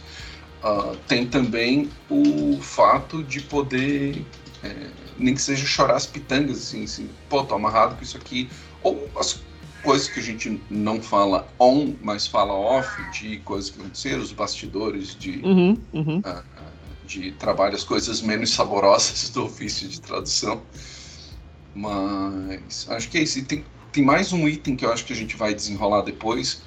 uh, 0.62 0.96
tem 1.06 1.26
também 1.26 1.90
o 2.08 2.58
fato 2.60 3.22
de 3.22 3.40
poder, 3.40 4.24
é, 4.62 4.74
nem 5.18 5.34
que 5.34 5.42
seja 5.42 5.66
chorar 5.66 5.96
as 5.96 6.06
pitangas, 6.06 6.58
assim, 6.58 6.84
assim, 6.84 7.08
pô, 7.28 7.44
tô 7.44 7.54
amarrado 7.54 7.96
com 7.96 8.02
isso 8.02 8.16
aqui, 8.16 8.48
ou 8.82 9.08
as 9.16 9.40
coisas 9.82 10.08
que 10.08 10.20
a 10.20 10.22
gente 10.22 10.60
não 10.70 11.00
fala 11.00 11.48
on, 11.58 11.94
mas 12.02 12.26
fala 12.26 12.52
off, 12.52 12.88
de 13.10 13.38
coisas 13.38 13.70
que 13.70 13.80
aconteceram, 13.80 14.22
os 14.22 14.32
bastidores 14.32 15.14
de, 15.14 15.42
uhum, 15.44 15.74
uhum. 15.92 16.18
Uh, 16.18 16.58
de 17.04 17.32
trabalho, 17.32 17.74
as 17.74 17.84
coisas 17.84 18.20
menos 18.20 18.50
saborosas 18.50 19.30
do 19.32 19.44
ofício 19.44 19.88
de 19.88 20.00
tradução. 20.00 20.62
Mas 21.74 22.86
acho 22.88 23.08
que 23.08 23.18
é 23.18 23.22
isso. 23.22 23.38
E 23.38 23.42
tem, 23.42 23.64
tem 23.92 24.04
mais 24.04 24.32
um 24.32 24.48
item 24.48 24.76
que 24.76 24.84
eu 24.84 24.92
acho 24.92 25.04
que 25.04 25.12
a 25.12 25.16
gente 25.16 25.36
vai 25.36 25.54
desenrolar 25.54 26.02
depois, 26.02 26.62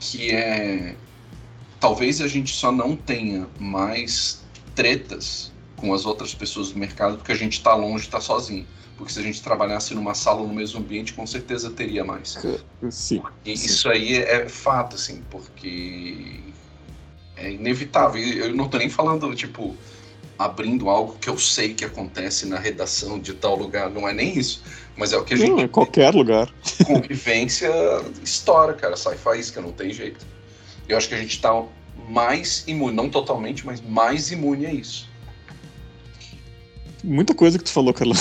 que 0.00 0.30
é 0.30 0.94
talvez 1.80 2.20
a 2.20 2.28
gente 2.28 2.54
só 2.54 2.72
não 2.72 2.96
tenha 2.96 3.46
mais 3.58 4.42
tretas 4.74 5.52
com 5.76 5.94
as 5.94 6.04
outras 6.04 6.34
pessoas 6.34 6.72
do 6.72 6.78
mercado 6.78 7.16
porque 7.18 7.32
a 7.32 7.36
gente 7.36 7.54
está 7.54 7.74
longe, 7.74 8.04
está 8.04 8.20
sozinho. 8.20 8.66
Porque 8.96 9.12
se 9.12 9.20
a 9.20 9.22
gente 9.22 9.40
trabalhasse 9.40 9.94
numa 9.94 10.12
sala 10.12 10.44
no 10.44 10.52
mesmo 10.52 10.80
ambiente, 10.80 11.12
com 11.12 11.24
certeza 11.24 11.70
teria 11.70 12.04
mais. 12.04 12.36
Sim. 12.90 13.22
E 13.44 13.56
sim. 13.56 13.66
isso 13.66 13.88
aí 13.88 14.16
é 14.16 14.48
fato, 14.48 14.96
assim, 14.96 15.22
porque 15.30 16.40
é 17.36 17.52
inevitável. 17.52 18.20
Eu 18.20 18.56
não 18.56 18.64
estou 18.64 18.80
nem 18.80 18.90
falando, 18.90 19.32
tipo, 19.36 19.76
abrindo 20.38 20.88
algo 20.88 21.16
que 21.20 21.28
eu 21.28 21.36
sei 21.36 21.74
que 21.74 21.84
acontece 21.84 22.46
na 22.46 22.58
redação 22.58 23.18
de 23.18 23.34
tal 23.34 23.56
lugar. 23.56 23.90
Não 23.90 24.08
é 24.08 24.12
nem 24.12 24.38
isso. 24.38 24.62
Mas 24.96 25.12
é 25.12 25.16
o 25.16 25.24
que 25.24 25.34
a 25.34 25.36
gente. 25.36 25.50
Não, 25.50 25.60
em 25.60 25.68
qualquer 25.68 26.14
lugar. 26.14 26.52
Convivência 26.86 27.70
estoura, 28.22 28.74
cara. 28.74 28.96
Sai 28.96 29.16
faísca, 29.16 29.60
não 29.60 29.72
tem 29.72 29.92
jeito. 29.92 30.24
Eu 30.88 30.96
acho 30.96 31.08
que 31.08 31.14
a 31.14 31.18
gente 31.18 31.32
está 31.32 31.50
mais 32.08 32.64
imune, 32.66 32.96
não 32.96 33.10
totalmente, 33.10 33.66
mas 33.66 33.80
mais 33.80 34.30
imune 34.30 34.66
a 34.66 34.72
isso. 34.72 35.08
Muita 37.04 37.34
coisa 37.34 37.58
que 37.58 37.64
tu 37.64 37.70
falou, 37.70 37.92
Carlão. 37.94 38.16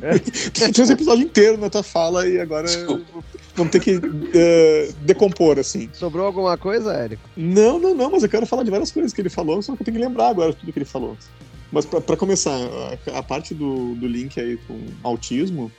É. 0.00 0.18
tu 0.50 0.74
fez 0.74 0.90
um 0.90 0.92
episódio 0.92 1.24
inteiro 1.24 1.58
na 1.58 1.68
tua 1.68 1.82
fala 1.82 2.26
e 2.26 2.40
agora 2.40 2.66
Desculpa. 2.66 3.04
vamos 3.54 3.72
ter 3.72 3.80
que 3.80 3.96
uh, 3.96 4.92
decompor, 5.02 5.58
assim. 5.58 5.90
Sobrou 5.92 6.26
alguma 6.26 6.56
coisa, 6.56 6.94
Érico? 6.94 7.28
Não, 7.36 7.78
não, 7.78 7.94
não, 7.94 8.10
mas 8.10 8.22
eu 8.22 8.28
quero 8.28 8.46
falar 8.46 8.62
de 8.62 8.70
várias 8.70 8.90
coisas 8.90 9.12
que 9.12 9.20
ele 9.20 9.28
falou, 9.28 9.60
só 9.60 9.74
que 9.76 9.82
eu 9.82 9.84
tenho 9.84 9.98
que 9.98 10.04
lembrar 10.04 10.28
agora 10.28 10.54
tudo 10.54 10.72
que 10.72 10.78
ele 10.78 10.86
falou. 10.86 11.16
Mas 11.72 11.86
para 11.86 12.16
começar, 12.16 12.54
a, 12.54 13.18
a, 13.18 13.22
parte 13.22 13.54
do, 13.54 13.94
do 13.94 14.06
link 14.06 14.38
aí 14.38 14.58
com 14.68 14.78
autismo, 15.02 15.72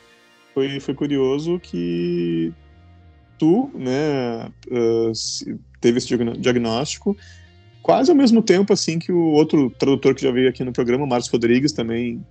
foi, 0.53 0.79
foi 0.79 0.93
curioso 0.95 1.59
que 1.59 2.51
tu, 3.37 3.69
né, 3.75 4.47
uh, 4.67 5.11
teve 5.79 5.99
esse 5.99 6.07
diagnóstico 6.39 7.15
quase 7.83 8.09
ao 8.09 8.15
mesmo 8.17 8.41
tempo 8.41 8.71
assim 8.71 8.97
que 8.97 9.11
o 9.11 9.31
outro 9.33 9.69
tradutor 9.77 10.15
que 10.15 10.21
já 10.21 10.31
veio 10.31 10.49
aqui 10.49 10.63
no 10.63 10.71
programa, 10.71 11.05
Márcio 11.05 11.31
Rodrigues, 11.33 11.73
também 11.73 12.25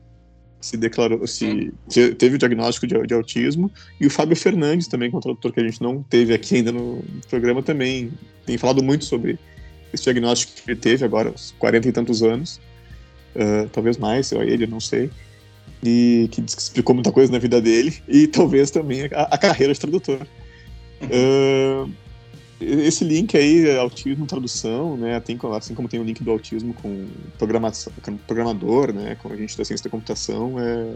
se 0.60 0.76
declarou, 0.76 1.26
se 1.26 1.72
teve 2.16 2.36
o 2.36 2.38
diagnóstico 2.38 2.86
de, 2.86 3.06
de, 3.06 3.14
autismo, 3.14 3.70
e 4.00 4.06
o 4.06 4.10
Fábio 4.10 4.36
Fernandes 4.36 4.86
também, 4.86 5.10
que 5.10 5.16
é 5.16 5.18
um 5.18 5.20
tradutor 5.20 5.52
que 5.52 5.60
a 5.60 5.64
gente 5.64 5.82
não 5.82 6.02
teve 6.02 6.32
aqui 6.32 6.56
ainda 6.56 6.72
no 6.72 7.04
programa, 7.28 7.62
também 7.62 8.12
tem 8.46 8.56
falado 8.56 8.82
muito 8.82 9.04
sobre 9.04 9.38
esse 9.92 10.04
diagnóstico 10.04 10.52
que 10.54 10.70
ele 10.70 10.80
teve 10.80 11.04
agora, 11.04 11.30
aos 11.30 11.52
40 11.58 11.88
e 11.88 11.92
tantos 11.92 12.22
anos, 12.22 12.60
uh, 13.36 13.68
talvez 13.70 13.98
mais, 13.98 14.32
ele, 14.32 14.66
não 14.66 14.80
sei, 14.80 15.10
e 15.82 16.28
que 16.30 16.40
explicou 16.40 16.94
muita 16.94 17.12
coisa 17.12 17.32
na 17.32 17.38
vida 17.38 17.60
dele, 17.60 17.94
e 18.08 18.26
talvez 18.28 18.70
também 18.70 19.04
a, 19.12 19.22
a 19.22 19.38
carreira 19.38 19.72
de 19.72 19.80
tradutor. 19.80 20.26
Uh, 21.02 21.90
esse 22.60 23.02
link 23.04 23.36
aí, 23.36 23.76
autismo 23.76 24.24
tradução, 24.24 24.96
né, 24.96 25.18
tem, 25.18 25.38
assim 25.56 25.74
como 25.74 25.88
tem 25.88 25.98
o 25.98 26.04
link 26.04 26.22
do 26.22 26.30
autismo 26.30 26.72
com 26.74 27.08
programação, 27.36 27.92
programador, 28.26 28.92
né, 28.92 29.16
com 29.20 29.32
a 29.32 29.36
gente 29.36 29.58
da 29.58 29.64
ciência 29.64 29.82
da 29.84 29.90
computação, 29.90 30.54
é, 30.60 30.94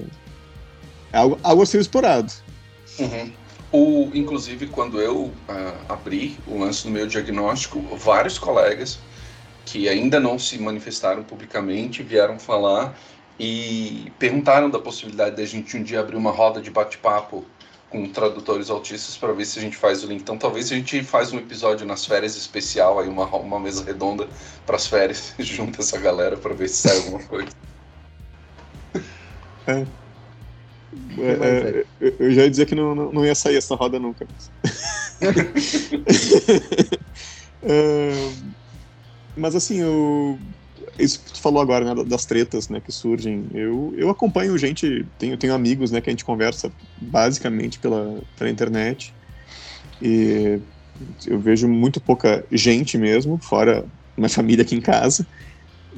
é 1.12 1.18
algo, 1.18 1.38
algo 1.42 1.62
a 1.62 1.66
ser 1.66 1.80
explorado. 1.80 2.32
Uhum. 2.98 3.32
O, 3.72 4.10
inclusive, 4.14 4.68
quando 4.68 5.00
eu 5.00 5.24
uh, 5.24 5.32
abri 5.88 6.36
o 6.46 6.58
lance 6.58 6.84
do 6.84 6.90
meu 6.90 7.06
diagnóstico, 7.06 7.80
vários 7.96 8.38
colegas 8.38 9.00
que 9.66 9.88
ainda 9.88 10.20
não 10.20 10.38
se 10.38 10.56
manifestaram 10.58 11.24
publicamente 11.24 12.02
vieram 12.02 12.38
falar 12.38 12.96
e 13.38 14.10
perguntaram 14.18 14.70
da 14.70 14.78
possibilidade 14.78 15.36
de 15.36 15.42
a 15.42 15.46
gente 15.46 15.76
um 15.76 15.82
dia 15.82 16.00
abrir 16.00 16.16
uma 16.16 16.30
roda 16.30 16.62
de 16.62 16.70
bate-papo 16.70 17.44
com 17.90 18.08
tradutores 18.08 18.70
autistas 18.70 19.16
para 19.16 19.32
ver 19.32 19.44
se 19.44 19.58
a 19.58 19.62
gente 19.62 19.76
faz 19.76 20.04
o 20.04 20.06
link. 20.06 20.20
Então 20.20 20.38
talvez 20.38 20.70
a 20.70 20.76
gente 20.76 21.02
faz 21.02 21.32
um 21.32 21.38
episódio 21.38 21.84
nas 21.84 22.06
férias 22.06 22.36
especial, 22.36 23.00
aí 23.00 23.08
uma, 23.08 23.26
uma 23.36 23.60
mesa 23.60 23.84
redonda 23.84 24.28
para 24.64 24.76
as 24.76 24.86
férias, 24.86 25.34
junta 25.38 25.80
essa 25.80 25.98
galera 25.98 26.36
para 26.36 26.54
ver 26.54 26.68
se 26.68 26.88
sai 26.88 26.96
alguma 26.98 27.22
coisa. 27.24 27.50
É. 29.66 29.84
É, 31.18 31.84
é, 32.00 32.14
eu 32.18 32.30
já 32.30 32.42
ia 32.42 32.50
dizer 32.50 32.66
que 32.66 32.74
não, 32.74 32.94
não, 32.94 33.12
não 33.12 33.26
ia 33.26 33.34
sair 33.34 33.56
essa 33.56 33.74
roda 33.74 33.98
nunca. 33.98 34.26
É, 37.68 38.12
mas 39.36 39.54
assim, 39.54 39.80
eu 39.80 40.38
isso 40.98 41.20
que 41.20 41.32
tu 41.32 41.40
falou 41.40 41.60
agora, 41.60 41.94
né, 41.94 42.04
das 42.04 42.24
tretas, 42.24 42.68
né, 42.68 42.80
que 42.80 42.92
surgem. 42.92 43.46
Eu, 43.52 43.94
eu 43.96 44.10
acompanho 44.10 44.56
gente, 44.56 45.04
tenho, 45.18 45.36
tenho 45.36 45.54
amigos, 45.54 45.90
né, 45.90 46.00
que 46.00 46.08
a 46.08 46.12
gente 46.12 46.24
conversa 46.24 46.72
basicamente 46.96 47.78
pela, 47.78 48.20
pela 48.36 48.50
internet. 48.50 49.14
E 50.00 50.58
eu 51.26 51.38
vejo 51.38 51.68
muito 51.68 52.00
pouca 52.00 52.44
gente 52.50 52.96
mesmo, 52.96 53.38
fora 53.38 53.84
minha 54.16 54.28
família 54.28 54.62
aqui 54.62 54.74
em 54.74 54.80
casa, 54.80 55.26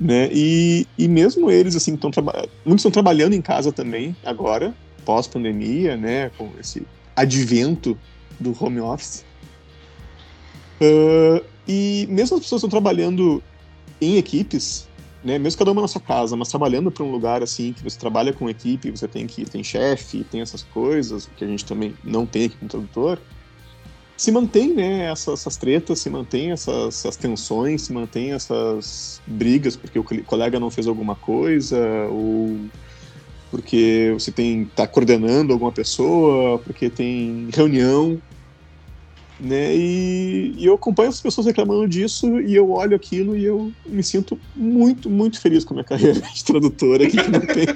né? 0.00 0.28
E, 0.32 0.86
e 0.98 1.06
mesmo 1.06 1.50
eles, 1.50 1.76
assim, 1.76 1.94
estão 1.94 2.10
muitos 2.64 2.80
estão 2.80 2.90
trabalhando 2.90 3.34
em 3.34 3.42
casa 3.42 3.72
também 3.72 4.16
agora, 4.24 4.74
pós-pandemia, 5.04 5.96
né, 5.96 6.30
com 6.36 6.50
esse 6.58 6.82
advento 7.14 7.96
do 8.40 8.56
home 8.58 8.80
office. 8.80 9.24
Uh, 10.80 11.44
e 11.68 12.06
mesmo 12.08 12.36
as 12.36 12.42
pessoas 12.42 12.60
estão 12.60 12.70
trabalhando 12.70 13.42
em 14.00 14.16
equipes, 14.16 14.88
né, 15.22 15.38
mesmo 15.38 15.58
cada 15.58 15.70
uma 15.70 15.82
na 15.82 15.88
sua 15.88 16.00
casa, 16.00 16.34
mas 16.36 16.48
trabalhando 16.48 16.90
para 16.90 17.04
um 17.04 17.10
lugar 17.10 17.42
assim 17.42 17.72
que 17.72 17.82
você 17.82 17.98
trabalha 17.98 18.32
com 18.32 18.48
equipe, 18.48 18.90
você 18.90 19.06
tem 19.06 19.26
que 19.26 19.44
tem 19.44 19.62
chefe, 19.62 20.24
tem 20.24 20.40
essas 20.40 20.62
coisas 20.62 21.28
que 21.36 21.44
a 21.44 21.48
gente 21.48 21.64
também 21.64 21.94
não 22.02 22.24
tem 22.24 22.46
aqui 22.46 22.56
no 22.62 22.68
tradutor, 22.68 23.18
se 24.16 24.32
mantém, 24.32 24.74
né, 24.74 25.10
essas, 25.10 25.40
essas 25.40 25.56
tretas, 25.56 26.00
se 26.00 26.10
mantém 26.10 26.50
essas, 26.50 27.04
essas, 27.04 27.16
tensões, 27.16 27.82
se 27.82 27.92
mantém 27.92 28.32
essas 28.32 29.20
brigas 29.26 29.76
porque 29.76 29.98
o 29.98 30.04
colega 30.24 30.58
não 30.58 30.70
fez 30.70 30.88
alguma 30.88 31.14
coisa 31.14 31.78
ou 32.10 32.58
porque 33.50 34.10
você 34.12 34.30
tem 34.30 34.64
tá 34.66 34.86
coordenando 34.86 35.52
alguma 35.52 35.72
pessoa, 35.72 36.58
porque 36.58 36.90
tem 36.90 37.48
reunião 37.54 38.20
né? 39.40 39.74
E, 39.74 40.54
e, 40.56 40.66
eu 40.66 40.74
acompanho 40.74 41.08
as 41.08 41.20
pessoas 41.20 41.46
reclamando 41.46 41.86
disso 41.86 42.40
e 42.40 42.54
eu 42.54 42.70
olho 42.70 42.96
aquilo 42.96 43.36
e 43.36 43.44
eu 43.44 43.72
me 43.86 44.02
sinto 44.02 44.38
muito, 44.54 45.08
muito 45.08 45.40
feliz 45.40 45.64
com 45.64 45.74
a 45.74 45.76
minha 45.76 45.84
carreira 45.86 46.20
de 46.20 46.44
tradutora 46.44 47.08
que 47.08 47.16
não 47.16 47.40
tem. 47.40 47.66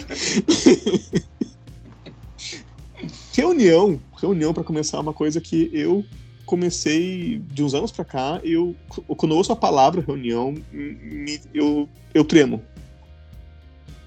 reunião, 3.32 4.00
reunião 4.20 4.52
para 4.52 4.64
começar 4.64 4.98
é 4.98 5.00
uma 5.00 5.12
coisa 5.12 5.40
que 5.40 5.70
eu 5.72 6.04
comecei 6.44 7.40
de 7.52 7.62
uns 7.62 7.74
anos 7.74 7.92
para 7.92 8.04
cá. 8.04 8.40
Eu 8.42 8.74
quando 9.16 9.32
eu 9.32 9.38
ouço 9.38 9.52
a 9.52 9.56
palavra 9.56 10.02
reunião, 10.04 10.54
me, 10.72 11.40
eu 11.54 11.88
eu 12.12 12.24
tremo. 12.24 12.60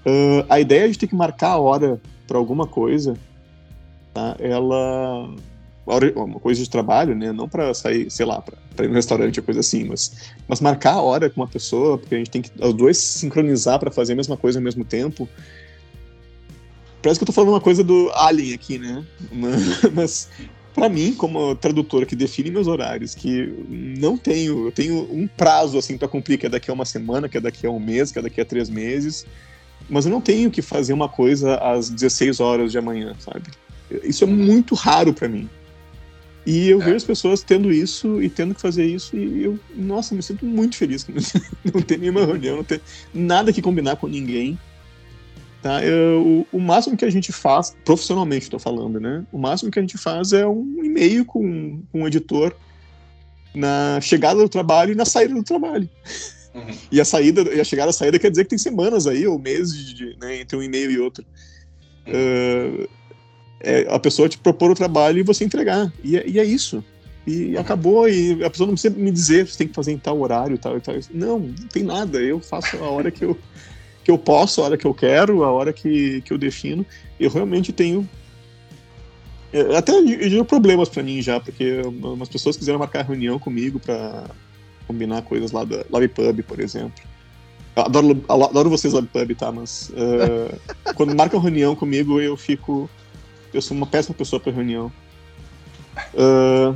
Uh, 0.04 0.46
a 0.48 0.60
ideia 0.60 0.88
de 0.88 0.96
ter 0.96 1.08
que 1.08 1.16
marcar 1.16 1.52
a 1.52 1.58
hora 1.58 2.00
para 2.28 2.38
alguma 2.38 2.66
coisa, 2.66 3.16
tá? 4.14 4.36
Ela 4.38 5.34
uma 5.86 6.40
coisa 6.40 6.60
de 6.60 6.68
trabalho, 6.68 7.14
né? 7.14 7.32
Não 7.32 7.48
para 7.48 7.72
sair, 7.72 8.10
sei 8.10 8.26
lá, 8.26 8.42
para 8.42 8.84
ir 8.84 8.88
no 8.88 8.94
restaurante 8.94 9.38
ou 9.38 9.44
coisa 9.44 9.60
assim, 9.60 9.84
mas, 9.84 10.32
mas 10.48 10.60
marcar 10.60 10.94
a 10.94 11.00
hora 11.00 11.30
com 11.30 11.40
uma 11.40 11.46
pessoa, 11.46 11.96
porque 11.96 12.16
a 12.16 12.18
gente 12.18 12.30
tem 12.30 12.42
que 12.42 12.50
os 12.60 12.74
dois 12.74 12.98
se 12.98 13.20
sincronizar 13.20 13.78
para 13.78 13.90
fazer 13.90 14.14
a 14.14 14.16
mesma 14.16 14.36
coisa 14.36 14.58
ao 14.58 14.62
mesmo 14.62 14.84
tempo. 14.84 15.28
parece 17.00 17.20
que 17.20 17.22
eu 17.22 17.26
tô 17.26 17.32
falando 17.32 17.50
uma 17.50 17.60
coisa 17.60 17.84
do 17.84 18.10
Alien 18.14 18.54
aqui, 18.54 18.78
né? 18.78 19.04
Mas, 19.94 20.28
para 20.74 20.88
mim, 20.88 21.14
como 21.14 21.54
tradutor 21.54 22.04
que 22.04 22.16
define 22.16 22.50
meus 22.50 22.66
horários, 22.66 23.14
que 23.14 23.54
não 23.68 24.18
tenho, 24.18 24.66
eu 24.66 24.72
tenho 24.72 25.08
um 25.10 25.28
prazo 25.28 25.78
assim 25.78 25.96
para 25.96 26.08
cumprir, 26.08 26.36
que 26.36 26.46
é 26.46 26.48
daqui 26.48 26.68
a 26.68 26.74
uma 26.74 26.84
semana, 26.84 27.28
que 27.28 27.38
é 27.38 27.40
daqui 27.40 27.64
a 27.64 27.70
um 27.70 27.78
mês, 27.78 28.10
que 28.10 28.18
é 28.18 28.22
daqui 28.22 28.40
a 28.40 28.44
três 28.44 28.68
meses, 28.68 29.24
mas 29.88 30.04
eu 30.04 30.10
não 30.10 30.20
tenho 30.20 30.50
que 30.50 30.60
fazer 30.60 30.92
uma 30.92 31.08
coisa 31.08 31.56
às 31.58 31.88
16 31.88 32.40
horas 32.40 32.72
de 32.72 32.78
amanhã, 32.78 33.14
sabe? 33.20 33.44
Isso 34.02 34.24
é 34.24 34.26
muito 34.26 34.74
raro 34.74 35.14
para 35.14 35.28
mim. 35.28 35.48
E 36.46 36.68
eu 36.68 36.80
é. 36.80 36.84
vejo 36.84 36.96
as 36.96 37.04
pessoas 37.04 37.42
tendo 37.42 37.72
isso 37.72 38.22
e 38.22 38.30
tendo 38.30 38.54
que 38.54 38.60
fazer 38.60 38.86
isso, 38.86 39.16
e 39.16 39.42
eu, 39.42 39.58
nossa, 39.74 40.14
me 40.14 40.22
sinto 40.22 40.46
muito 40.46 40.76
feliz 40.76 41.02
que 41.02 41.12
não 41.74 41.82
tem 41.82 41.98
nenhuma 41.98 42.24
reunião, 42.24 42.56
não 42.56 42.64
tem 42.64 42.80
nada 43.12 43.52
que 43.52 43.60
combinar 43.60 43.96
com 43.96 44.06
ninguém. 44.06 44.56
Tá? 45.60 45.84
Eu, 45.84 46.46
o, 46.52 46.58
o, 46.58 46.60
máximo 46.60 46.96
que 46.96 47.04
a 47.04 47.10
gente 47.10 47.32
faz, 47.32 47.76
profissionalmente 47.84 48.44
estou 48.44 48.60
falando, 48.60 49.00
né? 49.00 49.24
O 49.32 49.38
máximo 49.38 49.72
que 49.72 49.80
a 49.80 49.82
gente 49.82 49.98
faz 49.98 50.32
é 50.32 50.46
um 50.46 50.84
e-mail 50.84 51.24
com, 51.24 51.82
com 51.90 52.02
um 52.02 52.06
editor 52.06 52.54
na 53.52 53.98
chegada 54.00 54.40
do 54.40 54.48
trabalho 54.48 54.92
e 54.92 54.94
na 54.94 55.04
saída 55.04 55.34
do 55.34 55.42
trabalho. 55.42 55.88
Uhum. 56.54 56.76
E 56.92 57.00
a 57.00 57.04
saída, 57.04 57.42
e 57.52 57.60
a 57.60 57.64
chegada 57.64 57.90
a 57.90 57.92
saída 57.92 58.18
quer 58.18 58.30
dizer 58.30 58.44
que 58.44 58.50
tem 58.50 58.58
semanas 58.58 59.08
aí, 59.08 59.26
ou 59.26 59.38
meses 59.38 59.92
de, 59.92 60.16
né, 60.20 60.40
entre 60.40 60.56
um 60.56 60.62
e-mail 60.62 60.90
e 60.90 61.00
outro. 61.00 61.24
Uhum. 62.06 62.84
Uh, 62.84 62.88
é 63.60 63.86
a 63.88 63.98
pessoa 63.98 64.28
te 64.28 64.38
propor 64.38 64.70
o 64.70 64.74
trabalho 64.74 65.18
e 65.18 65.22
você 65.22 65.44
entregar. 65.44 65.92
E, 66.02 66.16
é, 66.16 66.28
e 66.28 66.38
é 66.38 66.44
isso. 66.44 66.84
E 67.26 67.58
acabou, 67.58 68.08
e 68.08 68.44
a 68.44 68.48
pessoa 68.48 68.68
não 68.68 68.74
precisa 68.74 68.94
me 68.94 69.10
dizer 69.10 69.46
você 69.46 69.58
tem 69.58 69.68
que 69.68 69.74
fazer 69.74 69.90
em 69.90 69.98
tal 69.98 70.20
horário, 70.20 70.56
tal 70.56 70.76
e 70.76 70.80
tal. 70.80 70.94
Não, 71.12 71.40
não 71.40 71.68
tem 71.68 71.82
nada. 71.82 72.20
Eu 72.20 72.38
faço 72.38 72.76
a 72.76 72.88
hora 72.88 73.10
que 73.10 73.24
eu, 73.24 73.36
que 74.04 74.10
eu 74.10 74.16
posso, 74.16 74.62
a 74.62 74.66
hora 74.66 74.76
que 74.76 74.86
eu 74.86 74.94
quero, 74.94 75.42
a 75.42 75.50
hora 75.50 75.72
que, 75.72 76.20
que 76.20 76.32
eu 76.32 76.38
defino. 76.38 76.86
Eu 77.18 77.28
realmente 77.30 77.72
tenho. 77.72 78.08
É, 79.52 79.76
até 79.76 79.92
gerou 80.06 80.44
problemas 80.44 80.88
para 80.88 81.02
mim 81.02 81.20
já, 81.20 81.40
porque 81.40 81.82
umas 81.84 82.28
pessoas 82.28 82.56
quiseram 82.56 82.78
marcar 82.78 83.04
reunião 83.04 83.38
comigo 83.38 83.80
para 83.80 84.24
combinar 84.86 85.22
coisas 85.22 85.50
lá 85.50 85.64
da 85.64 85.84
Love 85.90 86.08
Pub, 86.08 86.42
por 86.42 86.60
exemplo. 86.60 87.02
adoro, 87.74 88.24
adoro 88.28 88.70
vocês, 88.70 88.92
Love 88.92 89.08
Pub, 89.08 89.34
tá? 89.34 89.50
Mas 89.50 89.90
uh, 89.90 90.60
quando 90.94 91.14
marcam 91.16 91.40
reunião 91.40 91.74
comigo, 91.74 92.20
eu 92.20 92.36
fico 92.36 92.88
eu 93.56 93.62
sou 93.62 93.76
uma 93.76 93.86
péssima 93.86 94.14
pessoa 94.14 94.38
para 94.38 94.52
reunião. 94.52 94.92
Uh, 96.14 96.74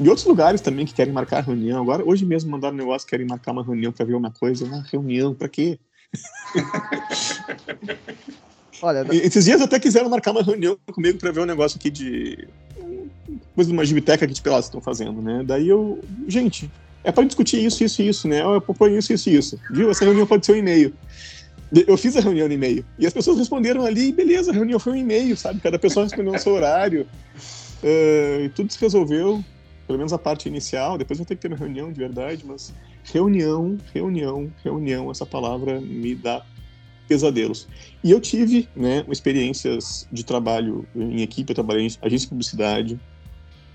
e 0.00 0.08
outros 0.08 0.26
lugares 0.26 0.60
também 0.60 0.86
que 0.86 0.94
querem 0.94 1.12
marcar 1.12 1.44
reunião. 1.44 1.82
Agora, 1.82 2.02
hoje 2.04 2.24
mesmo 2.24 2.50
mandaram 2.50 2.74
um 2.74 2.78
negócio, 2.78 3.06
querem 3.06 3.26
marcar 3.26 3.52
uma 3.52 3.62
reunião 3.64 3.92
para 3.92 4.06
ver 4.06 4.14
uma 4.14 4.30
coisa. 4.30 4.64
Uma 4.64 4.82
reunião, 4.82 5.34
para 5.34 5.48
quê? 5.48 5.78
Olha, 8.80 9.04
esses 9.10 9.44
dias 9.44 9.60
até 9.60 9.78
quiseram 9.78 10.08
marcar 10.08 10.30
uma 10.30 10.42
reunião 10.42 10.78
comigo 10.92 11.18
para 11.18 11.32
ver 11.32 11.40
um 11.40 11.46
negócio 11.46 11.76
aqui 11.78 11.90
de 11.90 12.48
coisa 13.54 13.68
de 13.68 13.76
uma 13.76 13.84
gibiteca 13.84 14.26
que 14.26 14.32
de 14.32 14.40
Pelotas 14.40 14.66
estão 14.66 14.80
fazendo, 14.80 15.20
né? 15.20 15.42
Daí 15.44 15.68
eu, 15.68 16.00
gente, 16.28 16.70
é 17.02 17.10
para 17.10 17.24
discutir 17.24 17.64
isso, 17.64 17.82
isso, 17.82 18.00
isso, 18.00 18.28
né? 18.28 18.40
Eu 18.40 18.60
proponho 18.60 18.96
isso, 18.96 19.12
isso, 19.12 19.28
isso. 19.28 19.60
Viu? 19.70 19.90
Essa 19.90 20.04
reunião 20.04 20.26
pode 20.26 20.46
ser 20.46 20.52
um 20.52 20.56
e-mail. 20.56 20.94
Eu 21.86 21.96
fiz 21.98 22.16
a 22.16 22.20
reunião 22.20 22.48
no 22.48 22.54
e-mail. 22.54 22.84
E 22.98 23.06
as 23.06 23.12
pessoas 23.12 23.38
responderam 23.38 23.84
ali, 23.84 24.10
beleza, 24.10 24.50
a 24.50 24.54
reunião 24.54 24.78
foi 24.78 24.94
um 24.94 24.96
e-mail, 24.96 25.36
sabe? 25.36 25.60
Cada 25.60 25.78
pessoa 25.78 26.04
respondeu 26.04 26.32
no 26.32 26.38
seu 26.38 26.54
horário. 26.54 27.06
Uh, 27.82 28.44
e 28.44 28.48
tudo 28.54 28.72
se 28.72 28.80
resolveu, 28.80 29.44
pelo 29.86 29.98
menos 29.98 30.12
a 30.12 30.18
parte 30.18 30.48
inicial. 30.48 30.96
Depois 30.96 31.18
vai 31.18 31.26
ter 31.26 31.36
que 31.36 31.42
ter 31.42 31.48
uma 31.48 31.56
reunião 31.56 31.92
de 31.92 31.98
verdade, 31.98 32.44
mas 32.46 32.72
reunião, 33.04 33.76
reunião, 33.92 34.50
reunião, 34.64 35.10
essa 35.10 35.26
palavra 35.26 35.80
me 35.80 36.14
dá 36.14 36.42
pesadelos. 37.06 37.66
E 38.02 38.10
eu 38.10 38.20
tive, 38.20 38.68
né, 38.76 39.04
experiências 39.10 40.06
de 40.12 40.24
trabalho 40.24 40.86
em 40.94 41.22
equipe, 41.22 41.50
eu 41.50 41.54
trabalhei 41.54 41.86
em 41.86 41.90
agência 42.02 42.26
de 42.26 42.28
publicidade, 42.28 43.00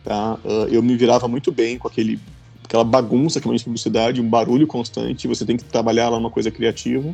tá? 0.04 0.36
Uh, 0.44 0.68
eu 0.70 0.82
me 0.84 0.96
virava 0.96 1.28
muito 1.28 1.52
bem 1.52 1.78
com 1.78 1.88
aquele 1.88 2.20
aquela 2.64 2.84
bagunça 2.84 3.40
que 3.40 3.46
é 3.46 3.50
uma 3.50 3.54
agência 3.54 3.66
de 3.66 3.70
publicidade, 3.70 4.22
um 4.22 4.30
barulho 4.30 4.66
constante, 4.66 5.28
você 5.28 5.46
tem 5.46 5.58
que 5.58 5.64
trabalhar 5.64 6.10
lá 6.10 6.18
uma 6.18 6.30
coisa 6.30 6.50
criativa. 6.50 7.14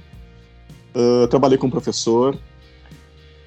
Uh, 0.95 1.27
trabalhei 1.27 1.57
com 1.57 1.69
professor, 1.69 2.35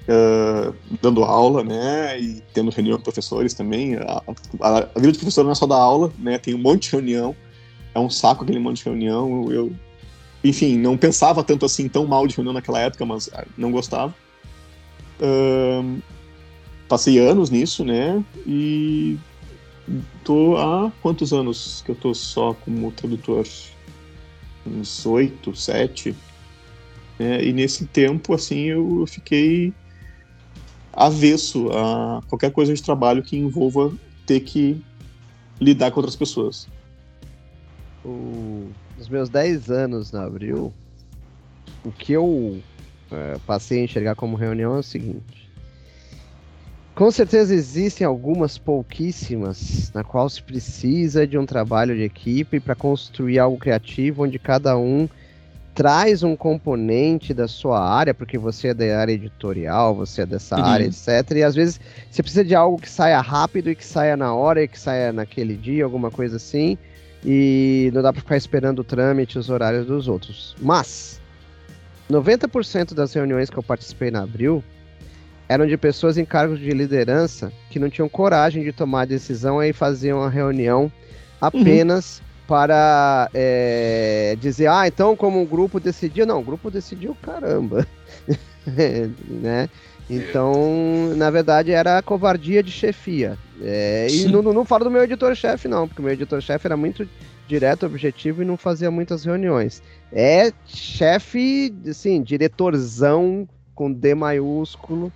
uh, 0.07 0.75
dando 1.01 1.23
aula, 1.23 1.63
né, 1.63 2.19
e 2.19 2.41
tendo 2.53 2.71
reunião 2.71 2.97
com 2.97 3.03
professores 3.03 3.53
também. 3.53 3.95
A, 3.95 4.23
a, 4.61 4.77
a, 4.79 4.99
vida 4.99 5.11
de 5.11 5.19
professor 5.19 5.43
não 5.43 5.51
é 5.51 5.55
só 5.55 5.65
dar 5.65 5.75
aula, 5.75 6.11
né, 6.17 6.37
tem 6.37 6.53
um 6.53 6.59
monte 6.59 6.83
de 6.83 6.91
reunião, 6.91 7.35
é 7.93 7.99
um 7.99 8.09
saco 8.09 8.43
aquele 8.43 8.59
monte 8.59 8.77
de 8.77 8.85
reunião. 8.85 9.51
Eu, 9.51 9.73
enfim, 10.43 10.77
não 10.77 10.97
pensava 10.97 11.43
tanto 11.43 11.65
assim, 11.65 11.87
tão 11.87 12.05
mal 12.05 12.27
de 12.27 12.35
reunião 12.35 12.53
naquela 12.53 12.79
época, 12.79 13.05
mas 13.05 13.29
ah, 13.33 13.45
não 13.57 13.71
gostava. 13.71 14.13
Uh, 15.19 16.01
passei 16.87 17.19
anos 17.19 17.49
nisso, 17.49 17.83
né, 17.83 18.23
e 18.45 19.17
tô 20.23 20.57
há 20.57 20.91
quantos 21.01 21.33
anos 21.33 21.81
que 21.85 21.91
eu 21.91 21.95
tô 21.95 22.13
só 22.13 22.53
como 22.53 22.91
tradutor? 22.91 23.45
Uns 24.65 25.05
oito, 25.05 25.53
sete 25.53 26.15
né? 27.19 27.43
E 27.43 27.53
nesse 27.53 27.85
tempo, 27.85 28.33
assim, 28.33 28.65
eu 28.65 29.05
fiquei 29.07 29.73
avesso 30.91 31.69
a 31.71 32.21
qualquer 32.27 32.51
coisa 32.51 32.73
de 32.73 32.81
trabalho 32.81 33.23
que 33.23 33.35
envolva 33.35 33.91
ter 34.25 34.41
que 34.41 34.81
lidar 35.59 35.91
com 35.91 35.99
outras 35.99 36.15
pessoas. 36.15 36.67
O, 38.05 38.69
nos 38.97 39.09
meus 39.09 39.29
10 39.29 39.71
anos 39.71 40.11
na 40.11 40.23
Abril, 40.23 40.73
o 41.83 41.91
que 41.91 42.13
eu 42.13 42.61
é, 43.11 43.37
passei 43.45 43.81
a 43.81 43.83
enxergar 43.83 44.15
como 44.15 44.35
reunião 44.35 44.75
é 44.75 44.79
o 44.79 44.83
seguinte. 44.83 45.51
Com 46.95 47.09
certeza 47.09 47.55
existem 47.55 48.05
algumas 48.05 48.59
pouquíssimas 48.59 49.91
na 49.95 50.03
qual 50.03 50.29
se 50.29 50.43
precisa 50.43 51.25
de 51.25 51.39
um 51.39 51.45
trabalho 51.45 51.95
de 51.95 52.03
equipe 52.03 52.59
para 52.59 52.75
construir 52.75 53.39
algo 53.39 53.57
criativo 53.57 54.23
onde 54.23 54.37
cada 54.37 54.77
um 54.77 55.09
traz 55.73 56.21
um 56.21 56.35
componente 56.35 57.33
da 57.33 57.47
sua 57.47 57.83
área, 57.83 58.13
porque 58.13 58.37
você 58.37 58.69
é 58.69 58.73
da 58.73 58.99
área 58.99 59.13
editorial, 59.13 59.95
você 59.95 60.21
é 60.21 60.25
dessa 60.25 60.55
uhum. 60.55 60.65
área, 60.65 60.85
etc. 60.85 61.31
E 61.35 61.43
às 61.43 61.55
vezes 61.55 61.79
você 62.09 62.21
precisa 62.21 62.43
de 62.43 62.53
algo 62.53 62.79
que 62.79 62.89
saia 62.89 63.19
rápido 63.19 63.69
e 63.69 63.75
que 63.75 63.85
saia 63.85 64.15
na 64.15 64.33
hora 64.33 64.61
e 64.63 64.67
que 64.67 64.79
saia 64.79 65.11
naquele 65.11 65.55
dia, 65.55 65.83
alguma 65.83 66.11
coisa 66.11 66.37
assim. 66.37 66.77
E 67.25 67.89
não 67.93 68.01
dá 68.01 68.11
para 68.11 68.21
ficar 68.21 68.37
esperando 68.37 68.79
o 68.79 68.83
trâmite, 68.83 69.39
os 69.39 69.49
horários 69.49 69.87
dos 69.87 70.07
outros. 70.07 70.55
Mas 70.61 71.19
90% 72.11 72.93
das 72.93 73.13
reuniões 73.13 73.49
que 73.49 73.57
eu 73.57 73.63
participei 73.63 74.11
na 74.11 74.23
Abril 74.23 74.63
eram 75.49 75.65
de 75.65 75.77
pessoas 75.77 76.17
em 76.17 76.25
cargos 76.25 76.59
de 76.59 76.69
liderança 76.69 77.51
que 77.69 77.79
não 77.79 77.89
tinham 77.89 78.09
coragem 78.09 78.63
de 78.63 78.71
tomar 78.71 79.01
a 79.01 79.05
decisão 79.05 79.63
e 79.63 79.73
faziam 79.73 80.21
a 80.21 80.29
reunião 80.29 80.83
uhum. 80.83 80.91
apenas 81.41 82.19
uhum 82.19 82.32
para 82.47 83.29
é, 83.33 84.35
dizer, 84.39 84.67
ah, 84.67 84.87
então 84.87 85.15
como 85.15 85.39
um 85.39 85.45
grupo 85.45 85.79
decidiu, 85.79 86.25
não, 86.25 86.39
o 86.39 86.43
grupo 86.43 86.69
decidiu 86.69 87.15
caramba, 87.21 87.87
né? 89.27 89.69
Então, 90.09 91.13
na 91.15 91.29
verdade, 91.29 91.71
era 91.71 91.97
a 91.97 92.01
covardia 92.01 92.61
de 92.61 92.71
chefia. 92.71 93.37
É, 93.61 94.07
e 94.09 94.27
não, 94.27 94.41
não 94.41 94.65
falo 94.65 94.83
do 94.83 94.91
meu 94.91 95.03
editor-chefe, 95.03 95.67
não, 95.67 95.87
porque 95.87 96.01
o 96.01 96.03
meu 96.03 96.13
editor-chefe 96.13 96.67
era 96.67 96.75
muito 96.75 97.07
direto, 97.47 97.85
objetivo 97.85 98.41
e 98.41 98.45
não 98.45 98.57
fazia 98.57 98.91
muitas 98.91 99.23
reuniões. 99.23 99.81
É 100.11 100.51
chefe, 100.65 101.73
assim, 101.87 102.21
diretorzão 102.21 103.47
com 103.73 103.91
D 103.91 104.13
maiúsculo 104.13 105.11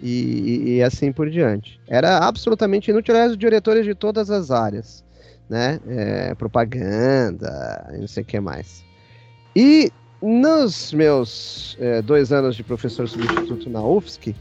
e, 0.00 0.76
e 0.76 0.82
assim 0.82 1.10
por 1.10 1.28
diante. 1.28 1.80
Era 1.88 2.18
absolutamente 2.18 2.90
inútil, 2.90 3.14
aliás, 3.14 3.32
os 3.32 3.38
diretores 3.38 3.84
de 3.84 3.94
todas 3.94 4.30
as 4.30 4.52
áreas 4.52 5.04
né? 5.48 5.80
É, 5.88 6.34
propaganda, 6.34 7.86
não 7.98 8.06
sei 8.06 8.22
o 8.22 8.26
que 8.26 8.40
mais. 8.40 8.84
E 9.54 9.90
nos 10.20 10.92
meus 10.92 11.76
é, 11.80 12.02
dois 12.02 12.32
anos 12.32 12.56
de 12.56 12.62
professor 12.62 13.08
substituto 13.08 13.70
na 13.70 13.82
UFSC, 13.82 14.34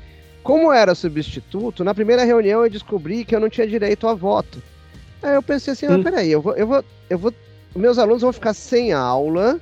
como 0.44 0.72
era 0.72 0.96
substituto, 0.96 1.84
na 1.84 1.94
primeira 1.94 2.24
reunião 2.24 2.64
eu 2.64 2.70
descobri 2.70 3.26
que 3.26 3.36
eu 3.36 3.40
não 3.40 3.50
tinha 3.50 3.68
direito 3.68 4.08
a 4.08 4.14
voto. 4.14 4.62
Aí 5.22 5.36
eu 5.36 5.44
pensei 5.44 5.74
assim, 5.74 5.88
hum. 5.88 5.92
mas 5.94 6.04
peraí, 6.04 6.32
eu 6.32 6.42
vou, 6.42 6.56
eu 6.56 6.68
vou, 6.68 6.86
eu 7.10 7.18
vou, 7.18 7.34
meus 7.76 7.98
alunos 7.98 8.22
vão 8.22 8.34
ficar 8.34 8.54
sem 8.54 8.94
aula 8.94 9.60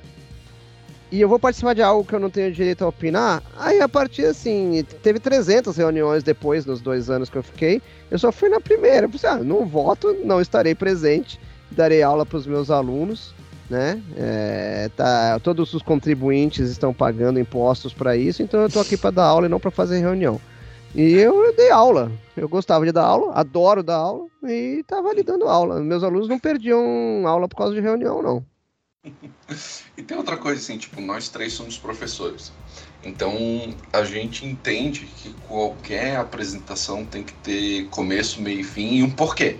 e 1.10 1.20
eu 1.20 1.28
vou 1.28 1.38
participar 1.38 1.74
de 1.74 1.82
algo 1.82 2.04
que 2.04 2.14
eu 2.14 2.20
não 2.20 2.30
tenho 2.30 2.52
direito 2.52 2.84
a 2.84 2.88
opinar. 2.88 3.42
Aí 3.56 3.80
a 3.80 3.88
partir 3.88 4.24
assim, 4.24 4.84
teve 5.02 5.20
300 5.20 5.76
reuniões 5.76 6.22
depois, 6.22 6.66
nos 6.66 6.80
dois 6.80 7.08
anos 7.08 7.30
que 7.30 7.36
eu 7.36 7.42
fiquei, 7.42 7.80
eu 8.10 8.18
só 8.18 8.32
fui 8.32 8.48
na 8.48 8.60
primeira. 8.60 9.06
Eu 9.06 9.10
pensei, 9.10 9.30
ah, 9.30 9.36
não 9.36 9.64
voto, 9.64 10.12
não 10.24 10.40
estarei 10.40 10.74
presente, 10.74 11.38
darei 11.70 12.02
aula 12.02 12.26
para 12.26 12.38
os 12.38 12.46
meus 12.46 12.70
alunos, 12.70 13.34
né? 13.70 14.02
É, 14.16 14.90
tá, 14.96 15.38
todos 15.40 15.72
os 15.74 15.82
contribuintes 15.82 16.70
estão 16.70 16.92
pagando 16.92 17.38
impostos 17.38 17.92
para 17.92 18.16
isso, 18.16 18.42
então 18.42 18.60
eu 18.60 18.66
estou 18.66 18.82
aqui 18.82 18.96
para 18.96 19.10
dar 19.10 19.24
aula 19.24 19.46
e 19.46 19.50
não 19.50 19.60
para 19.60 19.70
fazer 19.70 20.00
reunião. 20.00 20.40
E 20.94 21.12
eu 21.14 21.54
dei 21.54 21.70
aula. 21.70 22.10
Eu 22.36 22.48
gostava 22.48 22.84
de 22.84 22.92
dar 22.92 23.04
aula, 23.04 23.32
adoro 23.34 23.82
dar 23.82 23.96
aula 23.96 24.26
e 24.44 24.80
estava 24.80 25.08
ali 25.08 25.22
dando 25.22 25.46
aula. 25.46 25.80
Meus 25.80 26.02
alunos 26.02 26.28
não 26.28 26.38
perdiam 26.38 27.26
aula 27.26 27.48
por 27.48 27.56
causa 27.56 27.74
de 27.74 27.80
reunião, 27.80 28.22
não. 28.22 28.44
E 29.96 30.02
tem 30.02 30.16
outra 30.16 30.36
coisa 30.36 30.60
assim, 30.60 30.78
tipo, 30.78 31.00
nós 31.00 31.28
três 31.28 31.52
somos 31.52 31.78
professores. 31.78 32.52
Então 33.04 33.74
a 33.92 34.04
gente 34.04 34.44
entende 34.44 35.08
que 35.16 35.32
qualquer 35.46 36.16
apresentação 36.16 37.04
tem 37.04 37.22
que 37.22 37.32
ter 37.34 37.86
começo, 37.88 38.40
meio 38.40 38.60
e 38.60 38.64
fim 38.64 38.96
e 38.96 39.02
um 39.02 39.10
porquê. 39.10 39.58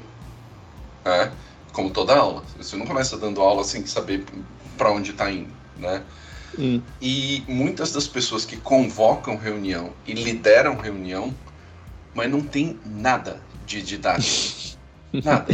Né? 1.04 1.32
Como 1.72 1.90
toda 1.90 2.16
aula. 2.16 2.42
Você 2.56 2.76
não 2.76 2.86
começa 2.86 3.16
dando 3.16 3.40
aula 3.40 3.62
sem 3.64 3.86
saber 3.86 4.24
para 4.76 4.90
onde 4.90 5.10
está 5.12 5.30
indo. 5.30 5.52
Né? 5.76 6.02
Hum. 6.58 6.82
E 7.00 7.44
muitas 7.46 7.92
das 7.92 8.08
pessoas 8.08 8.44
que 8.44 8.56
convocam 8.56 9.36
reunião 9.36 9.92
e 10.06 10.12
lideram 10.12 10.76
reunião, 10.76 11.34
mas 12.14 12.30
não 12.30 12.40
tem 12.40 12.78
nada 12.84 13.40
de 13.66 13.82
didático. 13.82 14.78
nada. 15.24 15.52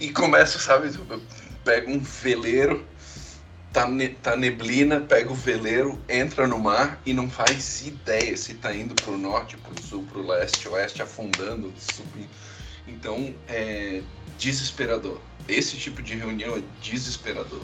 E, 0.00 0.06
e 0.06 0.10
começa, 0.10 0.58
sabe, 0.58 0.90
pega 1.64 1.90
um 1.90 2.00
veleiro 2.00 2.84
tá, 3.72 3.88
ne, 3.88 4.10
tá 4.10 4.36
neblina, 4.36 5.00
pega 5.00 5.32
o 5.32 5.34
veleiro, 5.34 5.98
entra 6.08 6.46
no 6.46 6.58
mar 6.58 7.00
e 7.06 7.12
não 7.12 7.28
faz 7.28 7.86
ideia 7.86 8.36
se 8.36 8.54
tá 8.54 8.74
indo 8.74 8.94
pro 8.94 9.16
norte, 9.16 9.56
pro 9.56 9.82
sul, 9.82 10.04
pro 10.12 10.26
leste, 10.26 10.68
oeste, 10.68 11.02
afundando, 11.02 11.72
subindo. 11.78 12.28
Então 12.86 13.34
é 13.48 14.02
desesperador. 14.38 15.18
Esse 15.48 15.76
tipo 15.76 16.02
de 16.02 16.14
reunião 16.14 16.56
é 16.56 16.62
desesperador. 16.82 17.60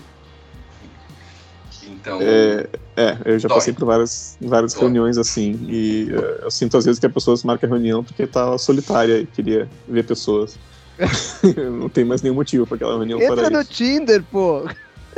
Então. 1.83 2.19
É, 2.21 2.69
é 2.97 3.19
eu 3.25 3.39
já 3.39 3.49
dói. 3.49 3.59
passei 3.59 3.73
por 3.73 3.85
várias, 3.85 4.37
várias 4.41 4.75
reuniões 4.75 5.17
assim. 5.19 5.59
E 5.69 6.11
uh, 6.13 6.45
eu 6.45 6.51
sinto 6.51 6.77
às 6.77 6.85
vezes 6.85 6.99
que 6.99 7.07
a 7.07 7.11
pessoa 7.11 7.37
se 7.37 7.47
marca 7.47 7.67
reunião 7.67 8.03
porque 8.03 8.27
tá 8.27 8.57
solitária 8.59 9.21
e 9.21 9.27
queria 9.27 9.69
ver 9.87 10.05
pessoas. 10.05 10.59
não 11.79 11.89
tem 11.89 12.05
mais 12.05 12.23
nenhum 12.23 12.35
motivo 12.35 12.67
para 12.67 12.77
aquela 12.77 12.97
reunião 12.97 13.21
Entra 13.21 13.51
no 13.51 13.61
isso. 13.61 13.73
Tinder, 13.73 14.23
pô! 14.31 14.69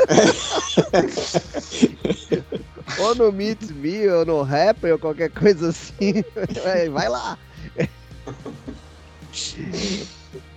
ou 2.98 3.14
no 3.14 3.32
Meet 3.32 3.70
Me, 3.70 4.08
ou 4.08 4.24
no 4.24 4.42
Rapper, 4.42 4.92
ou 4.92 4.98
qualquer 4.98 5.30
coisa 5.30 5.68
assim. 5.68 6.24
Vai 6.92 7.08
lá. 7.08 7.38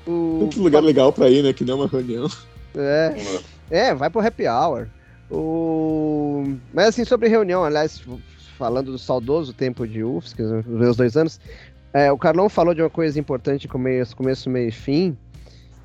o... 0.07 0.39
Outro 0.41 0.61
lugar 0.61 0.81
legal 0.81 1.13
pra 1.13 1.29
ir, 1.29 1.43
né? 1.43 1.53
Que 1.53 1.63
não 1.63 1.73
é 1.73 1.77
uma 1.77 1.87
reunião. 1.87 2.27
É. 2.75 3.13
É, 3.69 3.93
vai 3.93 4.09
pro 4.09 4.25
happy 4.25 4.47
hour. 4.47 4.87
O... 5.31 6.55
Mas 6.73 6.87
assim, 6.87 7.05
sobre 7.05 7.27
reunião, 7.27 7.63
aliás, 7.63 8.01
falando 8.57 8.91
do 8.91 8.99
saudoso 8.99 9.53
tempo 9.53 9.87
de 9.87 10.03
UFSC, 10.03 10.41
os 10.41 10.65
meus 10.65 10.97
dois 10.97 11.17
anos, 11.17 11.39
é, 11.93 12.11
o 12.11 12.17
Carlão 12.17 12.49
falou 12.49 12.73
de 12.73 12.81
uma 12.81 12.89
coisa 12.89 13.19
importante 13.19 13.67
começo, 13.67 14.15
começo 14.15 14.49
meio 14.49 14.69
e 14.69 14.71
fim, 14.71 15.15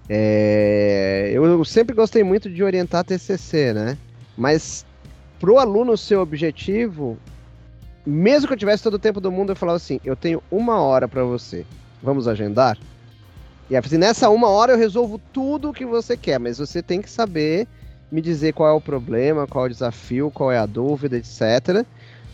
é, 0.08 1.30
eu 1.34 1.64
sempre 1.64 1.94
gostei 1.94 2.24
muito 2.24 2.48
de 2.48 2.62
orientar 2.62 3.04
TCC, 3.04 3.74
né? 3.74 3.98
Mas 4.36 4.86
pro 5.38 5.58
aluno 5.58 5.96
seu 5.96 6.20
objetivo, 6.20 7.18
mesmo 8.06 8.48
que 8.48 8.54
eu 8.54 8.58
tivesse 8.58 8.82
todo 8.82 8.94
o 8.94 8.98
tempo 8.98 9.20
do 9.20 9.30
mundo, 9.30 9.52
eu 9.52 9.56
falava 9.56 9.76
assim: 9.76 10.00
eu 10.02 10.16
tenho 10.16 10.42
uma 10.50 10.80
hora 10.80 11.06
para 11.06 11.22
você, 11.24 11.66
vamos 12.02 12.26
agendar? 12.26 12.78
E 13.68 13.76
assim, 13.76 13.98
nessa 13.98 14.30
uma 14.30 14.48
hora 14.48 14.72
eu 14.72 14.78
resolvo 14.78 15.20
tudo 15.30 15.68
o 15.68 15.74
que 15.74 15.84
você 15.84 16.16
quer, 16.16 16.40
mas 16.40 16.56
você 16.56 16.82
tem 16.82 17.02
que 17.02 17.10
saber 17.10 17.68
me 18.10 18.22
dizer 18.22 18.54
qual 18.54 18.70
é 18.70 18.72
o 18.72 18.80
problema, 18.80 19.46
qual 19.46 19.66
é 19.66 19.68
o 19.68 19.70
desafio, 19.70 20.30
qual 20.30 20.50
é 20.50 20.56
a 20.56 20.64
dúvida, 20.64 21.18
etc. 21.18 21.84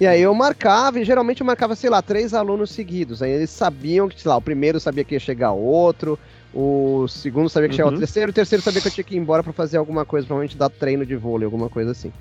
E 0.01 0.07
aí 0.07 0.23
eu 0.23 0.35
marcava, 0.35 0.99
e 0.99 1.05
geralmente 1.05 1.41
eu 1.41 1.47
marcava, 1.47 1.77
sei 1.77 1.89
lá, 1.89 2.03
três 2.03 2.35
alunos 2.35 2.71
seguidos. 2.71 3.23
Aí 3.23 3.31
eles 3.31 3.51
sabiam 3.51 4.09
que, 4.09 4.21
sei 4.21 4.29
lá, 4.29 4.37
o 4.37 4.43
primeiro 4.43 4.81
sabia 4.81 5.05
que 5.05 5.15
ia 5.15 5.21
chegar 5.21 5.53
outro, 5.53 6.19
o 6.53 7.07
segundo 7.09 7.49
sabia 7.49 7.69
que 7.69 7.75
uhum. 7.75 7.77
chegava 7.77 7.97
o 7.97 7.99
terceiro, 7.99 8.31
o 8.31 8.35
terceiro 8.35 8.63
sabia 8.63 8.81
que 8.81 8.89
eu 8.89 8.93
tinha 8.93 9.05
que 9.05 9.15
ir 9.15 9.19
embora 9.19 9.43
para 9.43 9.53
fazer 9.53 9.77
alguma 9.77 10.05
coisa, 10.05 10.27
provavelmente 10.27 10.57
dar 10.57 10.69
treino 10.69 11.07
de 11.07 11.15
vôlei, 11.15 11.45
alguma 11.45 11.69
coisa 11.69 11.93
assim. 11.93 12.13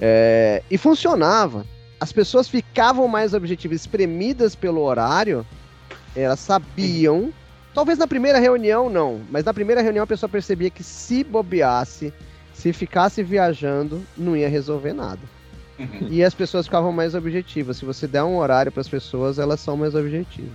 É, 0.00 0.62
e 0.70 0.76
funcionava. 0.76 1.64
As 2.00 2.12
pessoas 2.12 2.48
ficavam 2.48 3.06
mais 3.06 3.32
objetivas, 3.32 3.80
espremidas 3.80 4.56
pelo 4.56 4.80
horário, 4.82 5.46
elas 6.16 6.40
sabiam. 6.40 7.32
Talvez 7.72 7.98
na 7.98 8.08
primeira 8.08 8.40
reunião 8.40 8.90
não, 8.90 9.20
mas 9.30 9.44
na 9.44 9.54
primeira 9.54 9.80
reunião 9.80 10.02
a 10.02 10.06
pessoa 10.06 10.28
percebia 10.28 10.68
que 10.68 10.82
se 10.82 11.22
bobeasse, 11.22 12.12
se 12.52 12.72
ficasse 12.72 13.22
viajando, 13.22 14.02
não 14.16 14.36
ia 14.36 14.48
resolver 14.48 14.92
nada. 14.92 15.20
Uhum. 15.78 16.08
E 16.10 16.22
as 16.22 16.34
pessoas 16.34 16.66
ficavam 16.66 16.92
mais 16.92 17.14
objetivas. 17.14 17.78
Se 17.78 17.84
você 17.84 18.06
der 18.06 18.22
um 18.22 18.36
horário 18.36 18.70
para 18.70 18.80
as 18.80 18.88
pessoas, 18.88 19.38
elas 19.38 19.60
são 19.60 19.76
mais 19.76 19.94
objetivas. 19.94 20.52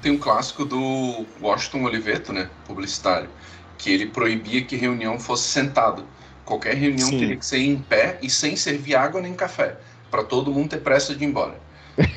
Tem 0.00 0.12
um 0.12 0.18
clássico 0.18 0.64
do 0.64 1.26
Washington 1.40 1.84
Oliveto, 1.84 2.32
né, 2.32 2.48
publicitário, 2.66 3.28
que 3.76 3.90
ele 3.90 4.06
proibia 4.06 4.62
que 4.62 4.76
reunião 4.76 5.18
fosse 5.18 5.48
sentado. 5.48 6.04
Qualquer 6.44 6.74
reunião 6.74 7.08
Sim. 7.08 7.18
teria 7.18 7.36
que 7.36 7.44
ser 7.44 7.58
em 7.58 7.76
pé 7.76 8.18
e 8.22 8.30
sem 8.30 8.56
servir 8.56 8.94
água 8.94 9.20
nem 9.20 9.34
café, 9.34 9.76
para 10.10 10.22
todo 10.22 10.52
mundo 10.52 10.70
ter 10.70 10.80
pressa 10.80 11.14
de 11.14 11.24
ir 11.24 11.28
embora. 11.28 11.58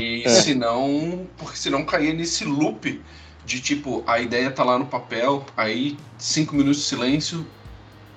E 0.00 0.22
é. 0.24 0.28
senão, 0.28 1.26
porque 1.36 1.58
senão 1.58 1.84
caía 1.84 2.14
nesse 2.14 2.44
loop 2.44 3.02
de 3.44 3.60
tipo, 3.60 4.02
a 4.06 4.20
ideia 4.20 4.50
tá 4.50 4.64
lá 4.64 4.78
no 4.78 4.86
papel, 4.86 5.44
aí 5.56 5.98
cinco 6.16 6.54
minutos 6.54 6.80
de 6.80 6.86
silêncio, 6.86 7.46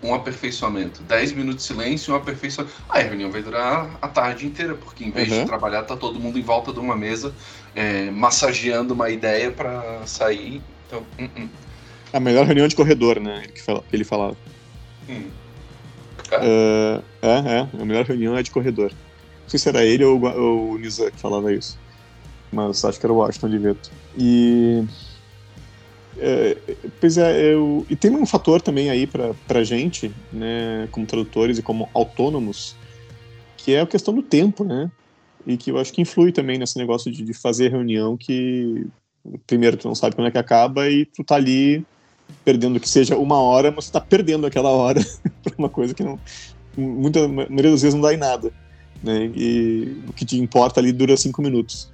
um 0.03 0.13
aperfeiçoamento. 0.13 1.01
10 1.03 1.33
minutos 1.33 1.65
de 1.65 1.73
silêncio, 1.73 2.13
um 2.13 2.17
aperfeiçoamento. 2.17 2.75
A 2.89 2.99
reunião 2.99 3.31
vai 3.31 3.41
durar 3.41 3.97
a 4.01 4.07
tarde 4.07 4.45
inteira, 4.45 4.75
porque 4.75 5.03
em 5.03 5.11
vez 5.11 5.31
uhum. 5.31 5.41
de 5.41 5.45
trabalhar, 5.45 5.83
tá 5.83 5.95
todo 5.95 6.19
mundo 6.19 6.37
em 6.37 6.41
volta 6.41 6.71
de 6.71 6.79
uma 6.79 6.95
mesa, 6.95 7.33
é, 7.75 8.09
massageando 8.11 8.93
uma 8.93 9.09
ideia 9.09 9.51
para 9.51 10.05
sair. 10.05 10.61
Então, 10.87 11.03
uh 11.19 11.23
-uh. 11.23 11.49
A 12.13 12.19
melhor 12.19 12.45
reunião 12.45 12.67
de 12.67 12.75
corredor, 12.75 13.19
né? 13.19 13.43
Que, 13.53 13.61
fala, 13.61 13.83
que 13.89 13.95
ele 13.95 14.03
falava. 14.03 14.37
Hum. 15.09 15.29
Uh, 16.31 17.03
é, 17.21 17.59
é. 17.59 17.81
A 17.81 17.85
melhor 17.85 18.05
reunião 18.05 18.37
é 18.37 18.43
de 18.43 18.51
corredor. 18.51 18.91
Não 19.43 19.49
sei 19.49 19.59
se 19.59 19.69
era 19.69 19.83
ele 19.83 20.03
ou, 20.03 20.21
ou 20.23 20.71
o 20.71 20.77
Nizam 20.77 21.11
que 21.11 21.19
falava 21.19 21.53
isso. 21.53 21.77
Mas 22.51 22.83
acho 22.85 22.99
que 22.99 23.05
era 23.05 23.13
o 23.13 23.17
Washington 23.17 23.47
Oliveto. 23.47 23.91
E 24.17 24.83
é, 26.17 26.57
pois 26.99 27.17
é, 27.17 27.53
eu, 27.53 27.85
e 27.89 27.95
tem 27.95 28.11
um 28.11 28.25
fator 28.25 28.61
também 28.61 28.89
aí 28.89 29.05
para 29.05 29.33
a 29.49 29.63
gente, 29.63 30.11
né, 30.31 30.87
como 30.91 31.05
tradutores 31.05 31.57
e 31.57 31.61
como 31.61 31.89
autônomos, 31.93 32.75
que 33.57 33.73
é 33.73 33.81
a 33.81 33.87
questão 33.87 34.13
do 34.13 34.21
tempo, 34.21 34.63
né? 34.63 34.89
E 35.45 35.57
que 35.57 35.71
eu 35.71 35.77
acho 35.77 35.91
que 35.91 36.01
influi 36.01 36.31
também 36.31 36.57
nesse 36.57 36.77
negócio 36.77 37.11
de, 37.11 37.23
de 37.23 37.33
fazer 37.33 37.69
reunião 37.69 38.17
que, 38.17 38.87
primeiro, 39.45 39.77
tu 39.77 39.87
não 39.87 39.95
sabe 39.95 40.15
quando 40.15 40.27
é 40.27 40.31
que 40.31 40.37
acaba 40.37 40.89
e 40.89 41.05
tu 41.05 41.23
tá 41.23 41.35
ali 41.35 41.85
perdendo 42.43 42.79
que 42.79 42.89
seja 42.89 43.17
uma 43.17 43.39
hora, 43.39 43.71
mas 43.71 43.87
tu 43.87 43.93
tá 43.93 44.01
perdendo 44.01 44.47
aquela 44.47 44.69
hora 44.69 45.01
por 45.43 45.53
uma 45.57 45.69
coisa 45.69 45.93
que 45.93 46.03
não, 46.03 46.19
muita 46.77 47.27
maioria 47.27 47.71
das 47.71 47.81
vezes 47.81 47.93
não 47.93 48.01
dá 48.01 48.13
em 48.13 48.17
nada, 48.17 48.51
né? 49.03 49.31
E 49.35 49.97
o 50.07 50.13
que 50.13 50.25
te 50.25 50.37
importa 50.37 50.79
ali 50.79 50.91
dura 50.91 51.17
cinco 51.17 51.41
minutos. 51.41 51.91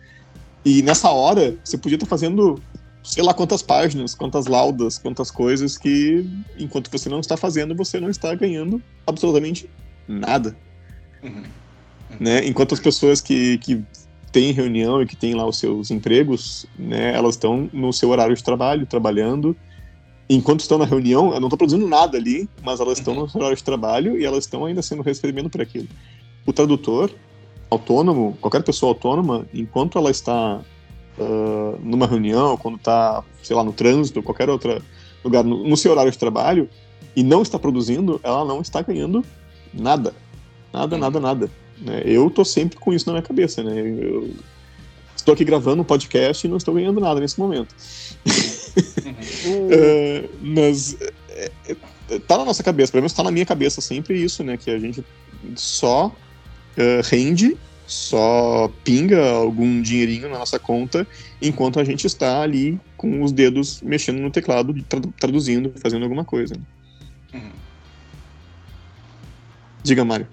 E 0.63 0.81
nessa 0.83 1.09
hora, 1.09 1.55
você 1.63 1.77
podia 1.77 1.95
estar 1.95 2.05
tá 2.05 2.09
fazendo 2.09 2.61
sei 3.03 3.23
lá 3.23 3.33
quantas 3.33 3.61
páginas, 3.61 4.13
quantas 4.13 4.45
laudas, 4.45 4.97
quantas 4.97 5.31
coisas 5.31 5.77
que, 5.77 6.27
enquanto 6.57 6.89
você 6.91 7.09
não 7.09 7.19
está 7.19 7.35
fazendo, 7.35 7.75
você 7.75 7.99
não 7.99 8.09
está 8.09 8.33
ganhando 8.35 8.81
absolutamente 9.05 9.69
nada. 10.07 10.55
Uhum. 11.23 11.43
Né? 12.19 12.45
Enquanto 12.45 12.73
as 12.73 12.79
pessoas 12.79 13.21
que, 13.21 13.57
que 13.59 13.83
têm 14.31 14.51
reunião 14.51 15.01
e 15.01 15.05
que 15.05 15.15
têm 15.15 15.33
lá 15.33 15.45
os 15.45 15.57
seus 15.57 15.91
empregos, 15.91 16.65
né, 16.77 17.15
elas 17.15 17.35
estão 17.35 17.69
no 17.73 17.91
seu 17.91 18.09
horário 18.09 18.35
de 18.35 18.43
trabalho, 18.43 18.85
trabalhando. 18.85 19.55
Enquanto 20.29 20.61
estão 20.61 20.77
na 20.77 20.85
reunião, 20.85 21.33
eu 21.33 21.39
não 21.39 21.47
estou 21.47 21.57
produzindo 21.57 21.87
nada 21.87 22.17
ali, 22.17 22.47
mas 22.63 22.79
elas 22.79 22.99
estão 22.99 23.13
uhum. 23.13 23.21
no 23.21 23.29
seu 23.29 23.39
horário 23.39 23.57
de 23.57 23.63
trabalho 23.63 24.19
e 24.19 24.25
elas 24.25 24.45
estão 24.45 24.65
ainda 24.65 24.81
sendo 24.81 25.01
recebendo 25.01 25.49
por 25.49 25.61
aquilo. 25.61 25.87
O 26.45 26.53
tradutor 26.53 27.11
autônomo, 27.69 28.37
qualquer 28.41 28.63
pessoa 28.63 28.91
autônoma, 28.91 29.45
enquanto 29.53 29.97
ela 29.97 30.11
está 30.11 30.59
uh, 31.17 31.79
numa 31.83 32.07
reunião, 32.07 32.57
quando 32.57 32.77
está, 32.77 33.23
sei 33.41 33.55
lá, 33.55 33.63
no 33.63 33.73
trânsito, 33.73 34.23
qualquer 34.23 34.49
outro 34.49 34.81
lugar, 35.23 35.43
no, 35.43 35.67
no, 35.67 35.77
seu 35.77 35.91
horário 35.91 36.11
de 36.11 36.17
trabalho, 36.17 36.69
e 37.15 37.23
não 37.23 37.41
está 37.41 37.59
produzindo, 37.59 38.19
ela 38.23 38.45
não 38.45 38.61
está 38.61 38.81
ganhando 38.81 39.23
nada. 39.73 40.13
Nada, 40.73 40.97
nada, 40.97 41.19
nada. 41.19 41.51
Né? 41.79 42.01
Eu 42.05 42.29
tô 42.29 42.45
sempre 42.45 42.77
com 42.77 42.93
isso 42.93 43.05
na 43.07 43.13
minha 43.13 43.23
cabeça, 43.23 43.61
né? 43.63 43.79
Eu 43.79 44.29
estou 45.15 45.33
aqui 45.33 45.43
gravando 45.43 45.81
um 45.81 45.85
podcast 45.85 46.45
e 46.45 46.49
não 46.49 46.57
estou 46.57 46.73
ganhando 46.73 46.99
nada 46.99 47.19
nesse 47.19 47.39
momento. 47.39 47.75
uh, 49.45 50.29
mas 50.41 50.95
é, 51.29 51.51
é, 51.67 52.19
tá 52.19 52.37
na 52.37 52.45
nossa 52.45 52.63
cabeça, 52.63 52.91
pelo 52.91 53.01
menos 53.01 53.13
tá 53.13 53.23
na 53.23 53.31
minha 53.31 53.45
cabeça 53.45 53.81
sempre 53.81 54.21
isso, 54.21 54.43
né? 54.43 54.57
Que 54.57 54.71
a 54.71 54.79
gente 54.79 55.03
só 55.55 56.07
uh, 56.07 57.01
rende 57.03 57.57
só 57.91 58.71
pinga 58.85 59.21
algum 59.31 59.81
dinheirinho 59.81 60.29
na 60.29 60.39
nossa 60.39 60.57
conta 60.57 61.05
enquanto 61.41 61.77
a 61.77 61.83
gente 61.83 62.07
está 62.07 62.41
ali 62.41 62.79
com 62.95 63.21
os 63.21 63.33
dedos 63.33 63.81
mexendo 63.81 64.21
no 64.21 64.31
teclado, 64.31 64.73
traduzindo, 65.19 65.73
fazendo 65.75 66.03
alguma 66.03 66.23
coisa. 66.23 66.55
Uhum. 67.33 67.51
Diga, 69.83 70.05
Mário. 70.05 70.25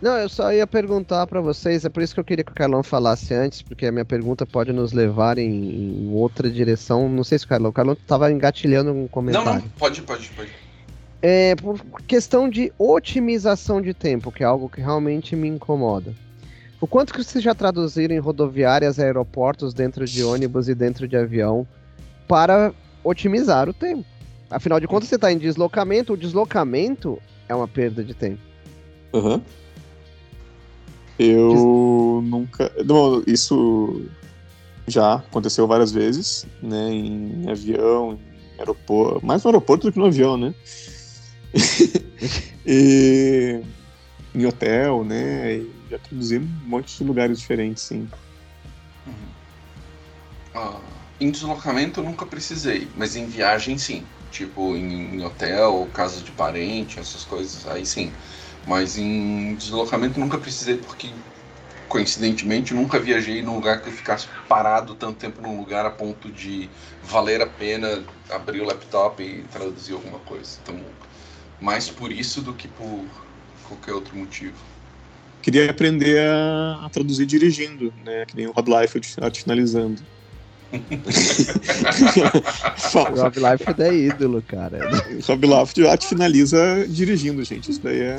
Não, 0.00 0.16
eu 0.16 0.28
só 0.28 0.52
ia 0.52 0.66
perguntar 0.66 1.26
para 1.26 1.40
vocês, 1.40 1.84
é 1.84 1.88
por 1.88 2.04
isso 2.04 2.14
que 2.14 2.20
eu 2.20 2.24
queria 2.24 2.44
que 2.44 2.52
o 2.52 2.54
Carlão 2.54 2.84
falasse 2.84 3.34
antes, 3.34 3.60
porque 3.60 3.86
a 3.86 3.92
minha 3.92 4.04
pergunta 4.04 4.46
pode 4.46 4.72
nos 4.72 4.92
levar 4.92 5.38
em, 5.38 5.50
em 5.50 6.12
outra 6.12 6.48
direção. 6.48 7.08
Não 7.08 7.24
sei 7.24 7.38
se 7.38 7.46
o 7.46 7.48
Carlão, 7.48 7.70
o 7.70 7.72
Carlão 7.72 7.94
estava 7.94 8.30
engatilhando 8.30 8.92
um 8.92 9.08
comentário. 9.08 9.48
Não, 9.48 9.56
não, 9.56 9.68
pode, 9.70 10.02
pode, 10.02 10.28
pode. 10.30 10.50
É, 11.22 11.54
por 11.54 11.80
questão 12.02 12.48
de 12.48 12.72
otimização 12.76 13.80
de 13.80 13.94
tempo, 13.94 14.32
que 14.32 14.42
é 14.42 14.46
algo 14.46 14.68
que 14.68 14.80
realmente 14.80 15.36
me 15.36 15.48
incomoda. 15.48 16.12
O 16.80 16.86
quanto 16.86 17.12
que 17.12 17.22
vocês 17.22 17.44
já 17.44 17.54
traduziram 17.54 18.12
em 18.12 18.18
rodoviárias, 18.18 18.98
aeroportos, 18.98 19.72
dentro 19.72 20.04
de 20.04 20.24
ônibus 20.24 20.68
e 20.68 20.74
dentro 20.74 21.06
de 21.06 21.16
avião 21.16 21.64
para 22.26 22.74
otimizar 23.04 23.68
o 23.68 23.72
tempo? 23.72 24.04
Afinal 24.50 24.80
de 24.80 24.88
contas, 24.88 25.08
você 25.08 25.14
está 25.14 25.32
em 25.32 25.38
deslocamento, 25.38 26.12
o 26.12 26.16
deslocamento 26.16 27.22
é 27.48 27.54
uma 27.54 27.68
perda 27.68 28.02
de 28.02 28.14
tempo. 28.14 28.40
Uhum. 29.12 29.40
Eu 31.18 32.20
Des... 32.20 32.30
nunca. 32.30 32.72
Bom, 32.84 33.22
isso 33.28 34.02
já 34.88 35.14
aconteceu 35.14 35.68
várias 35.68 35.92
vezes, 35.92 36.46
né? 36.60 36.90
Em 36.90 37.48
avião, 37.48 38.18
em 38.56 38.58
aeroporto. 38.58 39.24
Mais 39.24 39.44
no 39.44 39.50
aeroporto 39.50 39.86
do 39.86 39.92
que 39.92 39.98
no 40.00 40.06
avião, 40.06 40.36
né? 40.36 40.52
e 42.66 43.60
em 44.34 44.46
hotel, 44.46 45.04
né? 45.04 45.56
E 45.56 45.72
já 45.90 45.98
traduzi 45.98 46.38
um 46.38 46.48
monte 46.64 46.96
de 46.96 47.04
lugares 47.04 47.38
diferentes, 47.38 47.82
sim. 47.84 48.08
Uhum. 49.06 49.14
Ah, 50.54 50.80
em 51.20 51.30
deslocamento 51.30 52.00
eu 52.00 52.04
nunca 52.04 52.26
precisei, 52.26 52.88
mas 52.96 53.16
em 53.16 53.26
viagem 53.26 53.78
sim. 53.78 54.06
Tipo, 54.30 54.74
em, 54.76 55.16
em 55.16 55.24
hotel, 55.24 55.88
casa 55.92 56.20
de 56.22 56.32
parente, 56.32 56.98
essas 56.98 57.24
coisas, 57.24 57.66
aí 57.66 57.84
sim. 57.84 58.12
Mas 58.66 58.96
em 58.96 59.54
deslocamento 59.56 60.18
nunca 60.18 60.38
precisei 60.38 60.78
porque 60.78 61.12
coincidentemente, 61.92 62.72
nunca 62.72 62.98
viajei 62.98 63.42
num 63.42 63.56
lugar 63.56 63.82
que 63.82 63.88
eu 63.90 63.92
ficasse 63.92 64.26
parado 64.48 64.94
tanto 64.94 65.18
tempo 65.18 65.42
num 65.42 65.58
lugar 65.58 65.84
a 65.84 65.90
ponto 65.90 66.32
de 66.32 66.70
valer 67.02 67.42
a 67.42 67.46
pena 67.46 68.02
abrir 68.30 68.62
o 68.62 68.64
laptop 68.64 69.22
e 69.22 69.42
traduzir 69.48 69.92
alguma 69.92 70.18
coisa. 70.20 70.56
Então, 70.62 70.80
mais 71.62 71.88
por 71.88 72.12
isso 72.12 72.42
do 72.42 72.52
que 72.52 72.66
por 72.68 73.04
qualquer 73.68 73.92
outro 73.94 74.16
motivo. 74.16 74.56
Queria 75.40 75.70
aprender 75.70 76.20
a, 76.20 76.80
a 76.84 76.88
traduzir 76.90 77.24
dirigindo, 77.24 77.94
né? 78.04 78.26
Que 78.26 78.36
nem 78.36 78.48
o 78.48 78.52
Rob 78.52 78.68
Life 78.68 79.00
arte 79.20 79.42
finalizando. 79.42 80.02
Rob 82.92 83.36
Life 83.36 83.82
é 83.82 83.94
ídolo, 83.94 84.42
cara. 84.42 84.78
Rob 85.26 85.46
Life 85.46 85.86
arte 85.86 86.06
finaliza 86.06 86.86
dirigindo, 86.88 87.42
gente. 87.44 87.70
Isso 87.70 87.80
daí 87.80 88.00
é. 88.00 88.16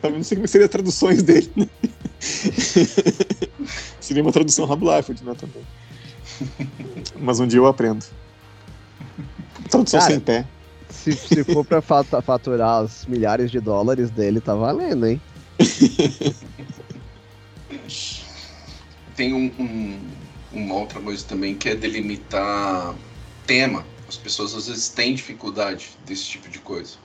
Também 0.00 0.18
não 0.18 0.24
sei 0.24 0.36
como 0.36 0.48
seria 0.48 0.68
traduções 0.68 1.22
dele. 1.22 1.50
Né? 1.56 1.68
seria 4.00 4.22
uma 4.22 4.32
tradução 4.32 4.66
Rob 4.66 4.84
Life, 4.84 5.12
né, 5.24 5.34
também. 5.34 5.62
Mas 7.18 7.40
um 7.40 7.46
dia 7.46 7.58
eu 7.58 7.66
aprendo. 7.66 8.04
Tradução 9.68 10.00
Cara, 10.00 10.12
sem 10.12 10.20
pé. 10.20 10.46
Se, 10.90 11.12
se 11.12 11.44
for 11.44 11.64
pra 11.64 11.82
faturar 11.82 12.82
os 12.82 13.06
milhares 13.06 13.50
de 13.50 13.60
dólares 13.60 14.10
dele, 14.10 14.40
tá 14.40 14.54
valendo, 14.54 15.06
hein? 15.06 15.20
Tem 19.14 19.32
um, 19.32 19.50
um, 19.58 20.00
uma 20.52 20.74
outra 20.74 21.00
coisa 21.00 21.24
também 21.24 21.54
que 21.54 21.68
é 21.68 21.74
delimitar 21.74 22.94
tema. 23.46 23.84
As 24.08 24.16
pessoas 24.16 24.54
às 24.54 24.68
vezes 24.68 24.88
têm 24.88 25.14
dificuldade 25.14 25.90
desse 26.06 26.24
tipo 26.24 26.48
de 26.48 26.58
coisa 26.58 26.96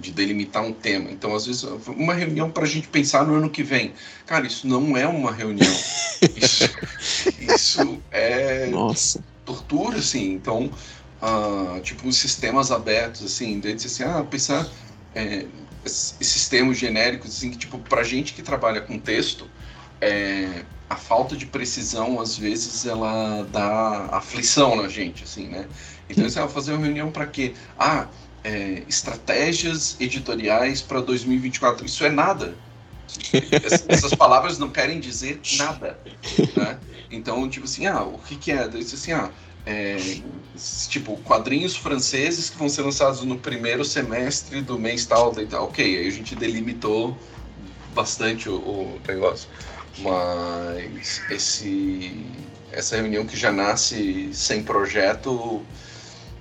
de 0.00 0.10
delimitar 0.10 0.64
um 0.64 0.72
tema. 0.72 1.10
Então, 1.10 1.34
às 1.34 1.46
vezes, 1.46 1.62
uma 1.88 2.14
reunião 2.14 2.50
para 2.50 2.64
a 2.64 2.66
gente 2.66 2.88
pensar 2.88 3.26
no 3.26 3.34
ano 3.34 3.50
que 3.50 3.62
vem. 3.62 3.92
Cara, 4.26 4.46
isso 4.46 4.66
não 4.66 4.96
é 4.96 5.06
uma 5.06 5.30
reunião. 5.30 5.70
isso, 6.36 6.64
isso 7.38 7.98
é 8.10 8.66
Nossa. 8.68 9.22
tortura, 9.44 9.98
assim. 9.98 10.32
Então, 10.32 10.70
uh, 11.22 11.80
tipo, 11.80 12.10
sistemas 12.12 12.70
abertos, 12.70 13.24
assim, 13.24 13.60
de 13.60 13.72
dizer 13.74 13.86
assim, 13.86 14.02
ah, 14.04 14.24
pensar 14.24 14.66
é, 15.14 15.46
esses 15.84 16.48
termos 16.48 16.78
genéricos, 16.78 17.30
assim, 17.30 17.50
que, 17.50 17.58
tipo, 17.58 17.78
para 17.78 18.02
gente 18.02 18.34
que 18.34 18.42
trabalha 18.42 18.80
com 18.80 18.98
texto, 18.98 19.48
é, 20.00 20.64
a 20.88 20.96
falta 20.96 21.36
de 21.36 21.46
precisão, 21.46 22.20
às 22.20 22.36
vezes, 22.36 22.86
ela 22.86 23.46
dá 23.50 24.08
aflição 24.12 24.76
na 24.76 24.88
gente, 24.88 25.24
assim, 25.24 25.46
né? 25.48 25.66
Então, 26.08 26.28
você 26.28 26.40
vai 26.40 26.48
fazer 26.48 26.72
uma 26.72 26.84
reunião 26.84 27.10
para 27.10 27.26
quê? 27.26 27.54
Ah, 27.78 28.08
é, 28.42 28.82
estratégias 28.88 29.96
editoriais 30.00 30.80
para 30.82 31.00
2024. 31.00 31.86
Isso 31.86 32.04
é 32.04 32.10
nada. 32.10 32.54
Essas 33.88 34.14
palavras 34.14 34.58
não 34.58 34.70
querem 34.70 35.00
dizer 35.00 35.40
nada. 35.56 35.98
Né? 36.56 36.78
Então, 37.10 37.48
tipo 37.48 37.64
assim, 37.64 37.86
ah, 37.86 38.02
o 38.02 38.18
que, 38.18 38.36
que 38.36 38.52
é? 38.52 38.66
Diz 38.68 38.94
assim, 38.94 39.12
ah, 39.12 39.30
é, 39.66 39.96
tipo, 40.88 41.16
quadrinhos 41.18 41.76
franceses 41.76 42.50
que 42.50 42.58
vão 42.58 42.68
ser 42.68 42.82
lançados 42.82 43.22
no 43.22 43.38
primeiro 43.38 43.84
semestre 43.84 44.60
do 44.60 44.78
mês 44.78 45.06
tal, 45.06 45.32
tal. 45.32 45.64
Ok, 45.64 45.84
aí 45.84 46.06
a 46.06 46.10
gente 46.10 46.34
delimitou 46.34 47.16
bastante 47.94 48.48
o, 48.48 48.56
o 48.56 49.00
negócio. 49.06 49.48
Mas 49.98 51.22
esse, 51.30 52.26
essa 52.72 52.96
reunião 52.96 53.26
que 53.26 53.36
já 53.36 53.52
nasce 53.52 54.30
sem 54.32 54.62
projeto 54.62 55.62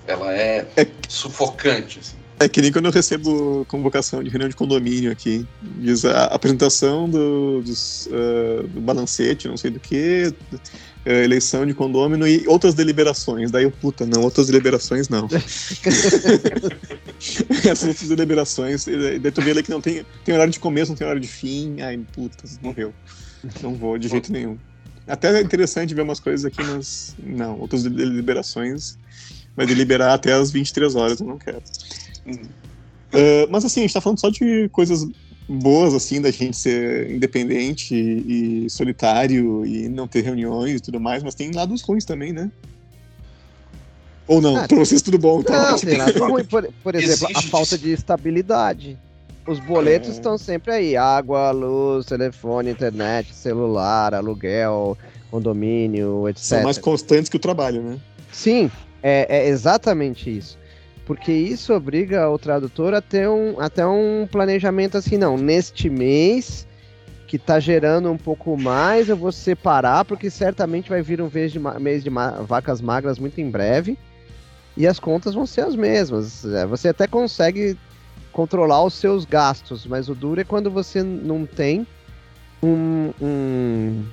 ela 0.08 0.34
é, 0.34 0.66
é 0.76 0.88
sufocante. 1.08 2.00
Assim. 2.00 2.19
É 2.42 2.48
que 2.48 2.62
nem 2.62 2.72
quando 2.72 2.86
eu 2.86 2.92
recebo 2.92 3.66
convocação 3.66 4.24
de 4.24 4.30
reunião 4.30 4.48
de 4.48 4.56
condomínio 4.56 5.12
aqui. 5.12 5.46
Diz 5.62 6.06
a 6.06 6.24
apresentação 6.26 7.10
do, 7.10 7.62
dos, 7.62 8.08
uh, 8.08 8.66
do 8.66 8.80
balancete, 8.80 9.50
não 9.50 9.58
sei 9.58 9.72
do 9.72 9.80
que, 9.80 10.34
uh, 10.54 11.10
eleição 11.10 11.66
de 11.66 11.74
condômino 11.74 12.26
e 12.26 12.48
outras 12.48 12.74
deliberações. 12.74 13.52
Daí 13.52 13.66
eu, 13.66 13.72
puta, 13.72 14.06
não, 14.06 14.22
outras 14.22 14.48
deliberações 14.48 15.10
não. 15.10 15.28
Essas 17.66 17.90
outras 17.90 18.08
deliberações, 18.08 18.86
daí 18.86 19.32
tu 19.32 19.42
vê 19.42 19.52
ali 19.52 19.62
que 19.62 19.70
não 19.72 19.82
tem, 19.82 20.06
tem 20.24 20.34
horário 20.34 20.54
de 20.54 20.62
começo, 20.62 20.92
não 20.92 20.98
tem 20.98 21.06
horário 21.06 21.22
de 21.22 21.28
fim. 21.28 21.82
Ai, 21.82 22.00
puta, 22.14 22.46
morreu. 22.62 22.94
Não 23.62 23.76
vou 23.76 23.98
de 23.98 24.08
jeito 24.08 24.32
nenhum. 24.32 24.58
Até 25.06 25.38
é 25.38 25.42
interessante 25.42 25.94
ver 25.94 26.04
umas 26.04 26.22
coisas 26.22 26.46
aqui, 26.46 26.64
mas 26.64 27.16
não, 27.22 27.60
outras 27.60 27.84
deliberações 27.84 28.98
vai 29.60 29.66
deliberar 29.66 30.14
até 30.14 30.32
as 30.32 30.52
23 30.52 30.96
horas, 30.96 31.20
eu 31.20 31.28
não 31.28 31.38
quero. 31.38 31.58
Uh, 31.58 33.46
mas 33.50 33.66
assim, 33.66 33.82
a 33.82 33.84
gente 33.84 33.94
tá 33.94 34.00
falando 34.00 34.18
só 34.18 34.30
de 34.30 34.70
coisas 34.70 35.06
boas, 35.50 35.94
assim, 35.94 36.22
da 36.22 36.32
gente 36.32 36.56
ser 36.56 37.12
independente 37.12 37.94
e, 37.94 38.66
e, 38.66 38.70
solitário 38.70 39.66
e 39.66 39.90
não 39.90 40.08
ter 40.08 40.22
reuniões 40.22 40.76
e 40.76 40.80
tudo 40.80 40.98
mais, 40.98 41.22
mas 41.24 41.36
tem 41.36 41.52
lados 41.52 41.82
ruins 41.82 42.06
também, 42.06 42.32
né? 42.32 42.50
Ou 44.26 44.40
não, 44.40 44.56
ah, 44.56 44.66
pra 44.66 44.78
vocês 44.78 45.02
tudo 45.02 45.18
bom. 45.18 45.42
Então, 45.42 45.72
não, 45.72 45.76
tem 45.78 45.98
lado 45.98 46.18
ruim, 46.20 46.46
por, 46.46 46.70
por 46.82 46.96
exemplo, 46.96 47.28
Existe 47.30 47.48
a 47.48 47.52
falta 47.52 47.78
de 47.78 47.92
estabilidade. 47.92 48.98
Os 49.46 49.60
boletos 49.60 50.08
é. 50.08 50.12
estão 50.14 50.38
sempre 50.38 50.72
aí: 50.72 50.96
água, 50.96 51.52
luz, 51.52 52.06
telefone, 52.06 52.70
internet, 52.70 53.36
celular, 53.36 54.14
aluguel, 54.14 54.98
condomínio, 55.30 56.30
etc. 56.30 56.44
São 56.44 56.64
mais 56.64 56.78
constantes 56.78 57.28
que 57.28 57.36
o 57.36 57.40
trabalho, 57.40 57.82
né? 57.82 58.00
Sim, 58.32 58.72
é, 59.02 59.26
é 59.30 59.48
exatamente 59.48 60.36
isso. 60.36 60.58
Porque 61.06 61.32
isso 61.32 61.74
obriga 61.74 62.30
o 62.30 62.38
tradutor 62.38 62.94
a 62.94 63.02
ter 63.02 63.28
um, 63.28 63.60
até 63.60 63.86
um 63.86 64.28
planejamento 64.32 64.98
assim, 64.98 65.18
não, 65.18 65.38
neste 65.38 65.90
mês 65.90 66.68
que 67.26 67.36
está 67.36 67.60
gerando 67.60 68.12
um 68.12 68.18
pouco 68.18 68.58
mais, 68.58 69.10
eu 69.10 69.18
vou 69.18 69.32
separar, 69.32 70.04
porque 70.06 70.30
certamente 70.30 70.90
vai 70.90 71.02
vir 71.02 71.22
um 71.22 71.30
mês 71.32 71.52
de, 71.52 71.60
mês 71.60 72.04
de 72.04 72.10
vacas 72.48 72.82
magras 72.82 73.20
muito 73.20 73.40
em 73.40 73.50
breve, 73.50 73.98
e 74.76 74.88
as 74.88 75.00
contas 75.00 75.34
vão 75.34 75.46
ser 75.46 75.62
as 75.62 75.76
mesmas. 75.76 76.44
É, 76.46 76.66
você 76.66 76.90
até 76.90 77.06
consegue 77.06 77.78
controlar 78.32 78.84
os 78.84 78.94
seus 78.94 79.26
gastos, 79.26 79.86
mas 79.86 80.10
o 80.10 80.16
duro 80.16 80.42
é 80.42 80.44
quando 80.44 80.72
você 80.72 81.04
não 81.04 81.46
tem 81.46 81.86
um, 82.64 83.12
um, 83.22 84.06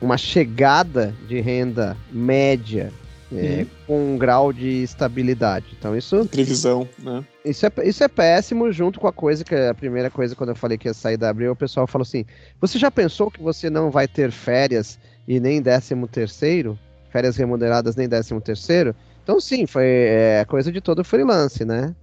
uma 0.00 0.16
chegada 0.16 1.14
de 1.28 1.40
renda 1.40 1.96
média 2.10 2.92
é, 3.38 3.66
com 3.86 4.14
um 4.14 4.18
grau 4.18 4.52
de 4.52 4.82
estabilidade. 4.82 5.66
Então 5.78 5.96
isso. 5.96 6.26
Previsão, 6.26 6.88
né? 6.98 7.24
Isso 7.44 7.66
é, 7.66 7.72
isso 7.84 8.04
é 8.04 8.08
péssimo, 8.08 8.70
junto 8.70 9.00
com 9.00 9.06
a 9.06 9.12
coisa 9.12 9.44
que 9.44 9.54
a 9.54 9.74
primeira 9.74 10.10
coisa, 10.10 10.36
quando 10.36 10.50
eu 10.50 10.56
falei 10.56 10.78
que 10.78 10.88
ia 10.88 10.94
sair 10.94 11.16
da 11.16 11.30
abril, 11.30 11.52
o 11.52 11.56
pessoal 11.56 11.86
falou 11.86 12.02
assim: 12.02 12.24
você 12.60 12.78
já 12.78 12.90
pensou 12.90 13.30
que 13.30 13.42
você 13.42 13.70
não 13.70 13.90
vai 13.90 14.06
ter 14.06 14.30
férias 14.30 14.98
e 15.26 15.40
nem 15.40 15.62
décimo 15.62 16.06
terceiro? 16.06 16.78
Férias 17.10 17.36
remuneradas 17.36 17.96
nem 17.96 18.08
décimo 18.08 18.40
terceiro? 18.40 18.94
Então 19.22 19.40
sim, 19.40 19.66
foi 19.66 19.86
é, 19.86 20.44
coisa 20.46 20.72
de 20.72 20.80
todo 20.80 21.04
freelance, 21.04 21.64
né? 21.64 21.94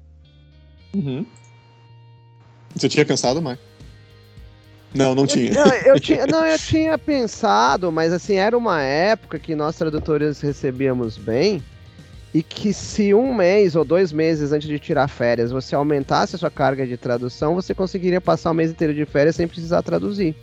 Uhum. 0.94 1.26
Você 2.76 2.88
tinha 2.88 3.06
pensado, 3.06 3.42
mais? 3.42 3.60
Não, 4.94 5.14
não 5.14 5.28
tinha. 5.28 5.52
Não 5.52 5.74
eu, 5.86 6.00
tinha. 6.02 6.26
não, 6.26 6.46
eu 6.46 6.58
tinha 6.58 6.98
pensado, 6.98 7.92
mas 7.92 8.12
assim, 8.12 8.36
era 8.36 8.58
uma 8.58 8.82
época 8.82 9.38
que 9.38 9.56
nós 9.56 9.76
tradutores 9.76 10.42
recebíamos 10.42 11.18
bem 11.18 11.64
e 12.34 12.44
que 12.44 12.74
se 12.74 13.14
um 13.14 13.34
mês 13.34 13.76
ou 13.76 13.84
dois 13.84 14.12
meses 14.12 14.52
antes 14.52 14.68
de 14.68 14.78
tirar 14.78 15.08
férias 15.08 15.52
você 15.52 15.74
aumentasse 15.76 16.36
a 16.36 16.40
sua 16.40 16.52
carga 16.52 16.86
de 16.86 16.98
tradução, 16.98 17.56
você 17.56 17.74
conseguiria 17.74 18.22
passar 18.22 18.52
o 18.52 18.54
mês 18.54 18.72
inteiro 18.72 18.94
de 18.94 19.06
férias 19.06 19.36
sem 19.36 19.48
precisar 19.48 19.82
traduzir. 19.82 20.36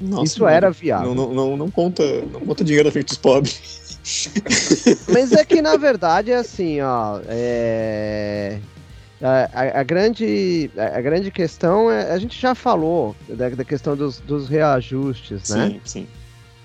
Nossa, 0.00 0.24
Isso 0.24 0.46
era 0.46 0.70
viável. 0.70 1.14
Não, 1.14 1.34
não, 1.34 1.56
não, 1.56 1.70
conta, 1.70 2.02
não 2.32 2.40
conta 2.40 2.62
dinheiro 2.62 2.90
feito 2.92 3.08
dos 3.08 3.18
pobres. 3.18 3.98
Mas 5.12 5.32
é 5.32 5.44
que 5.44 5.60
na 5.60 5.76
verdade 5.76 6.30
é 6.30 6.36
assim, 6.36 6.80
ó. 6.80 7.20
É... 7.26 8.58
A, 9.20 9.50
a, 9.52 9.80
a, 9.80 9.82
grande, 9.82 10.70
a, 10.76 11.00
grande 11.00 11.30
questão 11.30 11.90
é, 11.90 12.12
a 12.12 12.18
gente 12.18 12.40
já 12.40 12.54
falou 12.54 13.16
da, 13.28 13.48
da 13.48 13.64
questão 13.64 13.96
dos, 13.96 14.20
dos 14.20 14.48
reajustes, 14.48 15.50
né? 15.50 15.70
Sim, 15.70 15.80
sim. 15.84 16.08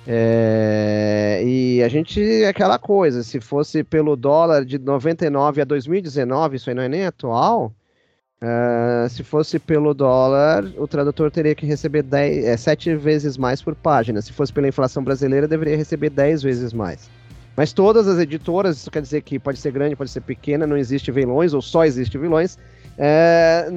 É, 0.06 1.41
e 1.45 1.82
a 1.82 1.88
gente, 1.88 2.22
é 2.22 2.47
aquela 2.47 2.78
coisa, 2.78 3.24
se 3.24 3.39
fosse 3.39 3.84
pelo 3.84 4.16
dólar 4.16 4.66
de 4.66 4.78
99 4.78 5.62
a 5.62 5.66
2019, 5.66 6.58
isso 6.58 6.70
aí 6.70 6.76
não 6.76 6.84
é 6.84 6.89
nem 6.89 7.06
atual, 7.06 7.74
uh, 8.41 9.10
se 9.10 9.24
fosse 9.24 9.58
pelo 9.58 9.93
dólar, 9.93 10.66
o 10.78 10.88
tradutor 10.88 11.32
teria 11.32 11.56
que 11.56 11.66
receber 11.66 12.04
10, 12.04 12.45
é, 12.45 12.58
7 12.58 12.95
vezes 12.95 13.38
mais 13.38 13.62
por 13.62 13.76
página. 13.76 14.22
Se 14.22 14.34
fosse 14.34 14.51
pela 14.51 14.68
inflação 14.68 15.04
brasileira, 15.04 15.47
deveria 15.47 15.78
receber 15.78 16.10
10 16.10 16.43
vezes 16.43 16.74
mais. 16.74 17.10
Mas 17.56 17.72
todas 17.72 18.08
as 18.08 18.20
editoras, 18.20 18.78
isso 18.78 18.89
quer 18.89 19.01
dizer 19.01 19.22
que 19.22 19.38
pode 19.38 19.60
ser 19.60 19.72
grande, 19.72 19.95
pode 19.95 20.10
ser 20.10 20.22
pequena, 20.22 20.66
não 20.66 20.76
existe 20.76 21.12
vilões, 21.12 21.54
ou 21.54 21.62
só 21.62 21.86
existe 21.86 22.18
vilões, 22.18 22.58
é, 22.97 23.68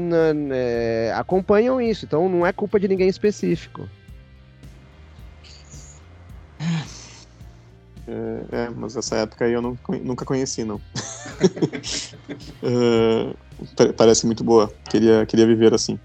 é, 0.51 1.13
acompanham 1.15 1.81
isso. 1.81 2.05
Então 2.05 2.29
não 2.29 2.47
é 2.47 2.53
culpa 2.53 2.81
de 2.81 2.89
ninguém 2.89 3.09
específico. 3.09 3.89
É, 8.09 8.41
é, 8.53 8.71
mas 8.75 8.97
essa 8.97 9.17
época 9.17 9.45
aí 9.45 9.53
eu 9.53 9.61
não, 9.61 9.77
nunca 10.03 10.25
conheci, 10.25 10.65
não. 10.65 10.81
é, 12.63 13.93
parece 13.97 14.27
muito 14.27 14.45
boa. 14.45 14.73
Queria, 14.89 15.27
queria 15.27 15.47
viver 15.47 15.75
assim. 15.75 15.99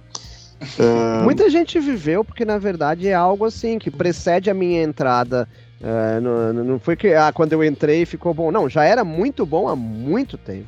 É... 0.78 1.24
Muita 1.24 1.50
gente 1.50 1.80
viveu 1.80 2.24
porque, 2.24 2.46
na 2.46 2.58
verdade, 2.58 3.08
é 3.08 3.14
algo 3.14 3.46
assim 3.46 3.80
que 3.80 3.90
precede 3.90 4.50
a 4.50 4.54
minha 4.54 4.84
entrada. 4.84 5.48
É, 5.84 6.20
não, 6.20 6.54
não 6.54 6.80
foi 6.80 6.96
que 6.96 7.14
ah, 7.14 7.32
quando 7.34 7.54
eu 7.54 7.64
entrei 7.64 8.06
ficou 8.06 8.34
bom. 8.34 8.52
Não, 8.52 8.70
já 8.70 8.84
era 8.84 9.04
muito 9.04 9.46
bom 9.46 9.68
há 9.68 9.76
muito 9.76 10.38
tempo. 10.38 10.68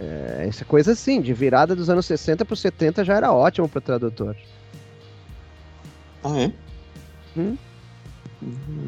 É, 0.00 0.46
essa 0.48 0.64
coisa 0.64 0.92
assim, 0.92 1.20
de 1.20 1.32
virada 1.32 1.74
dos 1.74 1.88
anos 1.90 2.06
60 2.06 2.44
para 2.44 2.56
70 2.56 3.04
já 3.04 3.14
era 3.14 3.32
ótimo 3.32 3.68
para 3.68 3.80
tradutor. 3.80 4.36
Ah, 6.22 6.38
é? 6.38 6.52
Hum? 7.36 7.56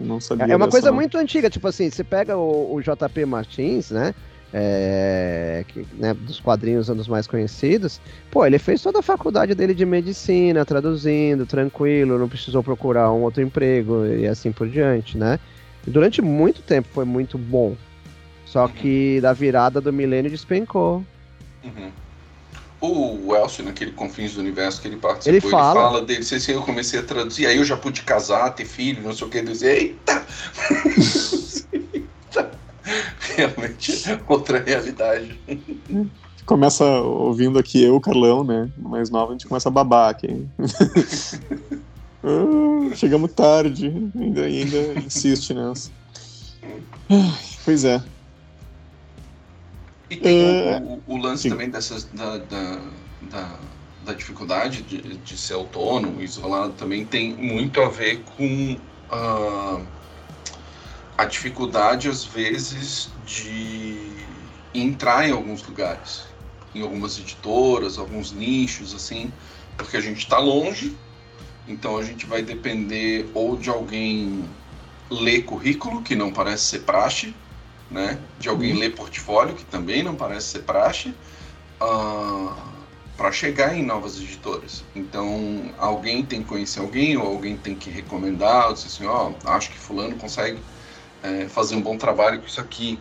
Não 0.05 0.21
sabia. 0.21 0.53
É 0.53 0.57
uma 0.57 0.69
coisa 0.69 0.89
não. 0.89 0.95
muito 0.95 1.19
antiga, 1.19 1.51
tipo 1.51 1.67
assim, 1.67 1.91
você 1.91 2.05
pega 2.05 2.37
o, 2.37 2.75
o 2.75 2.81
JP 2.81 3.25
Martins, 3.25 3.91
né? 3.91 4.15
É, 4.53 5.65
que, 5.69 5.87
né, 5.95 6.13
dos 6.13 6.41
quadrinhos 6.41 6.89
um 6.89 6.97
dos 6.97 7.07
mais 7.07 7.27
conhecidos, 7.27 8.01
pô, 8.33 8.45
ele 8.45 8.59
fez 8.59 8.83
toda 8.83 8.99
a 8.99 9.03
faculdade 9.03 9.55
dele 9.55 9.73
de 9.73 9.87
medicina, 9.87 10.65
traduzindo, 10.65 11.47
tranquilo, 11.47 12.19
não 12.19 12.29
precisou 12.29 12.61
procurar 12.61 13.13
um 13.13 13.23
outro 13.23 13.43
emprego 13.43 14.05
e 14.07 14.27
assim 14.27 14.51
por 14.51 14.69
diante, 14.69 15.17
né? 15.17 15.39
E 15.87 15.91
durante 15.91 16.21
muito 16.21 16.63
tempo 16.63 16.89
foi 16.93 17.05
muito 17.05 17.39
bom. 17.39 17.77
Só 18.45 18.67
que 18.67 19.21
da 19.21 19.33
virada 19.33 19.81
do 19.81 19.93
milênio 19.93 20.29
despencou. 20.29 21.05
Uhum 21.63 21.93
o 22.81 23.37
Elcio, 23.37 23.63
naquele 23.63 23.93
Confins 23.93 24.35
do 24.35 24.41
Universo 24.41 24.81
que 24.81 24.89
ele 24.89 24.97
participou, 24.97 25.35
ele 25.35 25.41
fala, 25.41 25.81
ele 25.81 25.89
fala 25.89 26.03
dele, 26.03 26.21
assim, 26.21 26.53
eu 26.53 26.63
comecei 26.63 26.99
a 26.99 27.03
traduzir, 27.03 27.47
aí 27.47 27.59
eu 27.59 27.65
já 27.65 27.77
pude 27.77 28.03
casar, 28.03 28.51
ter 28.55 28.65
filho, 28.65 29.03
não 29.03 29.13
sei 29.13 29.27
o 29.27 29.31
que, 29.31 29.43
dizer, 29.43 29.77
eita! 29.77 30.27
Realmente 33.37 34.05
outra 34.29 34.63
realidade. 34.63 35.39
Começa 36.45 36.85
ouvindo 36.85 37.59
aqui 37.59 37.83
eu, 37.83 38.01
Carlão, 38.01 38.43
né? 38.43 38.71
Mais 38.77 39.11
nova, 39.11 39.31
a 39.31 39.33
gente 39.35 39.47
começa 39.47 39.69
a 39.69 39.73
babar 39.73 40.11
aqui. 40.11 40.47
ah, 42.25 42.95
chegamos 42.95 43.33
tarde, 43.33 43.87
ainda, 44.15 44.43
ainda 44.43 45.01
insiste 45.01 45.55
nessa. 45.55 45.91
Pois 47.65 47.85
é. 47.85 48.03
E 50.09 50.17
tem 50.17 50.41
é... 50.41 50.83
o, 51.07 51.15
o, 51.15 51.17
lance 51.17 51.45
Sim. 51.45 51.51
também 51.51 51.71
dessas, 51.71 52.05
da, 52.05 52.39
da, 52.39 52.81
da, 53.31 53.59
da 54.05 54.13
dificuldade 54.13 54.83
de, 54.83 55.17
de, 55.19 55.37
ser 55.37 55.55
autônomo, 55.55 56.21
isolado, 56.21 56.73
também 56.73 57.05
tem 57.05 57.33
muito 57.33 57.81
a 57.81 57.89
ver 57.89 58.21
com 58.37 58.73
uh, 59.13 59.87
a 61.21 61.27
dificuldade, 61.27 62.09
às 62.09 62.25
vezes, 62.25 63.11
de 63.27 64.11
entrar 64.75 65.29
em 65.29 65.33
alguns 65.33 65.63
lugares, 65.63 66.25
em 66.75 66.81
algumas 66.81 67.19
editoras, 67.19 67.99
alguns 67.99 68.33
nichos, 68.33 68.95
assim, 68.95 69.31
porque 69.77 69.99
a 69.99 70.01
gente 70.01 70.21
está 70.21 70.39
longe, 70.39 70.97
então 71.69 71.99
a 71.99 72.03
gente 72.03 72.25
vai 72.25 72.41
depender 72.41 73.31
ou 73.35 73.55
de 73.55 73.69
alguém 73.69 74.49
ler 75.11 75.43
currículo, 75.43 76.01
que 76.01 76.17
não 76.17 76.33
parece 76.33 76.65
ser 76.65 76.79
praxe, 76.81 77.35
né? 77.91 78.19
De 78.39 78.49
alguém 78.49 78.73
uhum. 78.73 78.79
ler 78.79 78.95
portfólio, 78.95 79.55
que 79.55 79.65
também 79.67 80.03
não 80.03 80.15
parece 80.15 80.47
ser 80.47 80.61
praxe, 80.61 81.11
uh, 81.11 82.49
ah, 82.49 82.57
para 83.15 83.31
chegar 83.31 83.77
em 83.77 83.85
novas 83.85 84.17
editoras. 84.17 84.83
Então, 84.97 85.71
alguém 85.77 86.25
tem 86.25 86.41
que 86.43 86.49
conhecer 86.49 86.81
alguém, 86.81 87.19
ou 87.19 87.27
alguém 87.27 87.59
tem 87.59 87.75
que 87.75 87.91
recomendar, 87.91 88.69
ou 88.69 88.73
dizer 88.73 88.87
assim, 88.87 89.05
ó, 89.05 89.33
oh, 89.45 89.49
acho 89.51 89.71
que 89.71 89.79
fulano 89.79 90.17
consegue 90.17 90.59
é, 91.23 91.49
fazer 91.49 91.75
um 91.77 91.81
bom 91.81 91.97
trabalho 91.97 92.41
com 92.41 92.47
isso 92.47 92.61
aqui. 92.61 92.99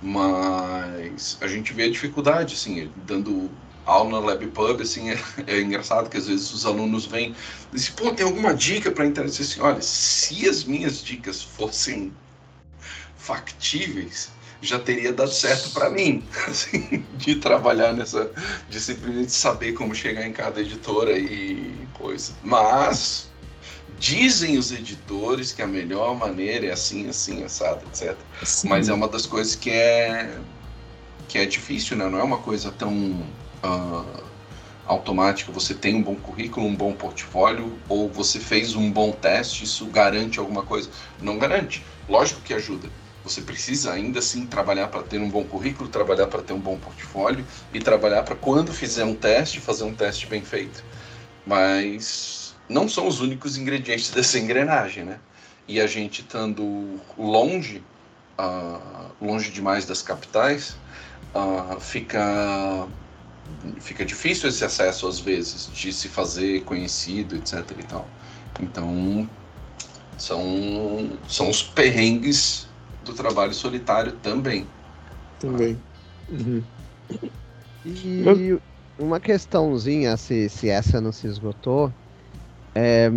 Mas 0.00 1.38
a 1.40 1.46
gente 1.46 1.72
vê 1.72 1.84
a 1.84 1.90
dificuldade, 1.90 2.54
assim, 2.54 2.90
dando 3.06 3.50
aula 3.86 4.20
na 4.20 4.26
LabPub, 4.26 4.82
assim, 4.82 5.10
é, 5.10 5.18
é, 5.46 5.60
engraçado 5.60 6.10
que 6.10 6.16
às 6.16 6.26
vezes 6.26 6.52
os 6.52 6.66
alunos 6.66 7.06
vêm 7.06 7.34
e 7.72 7.76
dizem, 7.76 7.94
pô, 7.94 8.10
tem 8.12 8.26
alguma 8.26 8.52
dica 8.52 8.90
para 8.90 9.06
entrar? 9.06 9.24
Assim, 9.24 9.60
olha, 9.60 9.80
se 9.80 10.48
as 10.48 10.64
minhas 10.64 11.02
dicas 11.02 11.42
fossem 11.42 12.12
factíveis, 13.16 14.30
já 14.60 14.78
teria 14.78 15.12
dado 15.12 15.32
certo 15.32 15.70
para 15.70 15.88
mim, 15.90 16.22
assim, 16.46 17.04
de 17.14 17.36
trabalhar 17.36 17.92
nessa 17.92 18.30
disciplina 18.68 19.24
de 19.24 19.32
saber 19.32 19.72
como 19.72 19.94
chegar 19.94 20.26
em 20.26 20.32
cada 20.32 20.60
editora 20.60 21.16
e 21.16 21.86
coisa. 21.94 22.32
Mas 22.42 23.30
dizem 23.98 24.58
os 24.58 24.72
editores 24.72 25.52
que 25.52 25.62
a 25.62 25.66
melhor 25.66 26.14
maneira 26.14 26.66
é 26.66 26.72
assim, 26.72 27.08
assim, 27.08 27.42
assado, 27.44 27.84
etc. 27.86 28.16
Sim. 28.42 28.68
Mas 28.68 28.88
é 28.88 28.94
uma 28.94 29.08
das 29.08 29.26
coisas 29.26 29.54
que 29.54 29.70
é 29.70 30.38
que 31.28 31.38
é 31.38 31.46
difícil, 31.46 31.96
né? 31.96 32.08
Não 32.08 32.20
é 32.20 32.22
uma 32.22 32.38
coisa 32.38 32.70
tão 32.70 32.94
uh, 33.64 34.22
automática. 34.86 35.50
Você 35.50 35.74
tem 35.74 35.96
um 35.96 36.02
bom 36.02 36.14
currículo, 36.14 36.66
um 36.66 36.74
bom 36.74 36.92
portfólio, 36.92 37.76
ou 37.88 38.08
você 38.08 38.38
fez 38.38 38.76
um 38.76 38.90
bom 38.90 39.10
teste, 39.10 39.64
isso 39.64 39.86
garante 39.86 40.38
alguma 40.38 40.62
coisa? 40.62 40.88
Não 41.20 41.36
garante. 41.36 41.84
Lógico 42.08 42.40
que 42.42 42.54
ajuda 42.54 42.88
você 43.26 43.40
precisa 43.40 43.92
ainda 43.92 44.20
assim 44.20 44.46
trabalhar 44.46 44.86
para 44.86 45.02
ter 45.02 45.18
um 45.18 45.28
bom 45.28 45.42
currículo, 45.42 45.88
trabalhar 45.88 46.28
para 46.28 46.42
ter 46.42 46.52
um 46.52 46.60
bom 46.60 46.78
portfólio 46.78 47.44
e 47.74 47.80
trabalhar 47.80 48.22
para 48.22 48.36
quando 48.36 48.72
fizer 48.72 49.04
um 49.04 49.16
teste, 49.16 49.58
fazer 49.58 49.82
um 49.82 49.92
teste 49.92 50.28
bem 50.28 50.42
feito. 50.42 50.84
Mas 51.44 52.35
não 52.68 52.88
são 52.88 53.06
os 53.06 53.20
únicos 53.20 53.56
ingredientes 53.56 54.10
dessa 54.14 54.38
engrenagem, 54.38 55.04
né? 55.04 55.18
E 55.68 55.80
a 55.80 55.86
gente 55.86 56.20
estando 56.20 57.00
longe, 57.18 57.82
uh, 58.38 59.10
longe 59.20 59.50
demais 59.50 59.84
das 59.84 60.00
capitais, 60.00 60.76
uh, 61.34 61.80
fica 61.80 62.86
fica 63.80 64.04
difícil 64.04 64.48
esse 64.48 64.64
acesso 64.64 65.06
às 65.06 65.20
vezes 65.20 65.70
de 65.72 65.92
se 65.92 66.08
fazer 66.08 66.62
conhecido, 66.64 67.36
etc. 67.36 67.64
E 67.78 67.82
tal. 67.84 68.08
Então 68.60 69.28
são 70.18 71.10
são 71.28 71.50
os 71.50 71.62
perrengues 71.62 72.68
do 73.04 73.12
trabalho 73.12 73.54
solitário 73.54 74.12
também. 74.22 74.66
Também. 75.40 75.80
Uhum. 76.28 76.62
E 77.84 78.58
uma 78.98 79.20
questãozinha, 79.20 80.16
se, 80.16 80.48
se 80.48 80.68
essa 80.68 81.00
não 81.00 81.12
se 81.12 81.26
esgotou, 81.26 81.92
é 82.78 83.10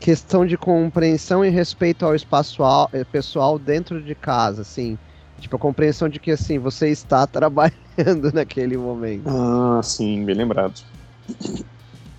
questão 0.00 0.44
de 0.44 0.58
compreensão 0.58 1.44
e 1.44 1.48
respeito 1.48 2.04
ao 2.04 2.16
espaço 2.16 2.62
eh, 2.92 3.04
pessoal 3.04 3.60
dentro 3.60 4.02
de 4.02 4.12
casa, 4.12 4.62
assim. 4.62 4.98
Tipo, 5.40 5.54
a 5.54 5.58
compreensão 5.58 6.08
de 6.08 6.18
que, 6.18 6.32
assim, 6.32 6.58
você 6.58 6.88
está 6.88 7.24
trabalhando 7.28 8.32
naquele 8.32 8.76
momento. 8.76 9.28
Ah, 9.28 9.80
sim, 9.84 10.24
bem 10.24 10.34
lembrado. 10.34 10.74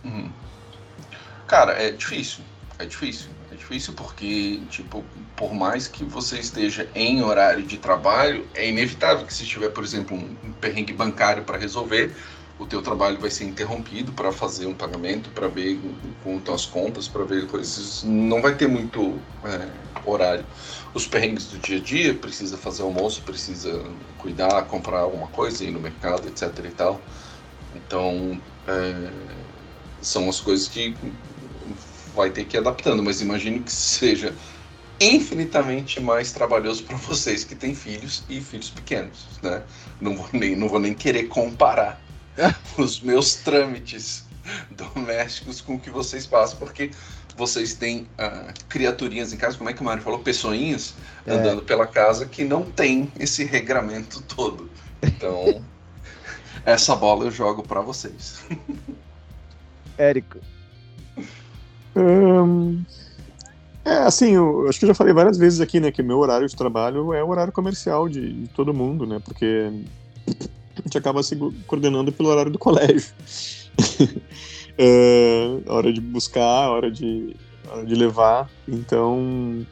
Uhum. 0.05 0.31
Cara, 1.45 1.73
é 1.73 1.91
difícil. 1.91 2.43
É 2.79 2.85
difícil. 2.85 3.29
É 3.51 3.55
difícil 3.55 3.93
porque, 3.93 4.61
tipo, 4.69 5.03
por 5.35 5.53
mais 5.53 5.87
que 5.87 6.03
você 6.05 6.39
esteja 6.39 6.89
em 6.95 7.21
horário 7.21 7.63
de 7.63 7.77
trabalho, 7.77 8.47
é 8.53 8.69
inevitável 8.69 9.25
que 9.25 9.33
se 9.33 9.45
tiver, 9.45 9.69
por 9.69 9.83
exemplo, 9.83 10.17
um 10.17 10.53
perrengue 10.53 10.93
bancário 10.93 11.43
para 11.43 11.57
resolver, 11.57 12.15
o 12.57 12.65
teu 12.65 12.81
trabalho 12.81 13.19
vai 13.19 13.29
ser 13.29 13.43
interrompido 13.43 14.13
para 14.13 14.31
fazer 14.31 14.65
um 14.65 14.73
pagamento, 14.73 15.29
para 15.31 15.47
ver 15.47 15.79
com 16.23 16.41
as 16.53 16.65
contas, 16.65 17.07
para 17.07 17.23
ver 17.25 17.47
coisas. 17.47 18.03
Não 18.03 18.41
vai 18.41 18.55
ter 18.55 18.67
muito 18.67 19.19
é, 19.43 19.67
horário. 20.05 20.45
Os 20.93 21.05
perrengues 21.05 21.47
do 21.47 21.57
dia 21.57 21.77
a 21.77 21.81
dia, 21.81 22.13
precisa 22.13 22.57
fazer 22.57 22.83
almoço, 22.83 23.21
precisa 23.23 23.83
cuidar, 24.17 24.63
comprar 24.65 24.99
alguma 24.99 25.27
coisa, 25.27 25.65
ir 25.65 25.71
no 25.71 25.81
mercado, 25.81 26.27
etc 26.27 26.49
e 26.63 26.71
tal. 26.71 27.01
Então, 27.75 28.41
é, 28.67 29.11
são 30.01 30.29
as 30.29 30.39
coisas 30.39 30.69
que 30.69 30.95
vai 32.15 32.29
ter 32.29 32.45
que 32.45 32.55
ir 32.55 32.59
adaptando, 32.59 33.03
mas 33.03 33.19
imagino 33.19 33.61
que 33.61 33.71
seja 33.71 34.33
infinitamente 35.01 35.99
mais 35.99 36.31
trabalhoso 36.31 36.83
para 36.83 36.95
vocês 36.97 37.43
que 37.43 37.53
têm 37.53 37.75
filhos 37.75 38.23
e 38.29 38.39
filhos 38.39 38.69
pequenos, 38.69 39.25
né? 39.43 39.61
Não 39.99 40.15
vou 40.15 40.29
nem, 40.31 40.55
não 40.55 40.69
vou 40.69 40.79
nem 40.79 40.93
querer 40.93 41.23
comparar 41.23 42.04
os 42.77 43.01
meus 43.01 43.35
trâmites 43.35 44.25
domésticos 44.71 45.61
com 45.61 45.75
o 45.75 45.79
que 45.79 45.89
vocês 45.89 46.25
passam, 46.25 46.57
porque 46.59 46.91
vocês 47.35 47.73
têm 47.73 48.07
uh, 48.19 48.53
criaturinhas 48.69 49.33
em 49.33 49.37
casa, 49.37 49.57
como 49.57 49.69
é 49.69 49.73
que 49.73 49.81
o 49.81 49.83
Mário 49.83 50.01
falou? 50.01 50.19
Pessoinhas 50.19 50.93
é. 51.25 51.33
andando 51.33 51.61
pela 51.63 51.85
casa 51.85 52.25
que 52.25 52.43
não 52.43 52.63
tem 52.63 53.11
esse 53.19 53.43
regramento 53.43 54.21
todo. 54.23 54.69
Então, 55.01 55.61
essa 56.65 56.95
bola 56.95 57.25
eu 57.25 57.31
jogo 57.31 57.63
para 57.63 57.81
vocês. 57.81 58.43
Érico. 59.97 60.39
Um, 61.95 62.83
é, 63.83 63.97
assim, 63.99 64.31
eu 64.31 64.67
acho 64.67 64.79
que 64.79 64.85
eu 64.85 64.87
já 64.87 64.93
falei 64.93 65.13
várias 65.13 65.37
vezes 65.37 65.61
aqui, 65.61 65.79
né, 65.79 65.91
que 65.91 66.03
meu 66.03 66.17
horário 66.17 66.47
de 66.47 66.55
trabalho 66.55 67.13
é 67.13 67.23
o 67.23 67.29
horário 67.29 67.53
comercial 67.53 68.09
de, 68.09 68.33
de 68.33 68.47
todo 68.49 68.73
mundo, 68.73 69.05
né, 69.05 69.21
porque 69.23 69.71
a 70.79 70.81
gente 70.83 70.97
acaba 70.97 71.23
se 71.23 71.35
coordenando 71.67 72.11
pelo 72.11 72.29
horário 72.29 72.51
do 72.51 72.59
colégio. 72.59 73.11
é, 74.77 75.57
hora 75.67 75.91
de 75.91 76.01
buscar, 76.01 76.69
hora 76.69 76.91
de, 76.91 77.35
hora 77.69 77.85
de 77.85 77.95
levar, 77.95 78.49
então 78.67 79.65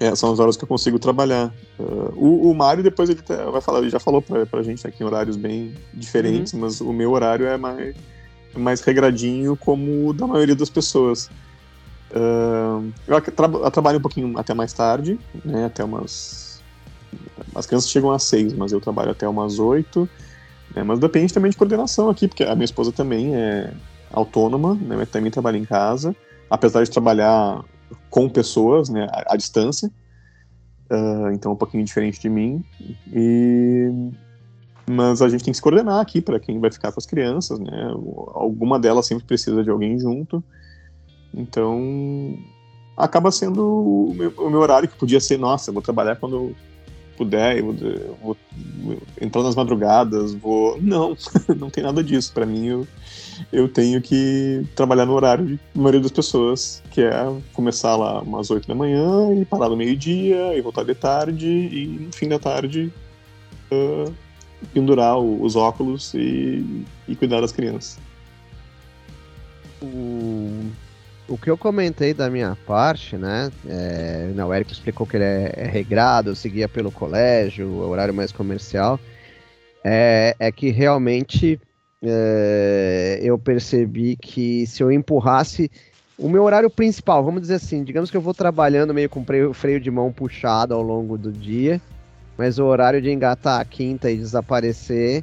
é, 0.00 0.14
são 0.14 0.32
as 0.32 0.38
horas 0.38 0.56
que 0.56 0.64
eu 0.64 0.68
consigo 0.68 0.98
trabalhar. 0.98 1.52
Uh, 1.78 2.12
o, 2.16 2.50
o 2.50 2.54
Mário 2.54 2.82
depois 2.82 3.10
ele 3.10 3.20
tá, 3.20 3.50
vai 3.50 3.60
falar, 3.60 3.80
ele 3.80 3.90
já 3.90 3.98
falou 3.98 4.22
pra, 4.22 4.46
pra 4.46 4.62
gente 4.62 4.86
aqui 4.86 5.02
em 5.02 5.06
horários 5.06 5.36
bem 5.36 5.74
diferentes, 5.92 6.52
uhum. 6.52 6.60
mas 6.60 6.80
o 6.80 6.92
meu 6.92 7.10
horário 7.12 7.46
é 7.46 7.56
mais, 7.56 7.96
mais 8.54 8.80
regradinho 8.80 9.56
como 9.56 10.08
o 10.08 10.12
da 10.12 10.26
maioria 10.26 10.54
das 10.54 10.70
pessoas. 10.70 11.28
Uh, 12.10 12.90
eu, 13.06 13.20
tra 13.20 13.70
trabalho 13.70 13.98
um 13.98 14.02
pouquinho 14.02 14.38
até 14.38 14.54
mais 14.54 14.72
tarde, 14.72 15.18
né, 15.44 15.66
até 15.66 15.82
umas. 15.84 16.47
As 17.54 17.66
crianças 17.66 17.90
chegam 17.90 18.10
às 18.10 18.24
seis, 18.24 18.52
mas 18.52 18.72
eu 18.72 18.80
trabalho 18.80 19.10
até 19.10 19.28
umas 19.28 19.58
oito. 19.58 20.08
Né, 20.74 20.82
mas 20.82 20.98
depende 20.98 21.32
também 21.32 21.50
de 21.50 21.56
coordenação 21.56 22.10
aqui, 22.10 22.28
porque 22.28 22.44
a 22.44 22.54
minha 22.54 22.64
esposa 22.64 22.92
também 22.92 23.34
é 23.34 23.72
autônoma, 24.10 24.74
né, 24.74 25.06
também 25.06 25.30
trabalha 25.30 25.56
em 25.56 25.64
casa, 25.64 26.14
apesar 26.50 26.84
de 26.84 26.90
trabalhar 26.90 27.64
com 28.10 28.28
pessoas, 28.28 28.88
né, 28.88 29.06
à, 29.10 29.34
à 29.34 29.36
distância. 29.36 29.90
Uh, 30.90 31.32
então 31.32 31.52
é 31.52 31.54
um 31.54 31.58
pouquinho 31.58 31.84
diferente 31.84 32.20
de 32.20 32.28
mim. 32.28 32.64
E 33.12 33.90
mas 34.88 35.20
a 35.20 35.28
gente 35.28 35.44
tem 35.44 35.52
que 35.52 35.56
se 35.56 35.62
coordenar 35.62 36.00
aqui 36.00 36.20
para 36.20 36.40
quem 36.40 36.58
vai 36.58 36.72
ficar 36.72 36.90
com 36.90 36.98
as 36.98 37.04
crianças, 37.04 37.58
né? 37.58 37.92
Alguma 38.32 38.78
delas 38.78 39.06
sempre 39.06 39.24
precisa 39.24 39.62
de 39.62 39.68
alguém 39.68 39.98
junto. 39.98 40.42
Então, 41.34 42.34
acaba 42.96 43.30
sendo 43.30 44.08
o 44.08 44.14
meu, 44.14 44.32
o 44.38 44.50
meu, 44.50 44.60
horário 44.60 44.88
que 44.88 44.96
podia 44.96 45.20
ser, 45.20 45.38
nossa, 45.38 45.70
vou 45.70 45.82
trabalhar 45.82 46.16
quando 46.16 46.56
puder, 47.18 47.58
eu 47.58 47.64
vou, 47.64 47.76
eu 47.80 48.18
vou, 48.22 48.36
entrar 49.20 49.42
nas 49.42 49.56
madrugadas, 49.56 50.32
vou. 50.34 50.80
Não, 50.80 51.16
não 51.58 51.68
tem 51.68 51.82
nada 51.82 52.02
disso. 52.02 52.32
Para 52.32 52.46
mim, 52.46 52.66
eu, 52.66 52.86
eu 53.52 53.68
tenho 53.68 54.00
que 54.00 54.64
trabalhar 54.76 55.04
no 55.04 55.12
horário 55.12 55.44
de 55.44 55.60
maioria 55.74 56.00
das 56.00 56.12
pessoas, 56.12 56.80
que 56.92 57.02
é 57.02 57.12
começar 57.52 57.96
lá 57.96 58.22
umas 58.22 58.50
8 58.50 58.68
da 58.68 58.74
manhã 58.74 59.34
e 59.34 59.44
parar 59.44 59.68
no 59.68 59.76
meio-dia 59.76 60.56
e 60.56 60.60
voltar 60.60 60.84
de 60.84 60.94
tarde 60.94 61.48
e 61.48 61.86
no 62.06 62.12
fim 62.12 62.28
da 62.28 62.38
tarde 62.38 62.92
uh, 63.72 64.14
pendurar 64.72 65.18
os 65.18 65.56
óculos 65.56 66.14
e, 66.14 66.84
e 67.08 67.16
cuidar 67.16 67.40
das 67.40 67.50
crianças. 67.50 67.98
O 71.28 71.36
que 71.36 71.50
eu 71.50 71.58
comentei 71.58 72.14
da 72.14 72.30
minha 72.30 72.56
parte, 72.66 73.16
né? 73.16 73.50
É, 73.68 74.30
não, 74.34 74.48
o 74.48 74.54
Eric 74.54 74.72
explicou 74.72 75.06
que 75.06 75.16
ele 75.16 75.24
é, 75.24 75.52
é 75.56 75.66
regrado, 75.66 76.34
seguia 76.34 76.68
pelo 76.68 76.90
colégio, 76.90 77.70
horário 77.80 78.14
mais 78.14 78.32
comercial. 78.32 78.98
É, 79.84 80.34
é 80.38 80.50
que 80.50 80.70
realmente 80.70 81.60
é, 82.02 83.20
eu 83.22 83.38
percebi 83.38 84.16
que 84.16 84.66
se 84.66 84.82
eu 84.82 84.90
empurrasse 84.90 85.70
o 86.16 86.28
meu 86.28 86.42
horário 86.42 86.70
principal, 86.70 87.22
vamos 87.22 87.42
dizer 87.42 87.54
assim, 87.54 87.84
digamos 87.84 88.10
que 88.10 88.16
eu 88.16 88.20
vou 88.20 88.34
trabalhando 88.34 88.92
meio 88.92 89.08
com 89.08 89.24
freio, 89.52 89.80
de 89.80 89.90
mão 89.90 90.12
puxado 90.12 90.74
ao 90.74 90.82
longo 90.82 91.16
do 91.16 91.30
dia, 91.30 91.80
mas 92.36 92.58
o 92.58 92.64
horário 92.64 93.00
de 93.00 93.10
engatar 93.10 93.60
a 93.60 93.64
quinta 93.64 94.10
e 94.10 94.16
desaparecer 94.16 95.22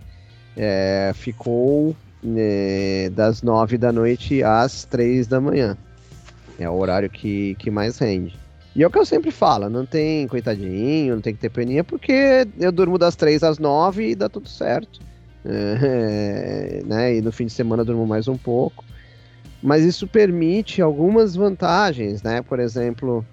é, 0.56 1.12
ficou 1.14 1.95
né, 2.24 3.10
das 3.10 3.41
nove 3.41 3.78
da 3.78 3.91
noite 3.91 4.41
às 4.41 4.86
três 4.86 5.28
da 5.28 5.41
manhã. 5.41 5.78
É 6.60 6.70
o 6.70 6.78
horário 6.78 7.10
que, 7.10 7.56
que 7.56 7.70
mais 7.70 7.97
rende. 7.97 8.38
E 8.76 8.84
é 8.84 8.88
o 8.88 8.89
que 8.89 8.99
eu 8.99 9.06
sempre 9.06 9.32
falo, 9.32 9.70
não 9.70 9.86
tem 9.86 10.28
coitadinho, 10.28 11.16
não 11.16 11.22
tem 11.22 11.34
que 11.34 11.39
ter 11.39 11.49
peninha, 11.49 11.84
porque 11.84 12.45
eu 12.60 12.72
durmo 12.74 12.97
das 12.97 13.16
três 13.16 13.41
às 13.41 13.58
nove 13.58 14.10
e 14.10 14.16
dá 14.16 14.28
tudo 14.28 14.49
certo. 14.49 14.99
É, 15.47 16.82
né? 16.84 17.18
E 17.18 17.22
no 17.22 17.32
fim 17.32 17.45
de 17.45 17.51
semana 17.51 17.82
eu 17.82 17.86
durmo 17.86 18.08
mais 18.08 18.28
um 18.28 18.36
pouco. 18.36 18.84
Mas 19.62 19.84
isso 19.84 20.08
permite 20.08 20.82
algumas 20.82 21.36
vantagens, 21.36 22.24
né? 22.24 22.41
Por 22.41 22.60
exemplo, 22.60 23.24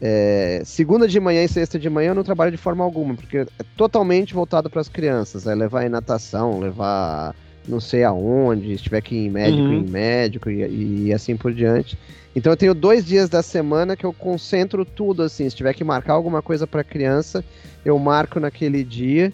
é, 0.00 0.62
segunda 0.64 1.06
de 1.06 1.20
manhã 1.20 1.42
e 1.42 1.48
sexta 1.48 1.78
de 1.78 1.88
manhã 1.88 2.10
eu 2.10 2.14
não 2.14 2.24
trabalho 2.24 2.50
de 2.52 2.56
forma 2.56 2.82
alguma, 2.84 3.14
porque 3.14 3.38
é 3.38 3.46
totalmente 3.76 4.34
voltado 4.34 4.70
para 4.70 4.80
as 4.80 4.88
crianças. 4.88 5.46
É 5.46 5.54
levar 5.54 5.84
em 5.84 5.88
natação, 5.88 6.60
levar 6.60 7.34
não 7.66 7.80
sei 7.80 8.04
aonde, 8.04 8.76
se 8.76 8.84
tiver 8.84 9.00
que 9.00 9.14
ir 9.14 9.26
em 9.26 9.30
médico, 9.30 9.62
uhum. 9.62 9.72
em 9.74 9.88
médico 9.88 10.50
e, 10.50 11.06
e 11.06 11.12
assim 11.12 11.36
por 11.36 11.52
diante. 11.52 11.98
Então 12.34 12.52
eu 12.52 12.56
tenho 12.56 12.74
dois 12.74 13.04
dias 13.04 13.28
da 13.28 13.42
semana 13.42 13.96
que 13.96 14.04
eu 14.04 14.12
concentro 14.12 14.84
tudo 14.84 15.22
assim. 15.22 15.48
Se 15.48 15.56
tiver 15.56 15.74
que 15.74 15.84
marcar 15.84 16.14
alguma 16.14 16.40
coisa 16.40 16.66
para 16.66 16.82
criança, 16.82 17.44
eu 17.84 17.98
marco 17.98 18.40
naquele 18.40 18.82
dia. 18.82 19.32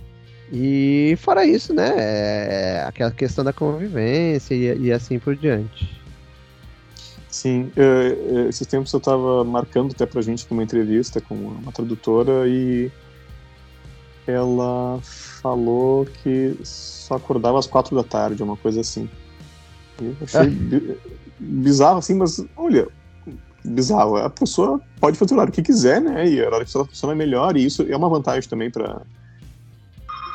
E 0.53 1.17
fora 1.19 1.45
isso, 1.45 1.75
né? 1.75 1.93
É 1.97 2.85
aquela 2.87 3.11
questão 3.11 3.45
da 3.45 3.53
convivência 3.53 4.55
e, 4.55 4.87
e 4.87 4.93
assim 4.93 5.19
por 5.19 5.37
diante. 5.37 5.99
Sim, 7.29 7.71
uh, 7.77 8.49
esses 8.49 8.67
tempos 8.67 8.93
eu 8.93 8.99
estava 8.99 9.45
marcando 9.45 9.93
até 9.93 10.07
pra 10.07 10.23
gente 10.23 10.47
uma 10.51 10.63
entrevista 10.63 11.21
com 11.21 11.35
uma 11.35 11.71
tradutora 11.71 12.49
e 12.49 12.91
ela 14.27 14.99
falou 15.03 16.07
que 16.07 16.57
só 17.09 17.15
acordava 17.15 17.59
às 17.59 17.67
quatro 17.67 17.97
da 17.97 18.05
tarde, 18.05 18.43
uma 18.43 18.57
coisa 18.57 18.83
assim. 18.83 19.09
Eu 20.01 20.15
achei 20.23 20.99
bizarro 21.41 21.99
assim, 21.99 22.15
mas 22.15 22.45
olha, 22.57 22.87
bizarro. 23.65 24.17
A 24.17 24.29
pessoa 24.29 24.81
pode 25.01 25.17
fazer 25.17 25.35
o 25.35 25.51
que 25.51 25.63
quiser, 25.63 26.01
né? 26.01 26.29
E 26.29 26.45
a 26.45 26.47
hora 26.47 26.65
que 26.65 26.77
ela 26.77 26.85
funciona 26.85 27.15
melhor, 27.15 27.57
e 27.57 27.65
isso 27.65 27.83
é 27.89 27.97
uma 27.97 28.09
vantagem 28.09 28.49
também 28.49 28.71
para 28.71 29.01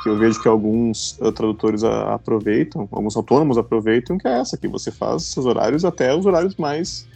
que 0.01 0.09
eu 0.09 0.17
vejo 0.17 0.41
que 0.41 0.49
alguns 0.49 1.17
uh, 1.21 1.31
tradutores 1.31 1.81
aproveitam, 1.83 2.89
alguns 2.91 3.15
autônomos 3.15 3.57
aproveitam, 3.57 4.17
que 4.17 4.27
é 4.27 4.39
essa, 4.39 4.57
que 4.57 4.67
você 4.67 4.91
faz 4.91 5.23
seus 5.23 5.45
horários 5.45 5.85
até 5.85 6.13
os 6.13 6.25
horários 6.25 6.57
mais 6.57 7.07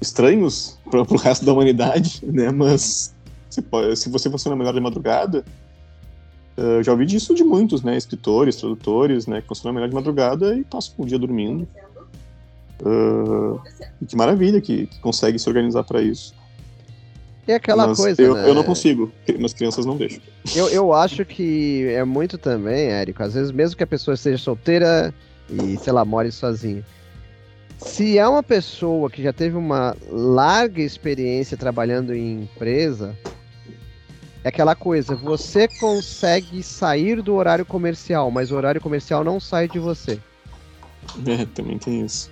estranhos 0.00 0.78
para 0.90 1.02
o 1.02 1.16
resto 1.16 1.44
da 1.44 1.52
humanidade, 1.52 2.22
né? 2.32 2.50
Mas 2.50 3.14
se, 3.50 3.60
pode, 3.60 3.96
se 3.96 4.08
você 4.08 4.30
funciona 4.30 4.56
melhor 4.56 4.72
de 4.72 4.80
madrugada, 4.80 5.44
uh, 6.60 6.82
já 6.82 6.92
ouvi 6.92 7.06
disso 7.06 7.34
de 7.34 7.42
muitos, 7.42 7.82
né? 7.82 7.96
Escritores, 7.96 8.56
tradutores, 8.56 9.26
né? 9.26 9.40
Que 9.40 9.48
funcionam 9.48 9.74
melhor 9.74 9.88
de 9.88 9.94
madrugada 9.94 10.54
e 10.54 10.62
passam 10.64 10.94
o 10.98 11.06
dia 11.06 11.18
dormindo. 11.18 11.66
Uh, 12.82 13.60
que 14.06 14.16
maravilha 14.16 14.60
que, 14.60 14.86
que, 14.86 15.00
consegue 15.00 15.38
se 15.38 15.48
organizar 15.48 15.84
para 15.84 16.00
isso. 16.00 16.34
É 17.46 17.54
aquela 17.54 17.88
Mas 17.88 17.98
coisa. 17.98 18.20
Eu, 18.22 18.34
né? 18.34 18.48
eu 18.48 18.54
não 18.54 18.62
consigo, 18.62 19.10
minhas 19.28 19.52
crianças 19.52 19.84
não 19.84 19.96
deixam. 19.96 20.20
Eu, 20.54 20.68
eu 20.68 20.92
acho 20.92 21.24
que 21.24 21.86
é 21.88 22.04
muito 22.04 22.38
também, 22.38 22.88
Érico. 22.90 23.22
Às 23.22 23.34
vezes, 23.34 23.50
mesmo 23.50 23.76
que 23.76 23.82
a 23.82 23.86
pessoa 23.86 24.16
seja 24.16 24.38
solteira 24.38 25.12
e, 25.50 25.76
sei 25.78 25.92
lá, 25.92 26.04
more 26.04 26.30
sozinha. 26.30 26.84
Se 27.78 28.18
é 28.18 28.28
uma 28.28 28.42
pessoa 28.42 29.10
que 29.10 29.22
já 29.22 29.32
teve 29.32 29.56
uma 29.56 29.96
larga 30.10 30.82
experiência 30.82 31.56
trabalhando 31.56 32.14
em 32.14 32.42
empresa, 32.42 33.16
é 34.42 34.48
aquela 34.48 34.74
coisa, 34.74 35.14
você 35.14 35.68
consegue 35.68 36.62
sair 36.62 37.20
do 37.20 37.34
horário 37.34 37.66
comercial, 37.66 38.30
mas 38.30 38.50
o 38.50 38.56
horário 38.56 38.80
comercial 38.80 39.22
não 39.22 39.38
sai 39.38 39.68
de 39.68 39.78
você. 39.78 40.18
É, 41.26 41.44
também 41.46 41.78
tem 41.78 42.04
isso. 42.04 42.30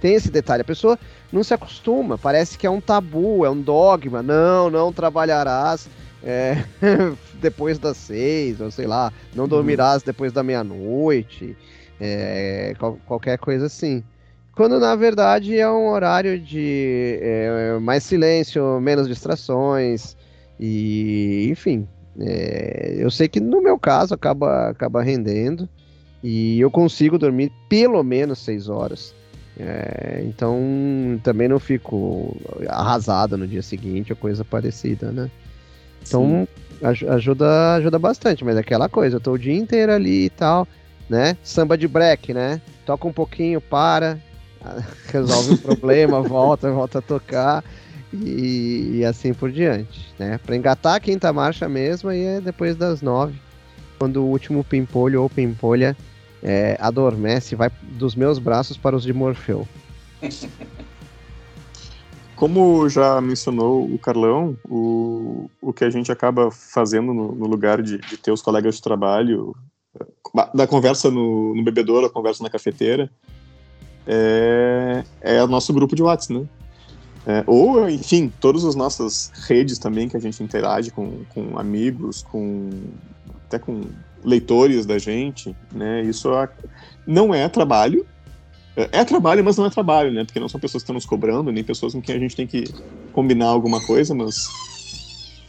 Tem 0.00 0.14
esse 0.14 0.30
detalhe. 0.30 0.62
A 0.62 0.64
pessoa 0.64 0.98
não 1.30 1.44
se 1.44 1.52
acostuma, 1.52 2.16
parece 2.16 2.56
que 2.56 2.66
é 2.66 2.70
um 2.70 2.80
tabu, 2.80 3.44
é 3.44 3.50
um 3.50 3.60
dogma. 3.60 4.22
Não, 4.22 4.70
não 4.70 4.92
trabalharás 4.92 5.88
é, 6.22 6.64
depois 7.34 7.78
das 7.78 7.96
seis, 7.96 8.60
ou 8.60 8.70
sei 8.70 8.86
lá, 8.86 9.12
não 9.34 9.44
uhum. 9.44 9.48
dormirás 9.48 10.02
depois 10.02 10.32
da 10.32 10.42
meia-noite, 10.42 11.56
é, 12.00 12.74
qual, 12.78 12.98
qualquer 13.06 13.38
coisa 13.38 13.66
assim. 13.66 14.02
Quando 14.54 14.78
na 14.78 14.94
verdade 14.96 15.58
é 15.58 15.70
um 15.70 15.88
horário 15.88 16.38
de 16.38 17.18
é, 17.22 17.78
mais 17.80 18.02
silêncio, 18.02 18.80
menos 18.80 19.06
distrações, 19.06 20.16
e 20.60 21.48
enfim. 21.50 21.88
É, 22.20 22.96
eu 22.98 23.10
sei 23.10 23.28
que 23.28 23.40
no 23.40 23.62
meu 23.62 23.78
caso 23.78 24.12
acaba, 24.12 24.68
acaba 24.68 25.02
rendendo. 25.02 25.66
E 26.22 26.60
eu 26.60 26.70
consigo 26.70 27.18
dormir 27.18 27.50
pelo 27.66 28.02
menos 28.02 28.40
seis 28.40 28.68
horas. 28.68 29.14
É, 29.58 30.22
então 30.24 30.58
também 31.22 31.48
não 31.48 31.58
fico 31.58 32.36
arrasado 32.68 33.38
no 33.38 33.46
dia 33.46 33.62
seguinte 33.62 34.12
ou 34.12 34.16
coisa 34.16 34.44
parecida, 34.44 35.10
né? 35.10 35.30
Então 36.06 36.46
aj 36.82 37.04
ajuda, 37.04 37.74
ajuda 37.74 37.98
bastante, 37.98 38.44
mas 38.44 38.56
é 38.56 38.60
aquela 38.60 38.88
coisa, 38.88 39.16
eu 39.16 39.20
tô 39.20 39.32
o 39.32 39.38
dia 39.38 39.54
inteiro 39.54 39.92
ali 39.92 40.26
e 40.26 40.30
tal. 40.30 40.68
né? 41.08 41.36
Samba 41.42 41.76
de 41.76 41.88
break, 41.88 42.32
né? 42.32 42.60
Toca 42.86 43.08
um 43.08 43.12
pouquinho, 43.12 43.60
para, 43.60 44.18
resolve 45.12 45.54
o 45.54 45.58
problema, 45.58 46.22
volta, 46.22 46.70
volta 46.70 46.98
a 46.98 47.02
tocar 47.02 47.64
e, 48.12 48.98
e, 48.98 49.04
assim 49.04 49.32
por 49.32 49.50
diante, 49.50 50.12
né? 50.18 50.38
Para 50.38 50.56
engatar 50.56 50.94
a 50.96 51.00
quinta 51.00 51.32
marcha 51.32 51.68
mesmo 51.68 52.10
e 52.10 52.24
é 52.24 52.40
depois 52.40 52.76
das 52.76 53.00
nove, 53.02 53.34
quando 53.98 54.22
o 54.22 54.28
último 54.28 54.64
pimpolho 54.64 55.22
ou 55.22 55.30
pimpolha 55.30 55.96
é, 56.42 56.76
adormece, 56.80 57.54
vai 57.54 57.70
dos 57.82 58.14
meus 58.14 58.38
braços 58.38 58.76
para 58.76 58.96
os 58.96 59.02
de 59.02 59.12
Morfeu. 59.12 59.66
Como 62.34 62.88
já 62.88 63.20
mencionou 63.20 63.84
o 63.84 63.98
Carlão, 63.98 64.56
o, 64.66 65.50
o 65.60 65.72
que 65.72 65.84
a 65.84 65.90
gente 65.90 66.10
acaba 66.10 66.50
fazendo 66.50 67.12
no, 67.12 67.32
no 67.32 67.46
lugar 67.46 67.82
de, 67.82 67.98
de, 67.98 68.16
ter 68.16 68.32
os 68.32 68.40
colegas 68.40 68.76
de 68.76 68.82
trabalho, 68.82 69.54
da 70.54 70.66
conversa 70.66 71.10
no, 71.10 71.54
no 71.54 71.62
bebedouro, 71.62 72.06
a 72.06 72.10
conversa 72.10 72.42
na 72.42 72.48
cafeteira, 72.48 73.10
é, 74.06 75.04
é 75.20 75.44
o 75.44 75.46
nosso 75.46 75.72
grupo 75.74 75.94
de 75.94 76.02
WhatsApp, 76.02 76.32
né? 76.40 76.48
É, 77.26 77.44
ou, 77.46 77.88
enfim, 77.88 78.32
todas 78.40 78.64
as 78.64 78.74
nossas 78.74 79.30
redes 79.46 79.78
também 79.78 80.08
que 80.08 80.16
a 80.16 80.20
gente 80.20 80.42
interage 80.42 80.90
com, 80.90 81.24
com 81.28 81.58
amigos, 81.58 82.22
com 82.22 82.70
até 83.46 83.58
com 83.58 83.82
leitores 84.24 84.86
da 84.86 84.98
gente, 84.98 85.54
né? 85.72 86.02
Isso 86.02 86.28
não 87.06 87.34
é 87.34 87.48
trabalho, 87.48 88.06
é, 88.76 89.00
é 89.00 89.04
trabalho, 89.04 89.44
mas 89.44 89.56
não 89.56 89.66
é 89.66 89.70
trabalho, 89.70 90.12
né? 90.12 90.24
Porque 90.24 90.40
não 90.40 90.48
são 90.48 90.60
pessoas 90.60 90.82
que 90.82 90.84
estão 90.84 90.94
nos 90.94 91.04
cobrando, 91.04 91.52
nem 91.52 91.64
pessoas 91.64 91.92
com 91.92 92.00
quem 92.00 92.16
a 92.16 92.18
gente 92.18 92.36
tem 92.36 92.46
que 92.46 92.64
combinar 93.12 93.48
alguma 93.48 93.80
coisa, 93.80 94.14
mas 94.14 94.48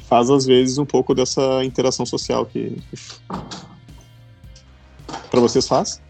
faz 0.08 0.30
às 0.30 0.46
vezes 0.46 0.78
um 0.78 0.86
pouco 0.86 1.14
dessa 1.16 1.64
interação 1.64 2.06
social 2.06 2.46
que 2.46 2.78
para 5.30 5.40
vocês 5.40 5.68
faz? 5.68 6.02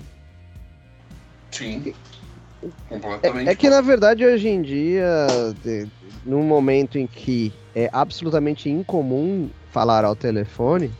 Sim. 1.51 1.93
Completamente. 2.87 3.47
É, 3.47 3.51
é, 3.51 3.55
que 3.55 3.69
na 3.69 3.81
verdade 3.81 4.25
hoje 4.25 4.47
em 4.47 4.61
dia, 4.61 5.27
de, 5.63 5.87
num 6.25 6.43
momento 6.43 6.97
em 6.97 7.07
que 7.07 7.51
é 7.75 7.89
absolutamente 7.91 8.69
incomum 8.69 9.49
falar 9.71 10.05
ao 10.05 10.15
telefone, 10.15 10.91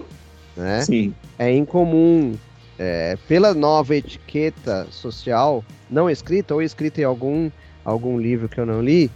né? 0.55 0.82
Sim. 0.82 1.14
É 1.38 1.53
incomum 1.53 2.34
é, 2.80 3.18
pela 3.28 3.53
nova 3.53 3.95
etiqueta 3.95 4.88
social, 4.89 5.64
não 5.89 6.09
escrita 6.09 6.53
ou 6.53 6.62
escrita 6.62 7.01
em 7.01 7.03
algum, 7.03 7.49
algum 7.84 8.20
livro 8.20 8.47
que 8.47 8.59
eu 8.59 8.66
não 8.66 8.82
li, 8.82 9.12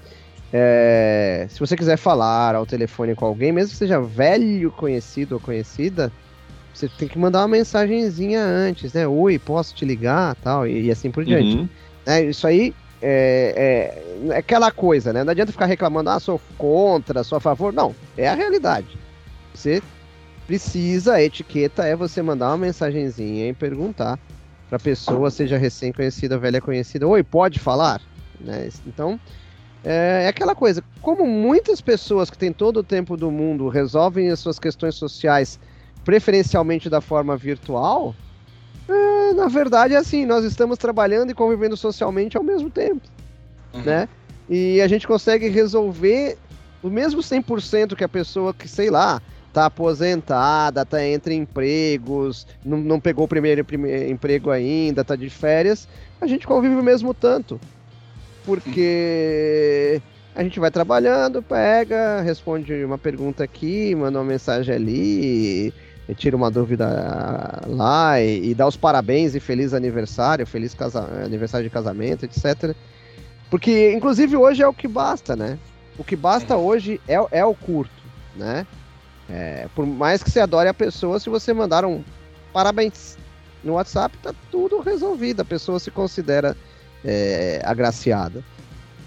é, 0.58 1.48
se 1.50 1.60
você 1.60 1.76
quiser 1.76 1.98
falar 1.98 2.56
ao 2.56 2.66
telefone 2.66 3.14
com 3.14 3.26
alguém, 3.26 3.52
mesmo 3.52 3.72
que 3.72 3.78
seja 3.78 4.00
velho 4.00 4.72
conhecido 4.72 5.36
ou 5.36 5.42
conhecida, 5.42 6.10
você 6.74 6.88
tem 6.88 7.10
que 7.10 7.20
mandar 7.20 7.40
uma 7.42 7.48
mensagenzinha 7.50 8.42
antes, 8.42 8.94
né? 8.94 9.06
Oi, 9.06 9.38
posso 9.38 9.76
te 9.76 9.84
ligar, 9.84 10.34
tal, 10.36 10.66
e, 10.66 10.86
e 10.86 10.92
assim 10.92 11.12
por 11.12 11.26
diante. 11.26 11.58
Uhum. 11.58 11.70
É, 12.06 12.24
isso 12.24 12.46
aí 12.46 12.74
é, 13.02 14.28
é, 14.28 14.34
é, 14.34 14.38
aquela 14.38 14.72
coisa, 14.72 15.12
né? 15.12 15.24
Não 15.24 15.32
adianta 15.32 15.52
ficar 15.52 15.66
reclamando, 15.66 16.10
ah, 16.10 16.20
sou 16.20 16.40
contra, 16.58 17.24
sou 17.24 17.38
a 17.38 17.42
favor. 17.42 17.74
Não, 17.74 17.96
é 18.18 18.28
a 18.28 18.36
realidade. 18.36 18.98
Você 19.54 19.82
precisa, 20.48 21.14
a 21.14 21.24
etiqueta 21.24 21.84
é 21.86 21.96
você 21.96 22.22
mandar 22.22 22.50
uma 22.50 22.58
mensagenzinha 22.58 23.50
e 23.50 23.54
perguntar 23.54 24.20
para 24.70 24.78
a 24.78 24.80
pessoa, 24.80 25.30
seja 25.30 25.58
recém-conhecida, 25.58 26.38
velha 26.38 26.62
conhecida, 26.62 27.08
oi, 27.08 27.24
pode 27.24 27.60
falar? 27.60 28.02
Né? 28.40 28.70
Então, 28.86 29.20
é, 29.84 30.24
é, 30.24 30.28
aquela 30.28 30.56
coisa, 30.56 30.84
como 31.02 31.26
muitas 31.26 31.80
pessoas 31.80 32.30
que 32.30 32.38
têm 32.38 32.52
todo 32.52 32.78
o 32.78 32.84
tempo 32.84 33.16
do 33.16 33.30
mundo 33.30 33.70
resolvem 33.70 34.30
as 34.30 34.40
suas 34.40 34.58
questões 34.58 34.96
sociais 34.96 35.60
preferencialmente 36.04 36.90
da 36.90 37.02
forma 37.02 37.38
virtual, 37.38 38.16
é, 39.30 39.34
na 39.34 39.48
verdade, 39.48 39.94
é 39.94 39.98
assim, 39.98 40.26
nós 40.26 40.46
estamos 40.46 40.78
trabalhando 40.78 41.32
e 41.32 41.34
convivendo 41.34 41.76
socialmente 41.76 42.38
ao 42.38 42.44
mesmo 42.44 42.70
tempo, 42.70 43.02
uhum. 43.74 43.82
né? 43.82 44.10
E 44.50 44.80
a 44.82 44.88
gente 44.88 45.08
consegue 45.08 45.48
resolver 45.50 46.38
o 46.84 46.90
mesmo 46.90 47.22
100% 47.22 47.96
que 47.96 48.04
a 48.04 48.10
pessoa 48.10 48.54
que, 48.54 48.68
sei 48.68 48.90
lá, 48.90 49.22
tá 49.52 49.66
aposentada, 49.66 50.86
tá 50.86 51.04
entre 51.04 51.34
empregos, 51.34 52.46
não, 52.64 52.78
não 52.78 53.00
pegou 53.00 53.26
o 53.26 53.28
primeiro, 53.28 53.64
primeiro 53.64 54.12
emprego 54.12 54.52
ainda, 54.52 55.04
tá 55.04 55.16
de 55.16 55.30
férias, 55.30 55.88
a 56.20 56.28
gente 56.28 56.46
convive 56.46 56.76
o 56.76 56.84
mesmo 56.84 57.14
tanto. 57.14 57.60
Porque 58.46 60.02
a 60.36 60.44
gente 60.44 60.60
vai 60.60 60.70
trabalhando, 60.70 61.42
pega, 61.42 62.22
responde 62.22 62.84
uma 62.84 62.98
pergunta 62.98 63.44
aqui, 63.44 63.96
manda 63.96 64.20
uma 64.20 64.26
mensagem 64.26 64.76
ali, 64.76 65.74
tira 66.14 66.36
uma 66.36 66.52
dúvida 66.52 67.62
lá 67.68 68.22
e, 68.22 68.52
e, 68.52 68.54
dá 68.54 68.68
os 68.68 68.78
parabéns 68.78 69.34
e 69.34 69.40
feliz 69.40 69.74
aniversário, 69.74 70.46
feliz 70.46 70.74
casa, 70.74 71.00
aniversário 71.24 71.64
de 71.68 71.74
casamento, 71.74 72.26
etc. 72.26 72.76
Porque, 73.50 73.92
inclusive, 73.94 74.36
hoje 74.36 74.62
é 74.62 74.68
o 74.68 74.74
que 74.74 74.88
basta, 74.88 75.36
né? 75.36 75.58
O 75.98 76.04
que 76.04 76.16
basta 76.16 76.58
hoje 76.58 77.02
é, 77.08 77.16
é 77.32 77.46
o 77.46 77.56
curto, 77.56 78.04
né? 78.36 78.68
É, 79.28 79.68
por 79.74 79.86
mais 79.88 80.22
que 80.22 80.30
você 80.30 80.40
adore 80.40 80.70
a 80.70 80.74
pessoa, 80.74 81.20
se 81.20 81.30
você 81.30 81.54
mandar 81.54 81.84
um 81.86 82.04
parabéns 82.54 83.18
no 83.64 83.74
WhatsApp, 83.74 84.16
tá 84.20 84.34
tudo 84.52 84.80
resolvido. 84.82 85.42
A 85.42 85.46
pessoa 85.46 85.80
se 85.80 85.90
considera 85.90 86.56
é, 87.04 87.62
agraciada, 87.64 88.44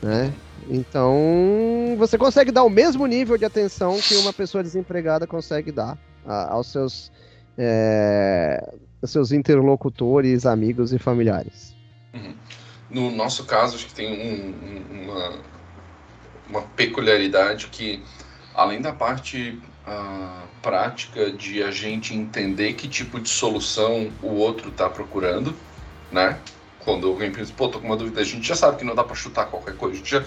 né? 0.02 0.32
Então, 0.68 1.94
você 1.96 2.18
consegue 2.18 2.50
dar 2.50 2.64
o 2.64 2.70
mesmo 2.70 3.06
nível 3.06 3.38
de 3.38 3.44
atenção 3.44 3.98
que 4.00 4.16
uma 4.16 4.32
pessoa 4.32 4.62
desempregada 4.62 5.26
consegue 5.26 5.70
dar 5.70 5.96
aos 6.28 6.66
seus, 6.68 7.10
é, 7.56 8.72
aos 9.02 9.10
seus 9.10 9.32
interlocutores, 9.32 10.46
amigos 10.46 10.92
e 10.92 10.98
familiares. 10.98 11.76
Uhum. 12.14 12.34
No 12.90 13.10
nosso 13.10 13.44
caso, 13.44 13.76
acho 13.76 13.86
que 13.86 13.94
tem 13.94 14.08
um, 14.08 15.02
uma, 15.02 15.38
uma 16.48 16.62
peculiaridade 16.62 17.68
que, 17.68 18.02
além 18.54 18.80
da 18.80 18.92
parte 18.92 19.58
a 19.88 20.44
prática 20.60 21.32
de 21.32 21.62
a 21.62 21.70
gente 21.70 22.14
entender 22.14 22.74
que 22.74 22.86
tipo 22.86 23.18
de 23.18 23.28
solução 23.28 24.10
o 24.22 24.34
outro 24.34 24.68
está 24.68 24.88
procurando, 24.88 25.54
né? 26.12 26.38
Quando 26.80 27.08
alguém 27.08 27.32
pensa, 27.32 27.52
pô, 27.56 27.68
tô 27.68 27.80
com 27.80 27.86
uma 27.86 27.96
dúvida, 27.96 28.20
a 28.20 28.24
gente 28.24 28.46
já 28.46 28.54
sabe 28.54 28.76
que 28.76 28.84
não 28.84 28.94
dá 28.94 29.02
para 29.02 29.14
chutar 29.14 29.46
qualquer 29.46 29.76
coisa, 29.76 29.94
a 29.94 29.98
gente 29.98 30.10
já 30.10 30.24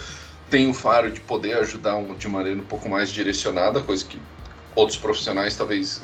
tem 0.49 0.69
o 0.69 0.73
faro 0.73 1.11
de 1.11 1.19
poder 1.21 1.53
ajudar 1.57 2.01
de 2.17 2.27
maneira 2.27 2.59
um 2.59 2.63
pouco 2.63 2.89
mais 2.89 3.09
direcionada, 3.11 3.81
coisa 3.81 4.03
que 4.03 4.19
outros 4.75 4.97
profissionais 4.97 5.55
talvez, 5.55 6.01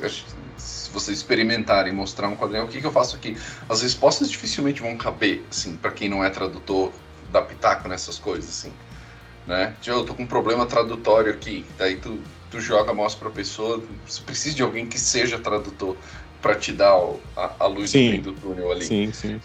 se 0.56 0.90
vocês 0.90 1.18
experimentarem, 1.18 1.92
mostrar 1.92 2.28
um 2.28 2.36
quadrinho, 2.36 2.64
o 2.64 2.68
que, 2.68 2.80
que 2.80 2.86
eu 2.86 2.92
faço 2.92 3.16
aqui? 3.16 3.36
As 3.68 3.82
respostas 3.82 4.30
dificilmente 4.30 4.80
vão 4.80 4.96
caber, 4.96 5.44
assim, 5.50 5.76
para 5.76 5.90
quem 5.90 6.08
não 6.08 6.24
é 6.24 6.30
tradutor, 6.30 6.92
da 7.30 7.42
pitaco 7.42 7.88
nessas 7.88 8.18
coisas, 8.18 8.48
assim, 8.48 8.72
né? 9.46 9.74
Tipo, 9.82 9.96
eu 9.98 10.04
tô 10.04 10.14
com 10.14 10.22
um 10.22 10.26
problema 10.26 10.64
tradutório 10.64 11.30
aqui, 11.30 11.64
daí 11.76 11.96
tu 11.96 12.18
tu 12.50 12.60
joga, 12.60 12.92
mostra 12.94 13.20
para 13.20 13.28
a 13.28 13.32
pessoa, 13.32 13.82
você 14.06 14.22
precisa 14.22 14.56
de 14.56 14.62
alguém 14.62 14.86
que 14.86 14.98
seja 14.98 15.38
tradutor 15.38 15.96
para 16.40 16.54
te 16.54 16.72
dar 16.72 16.94
a, 17.36 17.52
a 17.60 17.66
luz 17.66 17.90
sim. 17.90 18.06
do 18.06 18.12
fim 18.12 18.20
do 18.22 18.32
túnel 18.32 18.72
ali. 18.72 18.84
Sim, 18.84 19.12
sim. 19.12 19.40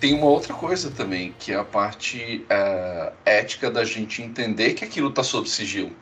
Tem 0.00 0.14
uma 0.14 0.26
outra 0.26 0.52
coisa 0.52 0.90
também, 0.90 1.34
que 1.38 1.52
é 1.52 1.56
a 1.56 1.64
parte 1.64 2.44
uh, 2.50 3.12
ética 3.24 3.70
da 3.70 3.84
gente 3.84 4.20
entender 4.20 4.74
que 4.74 4.84
aquilo 4.84 5.08
está 5.08 5.22
sob 5.22 5.48
sigilo 5.48 5.92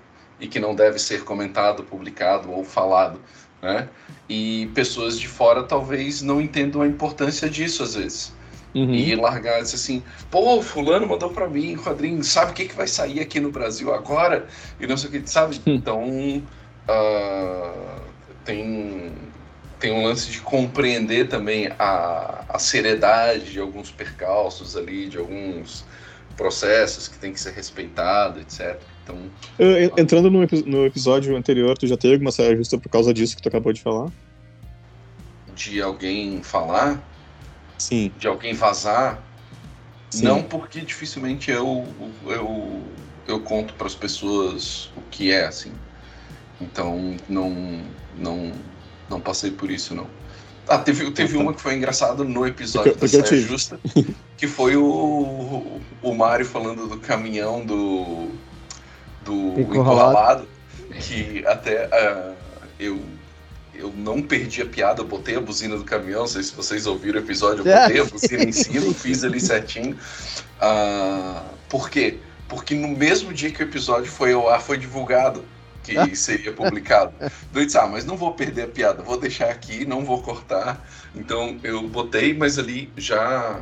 e 0.41 0.49
que 0.49 0.59
não 0.59 0.74
deve 0.74 0.99
ser 0.99 1.22
comentado, 1.24 1.82
publicado 1.82 2.51
ou 2.51 2.64
falado, 2.64 3.20
né? 3.61 3.88
E 4.28 4.70
pessoas 4.74 5.18
de 5.18 5.28
fora 5.28 5.62
talvez 5.62 6.22
não 6.22 6.41
entendam 6.41 6.82
a 6.82 6.86
importância 6.86 7.49
disso 7.49 7.82
às 7.82 7.95
vezes. 7.95 8.32
Uhum. 8.74 8.95
E 8.95 9.16
largar 9.16 9.61
assim, 9.61 10.03
pô, 10.30 10.62
fulano 10.62 11.07
mandou 11.07 11.30
para 11.30 11.49
mim 11.49 11.76
quadrinho, 11.76 12.22
sabe 12.22 12.53
o 12.53 12.55
que, 12.55 12.66
que 12.66 12.74
vai 12.74 12.86
sair 12.86 13.20
aqui 13.20 13.41
no 13.41 13.51
Brasil 13.51 13.93
agora? 13.93 14.47
E 14.78 14.86
não 14.86 14.97
sei 14.97 15.09
o 15.09 15.12
que, 15.12 15.28
sabe? 15.28 15.61
Hum. 15.66 15.74
Então, 15.74 16.05
uh, 16.88 18.01
tem, 18.45 19.12
tem 19.80 19.93
um 19.93 20.05
lance 20.05 20.30
de 20.30 20.41
compreender 20.41 21.28
também 21.28 21.68
a, 21.78 22.45
a 22.49 22.59
seriedade 22.61 23.51
de 23.51 23.59
alguns 23.59 23.91
percalços 23.91 24.76
ali, 24.76 25.09
de 25.09 25.18
alguns 25.18 25.84
processos 26.36 27.09
que 27.09 27.18
tem 27.18 27.32
que 27.32 27.41
ser 27.41 27.53
respeitado, 27.53 28.41
etc. 28.41 28.80
Então, 29.11 29.99
entrando 29.99 30.31
no, 30.31 30.41
no 30.67 30.87
episódio 30.87 31.37
anterior, 31.37 31.77
tu 31.77 31.87
já 31.87 31.97
teve 31.97 32.15
alguma 32.15 32.33
saia 32.33 32.57
justa 32.57 32.79
por 32.79 32.89
causa 32.89 33.13
disso 33.13 33.37
que 33.37 33.43
tu 33.43 33.49
acabou 33.49 33.73
de 33.73 33.83
falar? 33.83 34.11
De 35.55 35.81
alguém 35.83 36.43
falar? 36.43 37.03
Sim. 37.81 38.13
de 38.19 38.29
alguém 38.29 38.53
vazar, 38.53 39.23
Sim. 40.11 40.25
não 40.25 40.43
porque 40.43 40.83
dificilmente 40.83 41.51
eu, 41.51 41.87
eu, 42.27 42.83
eu 43.27 43.41
conto 43.41 43.73
para 43.73 43.87
as 43.87 43.95
pessoas 43.95 44.91
o 44.97 45.01
que 45.11 45.33
é, 45.33 45.47
assim. 45.47 45.73
Então, 46.61 47.17
não, 47.27 47.81
não, 48.19 48.53
não 49.09 49.19
passei 49.19 49.51
por 49.51 49.71
isso, 49.71 49.95
não. 49.95 50.07
Ah, 50.69 50.79
teve, 50.79 51.11
teve 51.11 51.37
uma 51.37 51.55
que 51.55 51.61
foi 51.61 51.75
engraçada 51.75 52.23
no 52.23 52.47
episódio 52.47 52.95
porque, 52.97 53.17
da 53.17 53.27
Saia 53.27 53.41
Justa, 53.41 53.81
que 54.37 54.47
foi 54.47 54.77
o, 54.77 55.81
o 56.03 56.15
Mário 56.15 56.45
falando 56.45 56.87
do 56.87 56.99
caminhão 56.99 57.65
do, 57.65 58.29
do 59.25 59.61
encurralado, 59.61 60.47
que 61.01 61.45
até 61.47 61.87
uh, 61.87 62.35
eu 62.79 63.01
eu 63.73 63.91
não 63.97 64.21
perdi 64.21 64.61
a 64.61 64.66
piada, 64.66 65.03
botei 65.03 65.37
a 65.37 65.41
buzina 65.41 65.75
do 65.75 65.85
caminhão, 65.85 66.21
não 66.21 66.27
sei 66.27 66.43
se 66.43 66.55
vocês 66.55 66.87
ouviram 66.87 67.18
o 67.18 67.25
episódio, 67.25 67.66
eu 67.66 67.73
botei 67.81 68.01
a 68.01 68.05
buzina 68.05 68.45
em 68.45 68.53
cima, 68.53 68.93
fiz 68.93 69.25
ali 69.25 69.41
certinho. 69.41 69.97
Uh, 70.61 71.41
por 71.66 71.89
quê? 71.89 72.18
Porque 72.47 72.75
no 72.75 72.89
mesmo 72.89 73.33
dia 73.33 73.51
que 73.51 73.62
o 73.62 73.64
episódio 73.64 74.11
foi 74.11 74.35
ao 74.35 74.51
ar, 74.51 74.61
foi 74.61 74.77
divulgado 74.77 75.43
que 75.83 76.14
seria 76.14 76.53
publicado. 76.53 77.12
Eu 77.55 77.64
disse, 77.64 77.79
ah, 77.79 77.87
mas 77.87 78.05
não 78.05 78.16
vou 78.16 78.35
perder 78.35 78.62
a 78.62 78.68
piada, 78.68 79.03
vou 79.03 79.18
deixar 79.18 79.51
aqui, 79.51 79.85
não 79.85 80.05
vou 80.05 80.23
cortar. 80.23 80.87
Então 81.14 81.59
eu 81.62 81.89
botei, 81.89 82.35
mas 82.35 82.59
ali 82.59 82.93
já. 82.97 83.61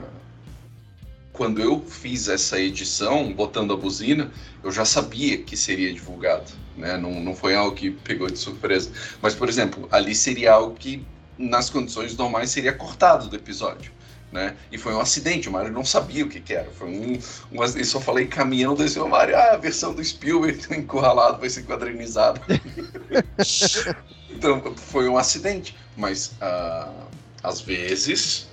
Quando 1.39 1.63
eu 1.63 1.81
fiz 1.81 2.27
essa 2.27 2.59
edição, 2.59 3.33
botando 3.33 3.73
a 3.73 3.77
buzina, 3.77 4.29
eu 4.61 4.73
já 4.73 4.85
sabia 4.85 5.39
que 5.39 5.57
seria 5.57 5.95
divulgado. 5.95 6.51
Né? 6.77 6.97
Não, 6.97 7.21
não 7.21 7.33
foi 7.33 7.55
algo 7.55 7.77
que 7.77 7.93
pegou 7.93 8.29
de 8.29 8.37
surpresa. 8.37 8.91
Mas, 9.23 9.37
por 9.37 9.49
exemplo, 9.49 9.89
ali 9.93 10.17
seria 10.17 10.55
algo 10.55 10.75
que, 10.75 11.07
nas 11.39 11.71
condições 11.71 12.17
normais, 12.17 12.51
seria 12.51 12.73
cortado 12.73 13.29
do 13.29 13.37
episódio. 13.37 13.93
Né? 14.33 14.57
E 14.73 14.77
foi 14.77 14.93
um 14.93 14.99
acidente, 14.99 15.49
o 15.49 15.53
Mario 15.53 15.71
não 15.71 15.85
sabia 15.85 16.25
o 16.25 16.29
que, 16.29 16.41
que 16.41 16.55
era. 16.55 16.69
Foi 16.73 16.89
um, 16.89 17.17
um. 17.53 17.63
Eu 17.63 17.85
só 17.85 18.01
falei 18.01 18.27
caminhão, 18.27 18.75
desse 18.75 18.99
o 18.99 19.09
Mario, 19.09 19.37
ah, 19.37 19.53
a 19.53 19.57
versão 19.57 19.95
do 19.95 20.05
Spielberg 20.05 20.61
encurralado 20.75 21.39
vai 21.39 21.49
ser 21.49 21.63
quadrinizado. 21.63 22.41
então 24.29 24.75
foi 24.75 25.09
um 25.09 25.17
acidente. 25.17 25.77
Mas 25.97 26.33
uh, 26.43 27.07
às 27.45 27.61
vezes 27.61 28.49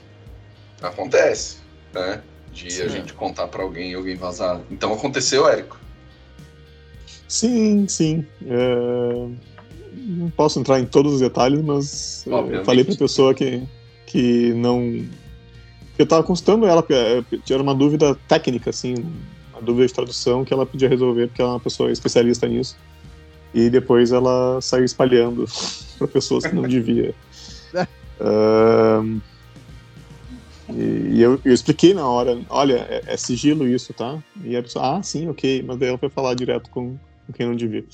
acontece, 0.83 1.57
né? 1.91 2.21
De 2.55 2.71
Sim. 2.71 2.83
a 2.83 2.87
gente 2.87 3.13
contar 3.13 3.47
para 3.49 3.61
alguém 3.61 3.91
e 3.91 3.95
alguém 3.95 4.15
vazar. 4.15 4.61
Então 4.71 4.93
aconteceu, 4.93 5.47
Érico? 5.47 5.77
Sim, 7.27 7.85
sim. 7.87 8.25
É... 8.47 9.27
Não 9.93 10.29
posso 10.29 10.59
entrar 10.59 10.79
em 10.79 10.85
todos 10.85 11.15
os 11.15 11.19
detalhes, 11.19 11.61
mas 11.61 12.25
é, 12.27 12.63
falei 12.63 12.83
para 12.83 12.93
a 12.93 12.97
pessoa 12.97 13.33
que, 13.33 13.63
que 14.05 14.53
não 14.53 15.05
eu 15.97 16.03
estava 16.03 16.23
consultando 16.23 16.65
ela, 16.65 16.85
é, 16.89 17.23
tinha 17.43 17.61
uma 17.61 17.73
dúvida 17.73 18.15
técnica, 18.27 18.69
assim, 18.69 18.95
uma 19.51 19.61
dúvida 19.61 19.87
de 19.87 19.93
tradução 19.93 20.43
que 20.43 20.53
ela 20.53 20.65
podia 20.65 20.89
resolver, 20.89 21.27
porque 21.27 21.41
ela 21.41 21.51
é 21.51 21.53
uma 21.53 21.59
pessoa 21.59 21.91
especialista 21.91 22.47
nisso. 22.47 22.77
E 23.53 23.69
depois 23.69 24.11
ela 24.11 24.59
saiu 24.61 24.83
espalhando 24.83 25.45
para 25.97 26.07
pessoas 26.07 26.45
que 26.45 26.53
não 26.53 26.63
devia. 26.63 27.15
uh, 28.19 29.21
e, 30.69 31.15
e 31.15 31.21
eu, 31.21 31.39
eu, 31.45 31.53
expliquei 31.53 31.93
na 31.93 32.07
hora, 32.07 32.39
olha, 32.49 32.85
é, 32.89 33.03
é, 33.05 33.17
sigilo 33.17 33.67
isso, 33.67 33.93
tá? 33.93 34.21
E 34.43 34.55
a 34.55 34.63
pessoa, 34.63 34.97
ah, 34.97 35.03
sim, 35.03 35.29
ok, 35.29 35.63
mas 35.63 35.77
daí 35.77 35.89
ela 35.89 35.97
foi 35.97 36.09
falar 36.09 36.33
direto 36.33 36.69
com, 36.69 36.97
com 37.25 37.33
quem 37.33 37.45
não 37.45 37.55
devia. 37.55 37.85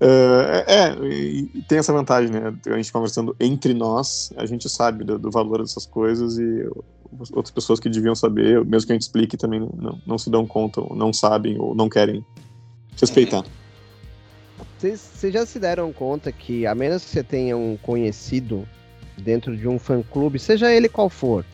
Uh, 0.00 0.64
é, 0.66 0.94
e 1.08 1.62
tem 1.68 1.78
essa 1.78 1.92
vantagem, 1.92 2.30
né? 2.30 2.54
A 2.66 2.76
gente 2.76 2.92
conversando 2.92 3.34
entre 3.40 3.72
nós, 3.72 4.32
a 4.36 4.44
gente 4.44 4.68
sabe 4.68 5.04
do, 5.04 5.18
do, 5.18 5.30
valor 5.30 5.62
dessas 5.62 5.86
coisas 5.86 6.38
e 6.38 6.68
outras 7.32 7.50
pessoas 7.50 7.80
que 7.80 7.88
deviam 7.88 8.14
saber, 8.14 8.64
mesmo 8.64 8.86
que 8.86 8.92
a 8.92 8.94
gente 8.94 9.02
explique, 9.02 9.36
também 9.36 9.60
não, 9.60 10.00
não 10.06 10.18
se 10.18 10.28
dão 10.28 10.46
conta, 10.46 10.80
ou 10.80 10.94
não 10.94 11.12
sabem, 11.12 11.58
ou 11.58 11.74
não 11.74 11.88
querem 11.88 12.24
respeitar. 13.00 13.44
Vocês 14.78 15.32
já 15.32 15.46
se 15.46 15.58
deram 15.58 15.92
conta 15.92 16.30
que, 16.30 16.66
a 16.66 16.74
menos 16.74 17.04
que 17.04 17.10
você 17.10 17.22
tenha 17.22 17.56
um 17.56 17.76
conhecido 17.76 18.68
dentro 19.22 19.56
de 19.56 19.68
um 19.68 19.78
fã-clube, 19.78 20.38
seja 20.38 20.72
ele 20.72 20.88
qual 20.88 21.08
for, 21.08 21.44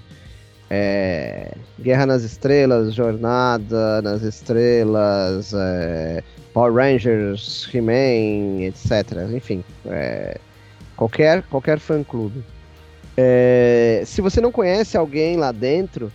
é, 0.71 1.53
Guerra 1.81 2.07
nas 2.07 2.23
Estrelas, 2.23 2.95
Jornada 2.95 4.01
nas 4.03 4.23
Estrelas, 4.23 5.53
é, 5.55 6.23
Power 6.53 6.73
Rangers, 6.73 7.69
He-Man, 7.73 8.63
etc. 8.63 9.29
Enfim, 9.35 9.63
é, 9.87 10.39
qualquer, 10.97 11.43
qualquer 11.45 11.79
fã-clube. 11.79 12.43
É, 13.17 14.03
se 14.05 14.21
você 14.21 14.41
não 14.41 14.51
conhece 14.51 14.97
alguém 14.97 15.37
lá 15.37 15.53
dentro, 15.53 16.11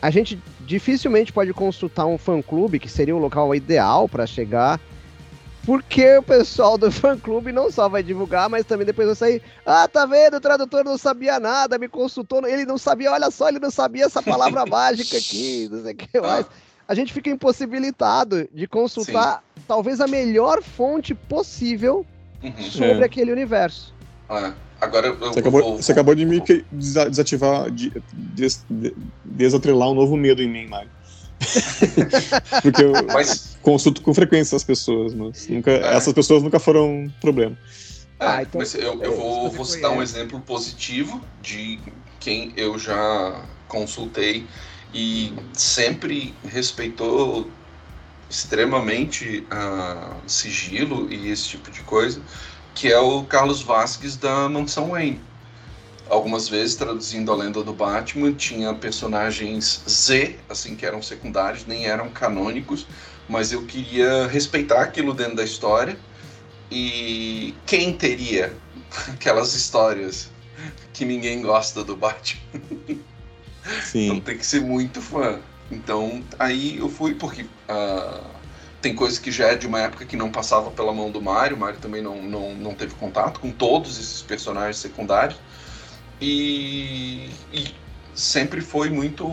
a 0.00 0.10
gente 0.10 0.38
dificilmente 0.60 1.32
pode 1.32 1.52
consultar 1.52 2.06
um 2.06 2.18
fã-clube, 2.18 2.78
que 2.78 2.88
seria 2.88 3.14
o 3.14 3.18
local 3.18 3.54
ideal 3.54 4.08
para 4.08 4.26
chegar, 4.26 4.80
porque 5.64 6.18
o 6.18 6.22
pessoal 6.22 6.76
do 6.76 6.90
fã-clube 6.92 7.52
não 7.52 7.70
só 7.70 7.88
vai 7.88 8.02
divulgar, 8.02 8.48
mas 8.48 8.66
também 8.66 8.86
depois 8.86 9.06
vai 9.06 9.16
sair. 9.16 9.42
Ah, 9.64 9.86
tá 9.88 10.06
vendo? 10.06 10.36
O 10.36 10.40
tradutor 10.40 10.84
não 10.84 10.98
sabia 10.98 11.38
nada, 11.38 11.78
me 11.78 11.88
consultou. 11.88 12.46
Ele 12.46 12.64
não 12.64 12.78
sabia, 12.78 13.12
olha 13.12 13.30
só, 13.30 13.48
ele 13.48 13.60
não 13.60 13.70
sabia 13.70 14.06
essa 14.06 14.22
palavra 14.22 14.64
mágica 14.66 15.16
aqui, 15.16 15.68
não 15.70 15.82
sei 15.82 15.92
o 15.92 15.96
que 15.96 16.20
mais 16.20 16.46
a 16.86 16.94
gente 16.94 17.12
fica 17.12 17.30
impossibilitado 17.30 18.48
de 18.52 18.66
consultar 18.66 19.42
Sim. 19.56 19.62
talvez 19.66 20.00
a 20.00 20.06
melhor 20.06 20.62
fonte 20.62 21.14
possível 21.14 22.04
uhum. 22.42 22.62
sobre 22.62 23.00
é. 23.00 23.04
aquele 23.04 23.32
universo. 23.32 23.94
Ah, 24.28 24.52
agora 24.80 25.06
eu, 25.06 25.16
você, 25.16 25.38
acabou, 25.40 25.62
vou, 25.62 25.76
você 25.76 25.92
acabou 25.92 26.14
de 26.14 26.26
me 26.26 26.42
desativar, 26.70 27.70
de, 27.70 27.92
des, 28.12 28.64
desatrelar 29.24 29.88
um 29.90 29.94
novo 29.94 30.16
medo 30.18 30.42
em 30.42 30.48
mim, 30.48 30.66
Mário. 30.66 30.90
Porque 32.62 32.82
eu 32.82 32.92
mas... 33.12 33.56
consulto 33.62 34.02
com 34.02 34.14
frequência 34.14 34.56
as 34.56 34.64
pessoas, 34.64 35.14
mas 35.14 35.48
nunca, 35.48 35.70
é. 35.70 35.96
essas 35.96 36.12
pessoas 36.12 36.42
nunca 36.42 36.58
foram 36.58 37.12
problema. 37.20 37.56
É, 38.20 38.26
ah, 38.26 38.42
então, 38.42 38.60
mas 38.60 38.74
eu, 38.74 39.02
eu 39.02 39.16
vou, 39.16 39.50
vou 39.50 39.64
citar 39.64 39.90
um 39.90 40.02
exemplo 40.02 40.40
positivo 40.40 41.20
de 41.40 41.78
quem 42.20 42.52
eu 42.56 42.78
já 42.78 43.44
consultei 43.66 44.46
e 44.94 45.32
sempre 45.52 46.34
respeitou 46.44 47.50
extremamente 48.30 49.46
uh, 49.52 50.16
sigilo 50.26 51.12
e 51.12 51.30
esse 51.30 51.48
tipo 51.48 51.70
de 51.70 51.82
coisa, 51.82 52.22
que 52.74 52.90
é 52.90 52.98
o 52.98 53.24
Carlos 53.24 53.60
Vasques 53.62 54.16
da 54.16 54.48
Mansão 54.48 54.90
Wayne. 54.90 55.20
Algumas 56.12 56.46
vezes, 56.46 56.74
traduzindo 56.74 57.32
a 57.32 57.34
lenda 57.34 57.62
do 57.64 57.72
Batman, 57.72 58.34
tinha 58.34 58.74
personagens 58.74 59.82
Z, 59.88 60.38
assim, 60.46 60.76
que 60.76 60.84
eram 60.84 61.00
secundários, 61.00 61.64
nem 61.64 61.86
eram 61.86 62.10
canônicos, 62.10 62.86
mas 63.26 63.50
eu 63.50 63.64
queria 63.64 64.26
respeitar 64.26 64.82
aquilo 64.82 65.14
dentro 65.14 65.36
da 65.36 65.42
história. 65.42 65.96
E 66.70 67.54
quem 67.64 67.94
teria 67.94 68.54
aquelas 69.08 69.54
histórias 69.54 70.28
que 70.92 71.06
ninguém 71.06 71.40
gosta 71.40 71.82
do 71.82 71.96
Batman? 71.96 72.42
Sim. 73.82 74.04
Então 74.08 74.20
tem 74.20 74.36
que 74.36 74.44
ser 74.44 74.60
muito 74.60 75.00
fã. 75.00 75.40
Então 75.70 76.22
aí 76.38 76.76
eu 76.76 76.90
fui 76.90 77.14
porque 77.14 77.40
uh, 77.42 78.22
tem 78.82 78.94
coisas 78.94 79.18
que 79.18 79.30
já 79.30 79.46
é 79.46 79.54
de 79.54 79.66
uma 79.66 79.80
época 79.80 80.04
que 80.04 80.14
não 80.16 80.30
passava 80.30 80.70
pela 80.70 80.92
mão 80.92 81.10
do 81.10 81.22
Mario. 81.22 81.56
O 81.56 81.60
Mario 81.60 81.80
também 81.80 82.02
não, 82.02 82.20
não, 82.22 82.54
não 82.54 82.74
teve 82.74 82.94
contato 82.96 83.40
com 83.40 83.50
todos 83.50 83.98
esses 83.98 84.20
personagens 84.20 84.76
secundários. 84.76 85.40
E, 86.22 87.28
e 87.52 87.64
sempre 88.14 88.60
foi 88.60 88.88
muito 88.90 89.24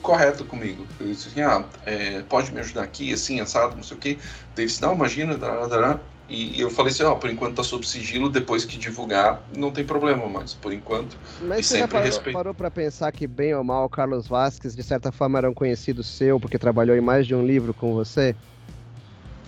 correto 0.00 0.44
comigo. 0.44 0.86
Eu 1.00 1.06
disse 1.06 1.28
assim, 1.28 1.40
ah, 1.40 1.64
é, 1.84 2.22
pode 2.22 2.52
me 2.52 2.60
ajudar 2.60 2.84
aqui, 2.84 3.12
assim, 3.12 3.40
assado, 3.40 3.74
não 3.74 3.82
sei 3.82 3.96
o 3.96 4.00
quê. 4.00 4.18
Daí 4.54 4.66
disse, 4.66 4.80
não, 4.80 4.94
imagina, 4.94 5.36
dará, 5.36 5.66
dará. 5.66 5.98
E 6.28 6.60
eu 6.60 6.70
falei 6.70 6.92
assim, 6.92 7.04
ó, 7.04 7.14
por 7.14 7.30
enquanto 7.30 7.56
tá 7.56 7.62
sob 7.62 7.86
sigilo, 7.86 8.28
depois 8.28 8.64
que 8.64 8.78
divulgar, 8.78 9.42
não 9.56 9.70
tem 9.70 9.84
problema, 9.84 10.28
mas 10.28 10.54
por 10.54 10.72
enquanto. 10.72 11.16
Mas 11.40 11.60
e 11.60 11.62
você 11.64 11.74
sempre 11.74 11.92
parou, 11.92 12.04
respeito. 12.04 12.34
parou 12.34 12.54
pra 12.54 12.70
pensar 12.70 13.12
que, 13.12 13.26
bem 13.26 13.54
ou 13.54 13.62
mal, 13.62 13.84
o 13.84 13.88
Carlos 13.88 14.26
Vasques, 14.26 14.74
de 14.74 14.82
certa 14.82 15.12
forma, 15.12 15.38
era 15.38 15.50
um 15.50 15.54
conhecido 15.54 16.02
seu, 16.02 16.40
porque 16.40 16.58
trabalhou 16.58 16.96
em 16.96 17.00
mais 17.00 17.26
de 17.26 17.34
um 17.34 17.46
livro 17.46 17.72
com 17.74 17.92
você? 17.92 18.36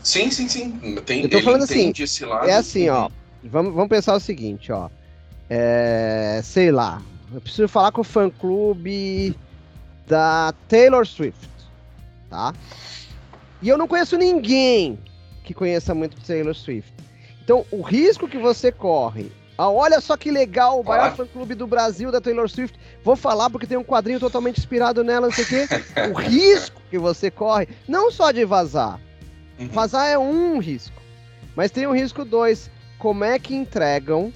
Sim, 0.03 0.31
sim, 0.31 0.49
sim. 0.49 0.79
Tem, 1.05 1.23
eu 1.23 1.29
tô 1.29 1.41
falando 1.41 1.65
assim, 1.65 1.93
é 2.47 2.55
assim, 2.55 2.89
ó. 2.89 3.09
Vamos, 3.43 3.75
vamos 3.75 3.89
pensar 3.89 4.15
o 4.15 4.21
seguinte, 4.21 4.73
ó. 4.73 4.89
É, 5.51 6.41
sei 6.45 6.71
lá, 6.71 7.01
eu 7.33 7.41
preciso 7.41 7.69
falar 7.69 7.93
com 7.93 8.01
o 8.01 8.05
fã-clube 8.05 9.37
da 10.07 10.55
Taylor 10.69 11.07
Swift, 11.07 11.49
tá? 12.29 12.53
E 13.61 13.69
eu 13.69 13.77
não 13.77 13.89
conheço 13.89 14.17
ninguém 14.17 14.99
que 15.43 15.53
conheça 15.53 15.95
muito 15.95 16.21
Taylor 16.21 16.55
Swift. 16.55 16.93
Então, 17.43 17.65
o 17.71 17.81
risco 17.81 18.29
que 18.29 18.39
você 18.39 18.71
corre. 18.71 19.33
Ah, 19.57 19.71
olha 19.71 20.01
só 20.01 20.17
que 20.17 20.31
legal, 20.31 20.81
o 20.81 20.85
maior 20.85 21.17
fã-clube 21.17 21.55
do 21.55 21.67
Brasil 21.67 22.13
da 22.13 22.21
Taylor 22.21 22.49
Swift. 22.49 22.79
Vou 23.03 23.17
falar 23.17 23.51
porque 23.51 23.67
tem 23.67 23.77
um 23.77 23.83
quadrinho 23.83 24.21
totalmente 24.21 24.59
inspirado 24.59 25.03
nela, 25.03 25.27
não 25.27 25.35
sei 25.35 25.45
o 25.45 25.49
quê. 25.49 25.67
o 26.13 26.15
risco 26.21 26.81
que 26.89 26.99
você 26.99 27.31
corre, 27.31 27.67
não 27.89 28.13
só 28.13 28.31
de 28.31 28.45
vazar. 28.45 29.01
Uhum. 29.59 29.69
Vazar 29.69 30.07
é 30.09 30.17
um 30.17 30.59
risco. 30.61 31.01
Mas 31.57 31.73
tem 31.73 31.87
um 31.87 31.95
risco 31.95 32.25
dois. 32.25 32.71
Como 32.99 33.25
é 33.25 33.39
que 33.39 33.55
entregam 33.55 34.33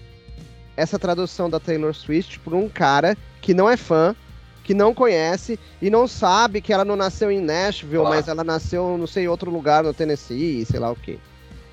essa 0.76 0.98
tradução 0.98 1.48
da 1.48 1.60
Taylor 1.60 1.94
Swift 1.94 2.38
para 2.40 2.56
um 2.56 2.68
cara 2.68 3.16
que 3.40 3.52
não 3.52 3.68
é 3.68 3.76
fã, 3.76 4.14
que 4.62 4.74
não 4.74 4.94
conhece 4.94 5.58
e 5.80 5.90
não 5.90 6.06
sabe 6.06 6.60
que 6.60 6.72
ela 6.72 6.84
não 6.84 6.96
nasceu 6.96 7.30
em 7.30 7.40
Nashville, 7.40 7.98
claro. 7.98 8.14
mas 8.14 8.28
ela 8.28 8.44
nasceu, 8.44 8.96
não 8.96 9.06
sei, 9.06 9.24
em 9.24 9.28
outro 9.28 9.50
lugar 9.50 9.82
no 9.82 9.92
Tennessee, 9.92 10.64
sei 10.64 10.78
lá 10.78 10.90
o 10.90 10.96
quê. 10.96 11.18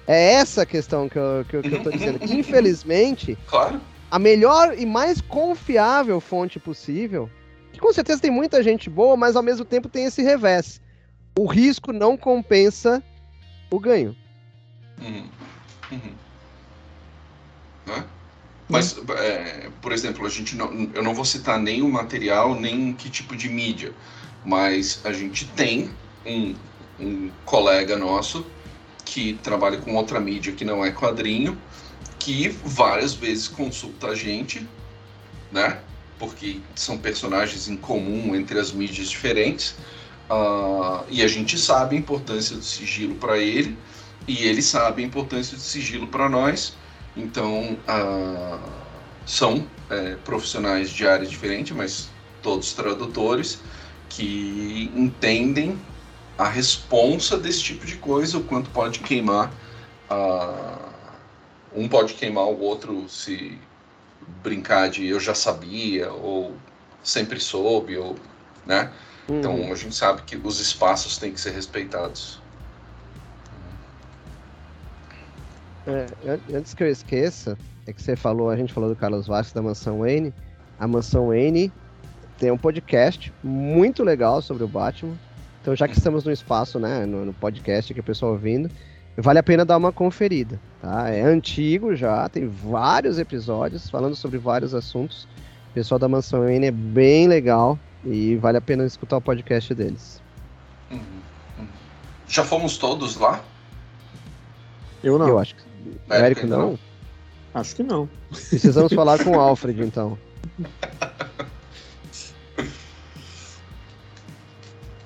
É 0.07 0.33
essa 0.33 0.63
a 0.63 0.65
questão 0.65 1.07
que 1.07 1.17
eu, 1.17 1.45
que, 1.47 1.61
que 1.61 1.75
eu 1.75 1.83
tô 1.83 1.91
dizendo. 1.91 2.19
Infelizmente, 2.23 3.37
claro. 3.45 3.79
a 4.09 4.17
melhor 4.17 4.75
e 4.77 4.85
mais 4.85 5.21
confiável 5.21 6.19
fonte 6.19 6.59
possível, 6.59 7.29
que 7.71 7.79
com 7.79 7.93
certeza 7.93 8.21
tem 8.21 8.31
muita 8.31 8.63
gente 8.63 8.89
boa, 8.89 9.15
mas 9.15 9.35
ao 9.35 9.43
mesmo 9.43 9.63
tempo 9.63 9.87
tem 9.87 10.05
esse 10.05 10.23
revés. 10.23 10.81
O 11.37 11.45
risco 11.45 11.93
não 11.93 12.17
compensa 12.17 13.03
o 13.69 13.79
ganho. 13.79 14.15
Uhum. 14.99 15.29
Uhum. 15.91 16.13
Né? 17.85 18.03
Mas, 18.69 18.95
é, 19.17 19.69
por 19.81 19.91
exemplo, 19.91 20.25
a 20.27 20.29
gente 20.29 20.55
não, 20.55 20.89
eu 20.93 21.01
não 21.01 21.15
vou 21.15 21.25
citar 21.25 21.59
nem 21.59 21.81
o 21.81 21.89
material, 21.89 22.53
nem 22.53 22.93
que 22.93 23.09
tipo 23.09 23.35
de 23.35 23.49
mídia, 23.49 23.91
mas 24.45 25.01
a 25.03 25.11
gente 25.11 25.45
tem 25.47 25.89
um, 26.23 26.53
um 26.99 27.31
colega 27.45 27.97
nosso 27.97 28.45
que 29.03 29.33
trabalha 29.41 29.79
com 29.79 29.95
outra 29.95 30.19
mídia 30.19 30.53
que 30.53 30.63
não 30.63 30.85
é 30.85 30.91
quadrinho, 30.91 31.59
que 32.19 32.49
várias 32.63 33.15
vezes 33.15 33.47
consulta 33.47 34.09
a 34.09 34.15
gente, 34.15 34.67
né? 35.51 35.79
Porque 36.19 36.59
são 36.75 36.95
personagens 36.97 37.67
em 37.67 37.75
comum 37.75 38.35
entre 38.35 38.59
as 38.59 38.71
mídias 38.71 39.09
diferentes. 39.09 39.75
Uh, 40.29 41.03
e 41.09 41.23
a 41.23 41.27
gente 41.27 41.57
sabe 41.57 41.95
a 41.95 41.99
importância 41.99 42.55
do 42.55 42.63
sigilo 42.63 43.15
para 43.15 43.39
ele, 43.39 43.75
e 44.27 44.43
ele 44.43 44.61
sabe 44.61 45.01
a 45.01 45.05
importância 45.07 45.57
do 45.57 45.63
sigilo 45.63 46.05
para 46.05 46.29
nós. 46.29 46.77
Então, 47.15 47.73
uh, 47.73 48.59
são 49.25 49.67
é, 49.89 50.15
profissionais 50.23 50.89
de 50.89 51.07
área 51.07 51.25
diferente, 51.25 51.73
mas 51.73 52.09
todos 52.41 52.73
tradutores 52.73 53.59
que 54.09 54.91
entendem 54.95 55.79
a 56.37 56.47
responsa 56.47 57.37
desse 57.37 57.61
tipo 57.61 57.85
de 57.85 57.97
coisa, 57.97 58.37
o 58.37 58.43
quanto 58.43 58.69
pode 58.69 58.99
queimar. 58.99 59.51
Uh, 60.09 60.89
um 61.75 61.87
pode 61.87 62.13
queimar 62.15 62.45
o 62.45 62.59
outro 62.59 63.07
se 63.07 63.57
brincar 64.41 64.89
de 64.89 65.05
eu 65.05 65.19
já 65.19 65.35
sabia, 65.35 66.11
ou 66.11 66.55
sempre 67.03 67.39
soube, 67.39 67.97
ou. 67.97 68.15
Né? 68.65 68.91
Então 69.27 69.55
uhum. 69.55 69.71
a 69.71 69.75
gente 69.75 69.95
sabe 69.95 70.23
que 70.23 70.35
os 70.37 70.59
espaços 70.59 71.17
têm 71.17 71.31
que 71.31 71.39
ser 71.39 71.51
respeitados. 71.51 72.38
É, 75.87 76.05
antes 76.53 76.73
que 76.73 76.83
eu 76.83 76.87
esqueça, 76.87 77.57
é 77.87 77.93
que 77.93 78.01
você 78.01 78.15
falou, 78.15 78.49
a 78.49 78.55
gente 78.55 78.73
falou 78.73 78.89
do 78.89 78.95
Carlos 78.95 79.27
Vasques 79.27 79.53
da 79.53 79.61
Mansão 79.61 79.99
Wayne. 79.99 80.33
A 80.79 80.87
Mansão 80.87 81.27
Wayne 81.27 81.71
tem 82.37 82.51
um 82.51 82.57
podcast 82.57 83.33
muito 83.43 84.03
legal 84.03 84.41
sobre 84.41 84.63
o 84.63 84.67
Batman. 84.67 85.15
Então, 85.61 85.75
já 85.75 85.87
que 85.87 85.97
estamos 85.97 86.23
no 86.23 86.31
espaço, 86.31 86.79
né, 86.79 87.05
no, 87.05 87.25
no 87.25 87.33
podcast 87.33 87.93
que 87.93 87.99
o 87.99 88.03
pessoal 88.03 88.31
ouvindo, 88.31 88.69
vale 89.17 89.39
a 89.39 89.43
pena 89.43 89.65
dar 89.65 89.77
uma 89.77 89.91
conferida, 89.91 90.59
tá? 90.81 91.09
É 91.09 91.21
antigo 91.21 91.95
já, 91.95 92.29
tem 92.29 92.47
vários 92.47 93.19
episódios 93.19 93.89
falando 93.89 94.15
sobre 94.15 94.37
vários 94.37 94.73
assuntos. 94.73 95.27
O 95.71 95.73
pessoal 95.73 95.99
da 95.99 96.07
Mansão 96.07 96.41
Wayne 96.41 96.67
é 96.67 96.71
bem 96.71 97.27
legal 97.27 97.77
e 98.05 98.35
vale 98.37 98.57
a 98.57 98.61
pena 98.61 98.85
escutar 98.85 99.17
o 99.17 99.21
podcast 99.21 99.73
deles. 99.75 100.21
Uhum, 100.89 100.99
uhum. 101.59 101.67
Já 102.27 102.43
fomos 102.43 102.77
todos 102.77 103.17
lá? 103.17 103.43
Eu 105.03 105.17
não. 105.19 105.27
Eu 105.27 105.39
acho 105.39 105.55
que. 105.55 105.68
É, 106.09 106.21
Érico 106.21 106.47
não? 106.47 106.71
não? 106.71 106.79
Acho 107.53 107.75
que 107.75 107.83
não. 107.83 108.09
Precisamos 108.49 108.93
falar 108.93 109.23
com 109.23 109.31
o 109.31 109.39
Alfred 109.39 109.81
então. 109.81 110.17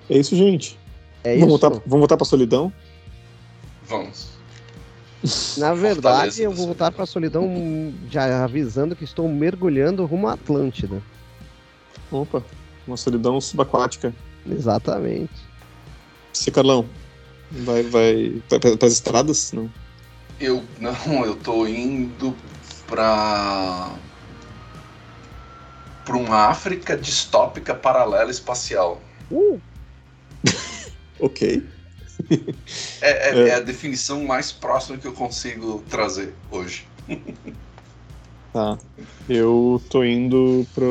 É 0.10 0.18
isso, 0.18 0.36
gente. 0.36 0.78
É 1.24 1.38
vamos, 1.38 1.40
isso? 1.40 1.48
Voltar, 1.48 1.70
vamos 1.70 2.00
voltar 2.00 2.18
pra 2.18 2.26
solidão? 2.26 2.72
Vamos. 3.88 4.34
Na 5.58 5.74
verdade, 5.74 6.44
eu 6.44 6.52
vou 6.52 6.68
voltar 6.68 6.92
pra 6.92 7.06
solidão 7.06 7.94
já 8.10 8.44
avisando 8.44 8.96
que 8.96 9.06
estou 9.06 9.28
mergulhando 9.30 10.06
rumo 10.06 10.28
à 10.28 10.34
Atlântida. 10.34 11.02
Opa, 12.12 12.44
uma 12.86 12.98
solidão 12.98 13.40
subaquática. 13.40 14.14
Exatamente. 14.46 15.34
Você, 16.34 16.52
Carlão, 16.52 16.86
vai, 17.50 17.84
vai, 17.84 18.42
vai 18.50 18.60
para 18.60 18.88
as 18.88 18.94
estradas? 18.94 19.54
Não. 19.54 19.70
Eu 20.44 20.62
não, 20.78 20.94
eu 21.26 21.36
tô 21.38 21.66
indo 21.66 22.36
pra 22.86 23.96
para 26.04 26.18
uma 26.18 26.48
África 26.48 26.98
distópica 26.98 27.74
paralela 27.74 28.30
espacial. 28.30 29.02
Uh. 29.32 29.58
ok. 31.18 31.66
É, 33.02 33.10
é, 33.10 33.40
é. 33.40 33.48
é, 33.48 33.56
a 33.56 33.62
definição 33.62 34.26
mais 34.26 34.52
próxima 34.52 34.98
que 34.98 35.08
eu 35.08 35.14
consigo 35.14 35.82
trazer 35.90 36.36
hoje. 36.52 36.86
Tá. 38.52 38.78
Eu 39.28 39.82
tô 39.90 40.04
indo 40.04 40.64
pra. 40.76 40.86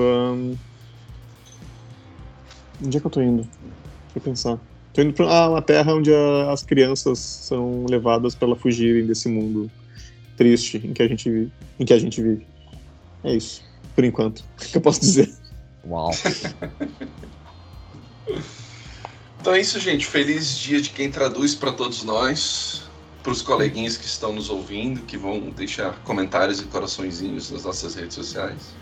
Onde 2.84 2.96
é 2.96 3.00
que 3.00 3.06
eu 3.06 3.10
tô 3.10 3.22
indo? 3.22 3.44
Deixa 3.44 4.16
eu 4.16 4.20
pensar. 4.20 4.58
Tô 4.92 5.00
indo 5.00 5.14
pra 5.14 5.26
ah, 5.26 5.48
uma 5.48 5.62
terra 5.62 5.94
onde 5.94 6.12
a, 6.12 6.52
as 6.52 6.62
crianças 6.62 7.18
são 7.18 7.86
levadas 7.88 8.34
para 8.34 8.54
fugirem 8.54 9.06
desse 9.06 9.28
mundo 9.28 9.70
triste 10.36 10.76
em 10.84 10.92
que 10.92 11.02
a 11.02 11.08
gente 11.08 11.30
vive, 11.30 11.52
em 11.78 11.84
que 11.84 11.94
a 11.94 11.98
gente 11.98 12.20
vive. 12.20 12.46
É 13.24 13.34
isso, 13.34 13.64
por 13.94 14.04
enquanto. 14.04 14.40
O 14.40 14.64
que 14.66 14.76
eu 14.76 14.80
posso 14.80 15.00
dizer? 15.00 15.32
Uau. 15.86 16.10
então 19.40 19.54
é 19.54 19.60
isso, 19.60 19.80
gente. 19.80 20.04
Feliz 20.06 20.58
dia 20.58 20.82
de 20.82 20.90
quem 20.90 21.10
traduz 21.10 21.54
para 21.54 21.72
todos 21.72 22.04
nós, 22.04 22.82
para 23.22 23.32
os 23.32 23.40
coleguinhas 23.40 23.96
que 23.96 24.04
estão 24.04 24.34
nos 24.34 24.50
ouvindo, 24.50 25.00
que 25.02 25.16
vão 25.16 25.40
deixar 25.50 25.98
comentários 26.04 26.60
e 26.60 26.64
coraçõezinhos 26.64 27.50
nas 27.50 27.64
nossas 27.64 27.94
redes 27.94 28.14
sociais. 28.14 28.74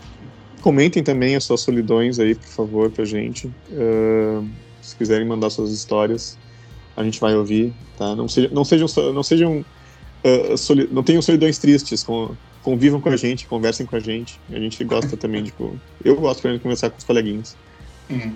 Comentem 0.61 1.01
também 1.01 1.37
as 1.37 1.45
suas 1.45 1.61
solidões 1.61 2.19
aí, 2.19 2.35
por 2.35 2.49
favor, 2.49 2.91
pra 2.91 3.05
gente. 3.05 3.47
Uh 3.69 4.45
se 4.81 4.95
quiserem 4.95 5.27
mandar 5.27 5.49
suas 5.49 5.71
histórias, 5.71 6.37
a 6.95 7.03
gente 7.03 7.19
vai 7.19 7.35
ouvir, 7.35 7.73
tá? 7.97 8.15
Não, 8.15 8.27
seja, 8.27 8.49
não 8.51 8.65
sejam, 8.65 8.87
não 9.13 9.23
sejam, 9.23 9.65
uh, 10.23 10.57
soli, 10.57 10.89
não 10.91 11.03
tenham 11.03 11.21
solidões 11.21 11.57
tristes, 11.57 12.03
com, 12.03 12.35
convivam 12.61 12.99
com 12.99 13.09
a 13.09 13.17
gente, 13.17 13.47
conversem 13.47 13.85
com 13.85 13.95
a 13.95 13.99
gente. 13.99 14.39
A 14.51 14.59
gente 14.59 14.83
gosta 14.83 15.15
também 15.15 15.43
de, 15.43 15.53
eu 16.03 16.15
gosto 16.15 16.51
de 16.51 16.59
conversar 16.59 16.89
com 16.89 16.97
os 16.97 17.03
coleguinhas. 17.03 17.55
Uhum. 18.09 18.33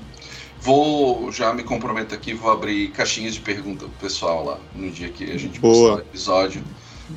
Vou 0.62 1.32
já 1.32 1.54
me 1.54 1.64
comprometo 1.64 2.16
aqui, 2.16 2.34
vou 2.34 2.52
abrir 2.52 2.90
caixinhas 2.90 3.36
de 3.36 3.42
pergunta 3.42 3.86
pro 3.86 4.08
pessoal 4.08 4.44
lá 4.44 4.60
no 4.74 4.90
dia 4.90 5.10
que 5.10 5.32
a 5.32 5.38
gente 5.38 5.60
postar 5.60 5.96
o 5.96 6.00
episódio. 6.00 6.64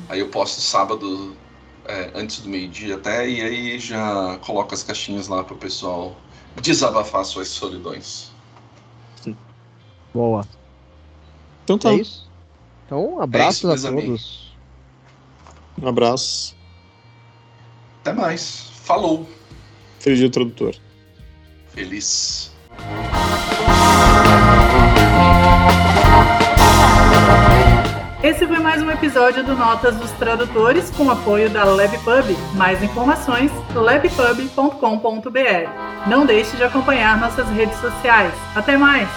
Aí 0.07 0.19
eu 0.19 0.27
posto 0.27 0.61
sábado 0.61 1.35
é, 1.85 2.11
antes 2.13 2.41
do 2.41 2.49
meio-dia 2.49 2.95
até, 2.95 3.27
e 3.27 3.41
aí 3.41 3.79
já 3.79 4.37
coloco 4.41 4.73
as 4.73 4.83
caixinhas 4.83 5.27
lá 5.27 5.43
pro 5.43 5.55
pessoal 5.55 6.15
desabafar 6.61 7.25
suas 7.25 7.47
solidões. 7.47 8.28
Boa. 10.13 10.45
Então 11.63 11.77
tá. 11.77 11.91
É 11.91 11.95
isso? 11.95 12.29
Então, 12.85 13.15
um 13.15 13.21
abraço 13.21 13.69
é 13.69 13.75
isso, 13.75 13.87
a 13.87 13.91
todos. 13.91 14.03
Amigos. 14.03 14.55
Um 15.81 15.87
abraço. 15.87 16.55
Até 18.01 18.13
mais. 18.13 18.69
Falou. 18.83 19.27
Feliz 19.99 20.19
dia, 20.19 20.29
tradutor. 20.31 20.75
Feliz. 21.69 22.51
Esse 28.21 28.45
foi 28.45 28.59
mais 28.59 28.81
um 28.81 28.91
episódio 28.91 29.43
do 29.45 29.55
Notas 29.55 29.95
dos 29.95 30.11
Tradutores 30.11 30.89
com 30.91 31.09
apoio 31.09 31.49
da 31.49 31.63
LabPub. 31.63 32.35
Mais 32.55 32.83
informações, 32.83 33.49
labpub.com.br. 33.73 34.79
Não 36.09 36.25
deixe 36.25 36.57
de 36.57 36.63
acompanhar 36.63 37.17
nossas 37.19 37.47
redes 37.49 37.79
sociais. 37.79 38.33
Até 38.55 38.75
mais! 38.77 39.07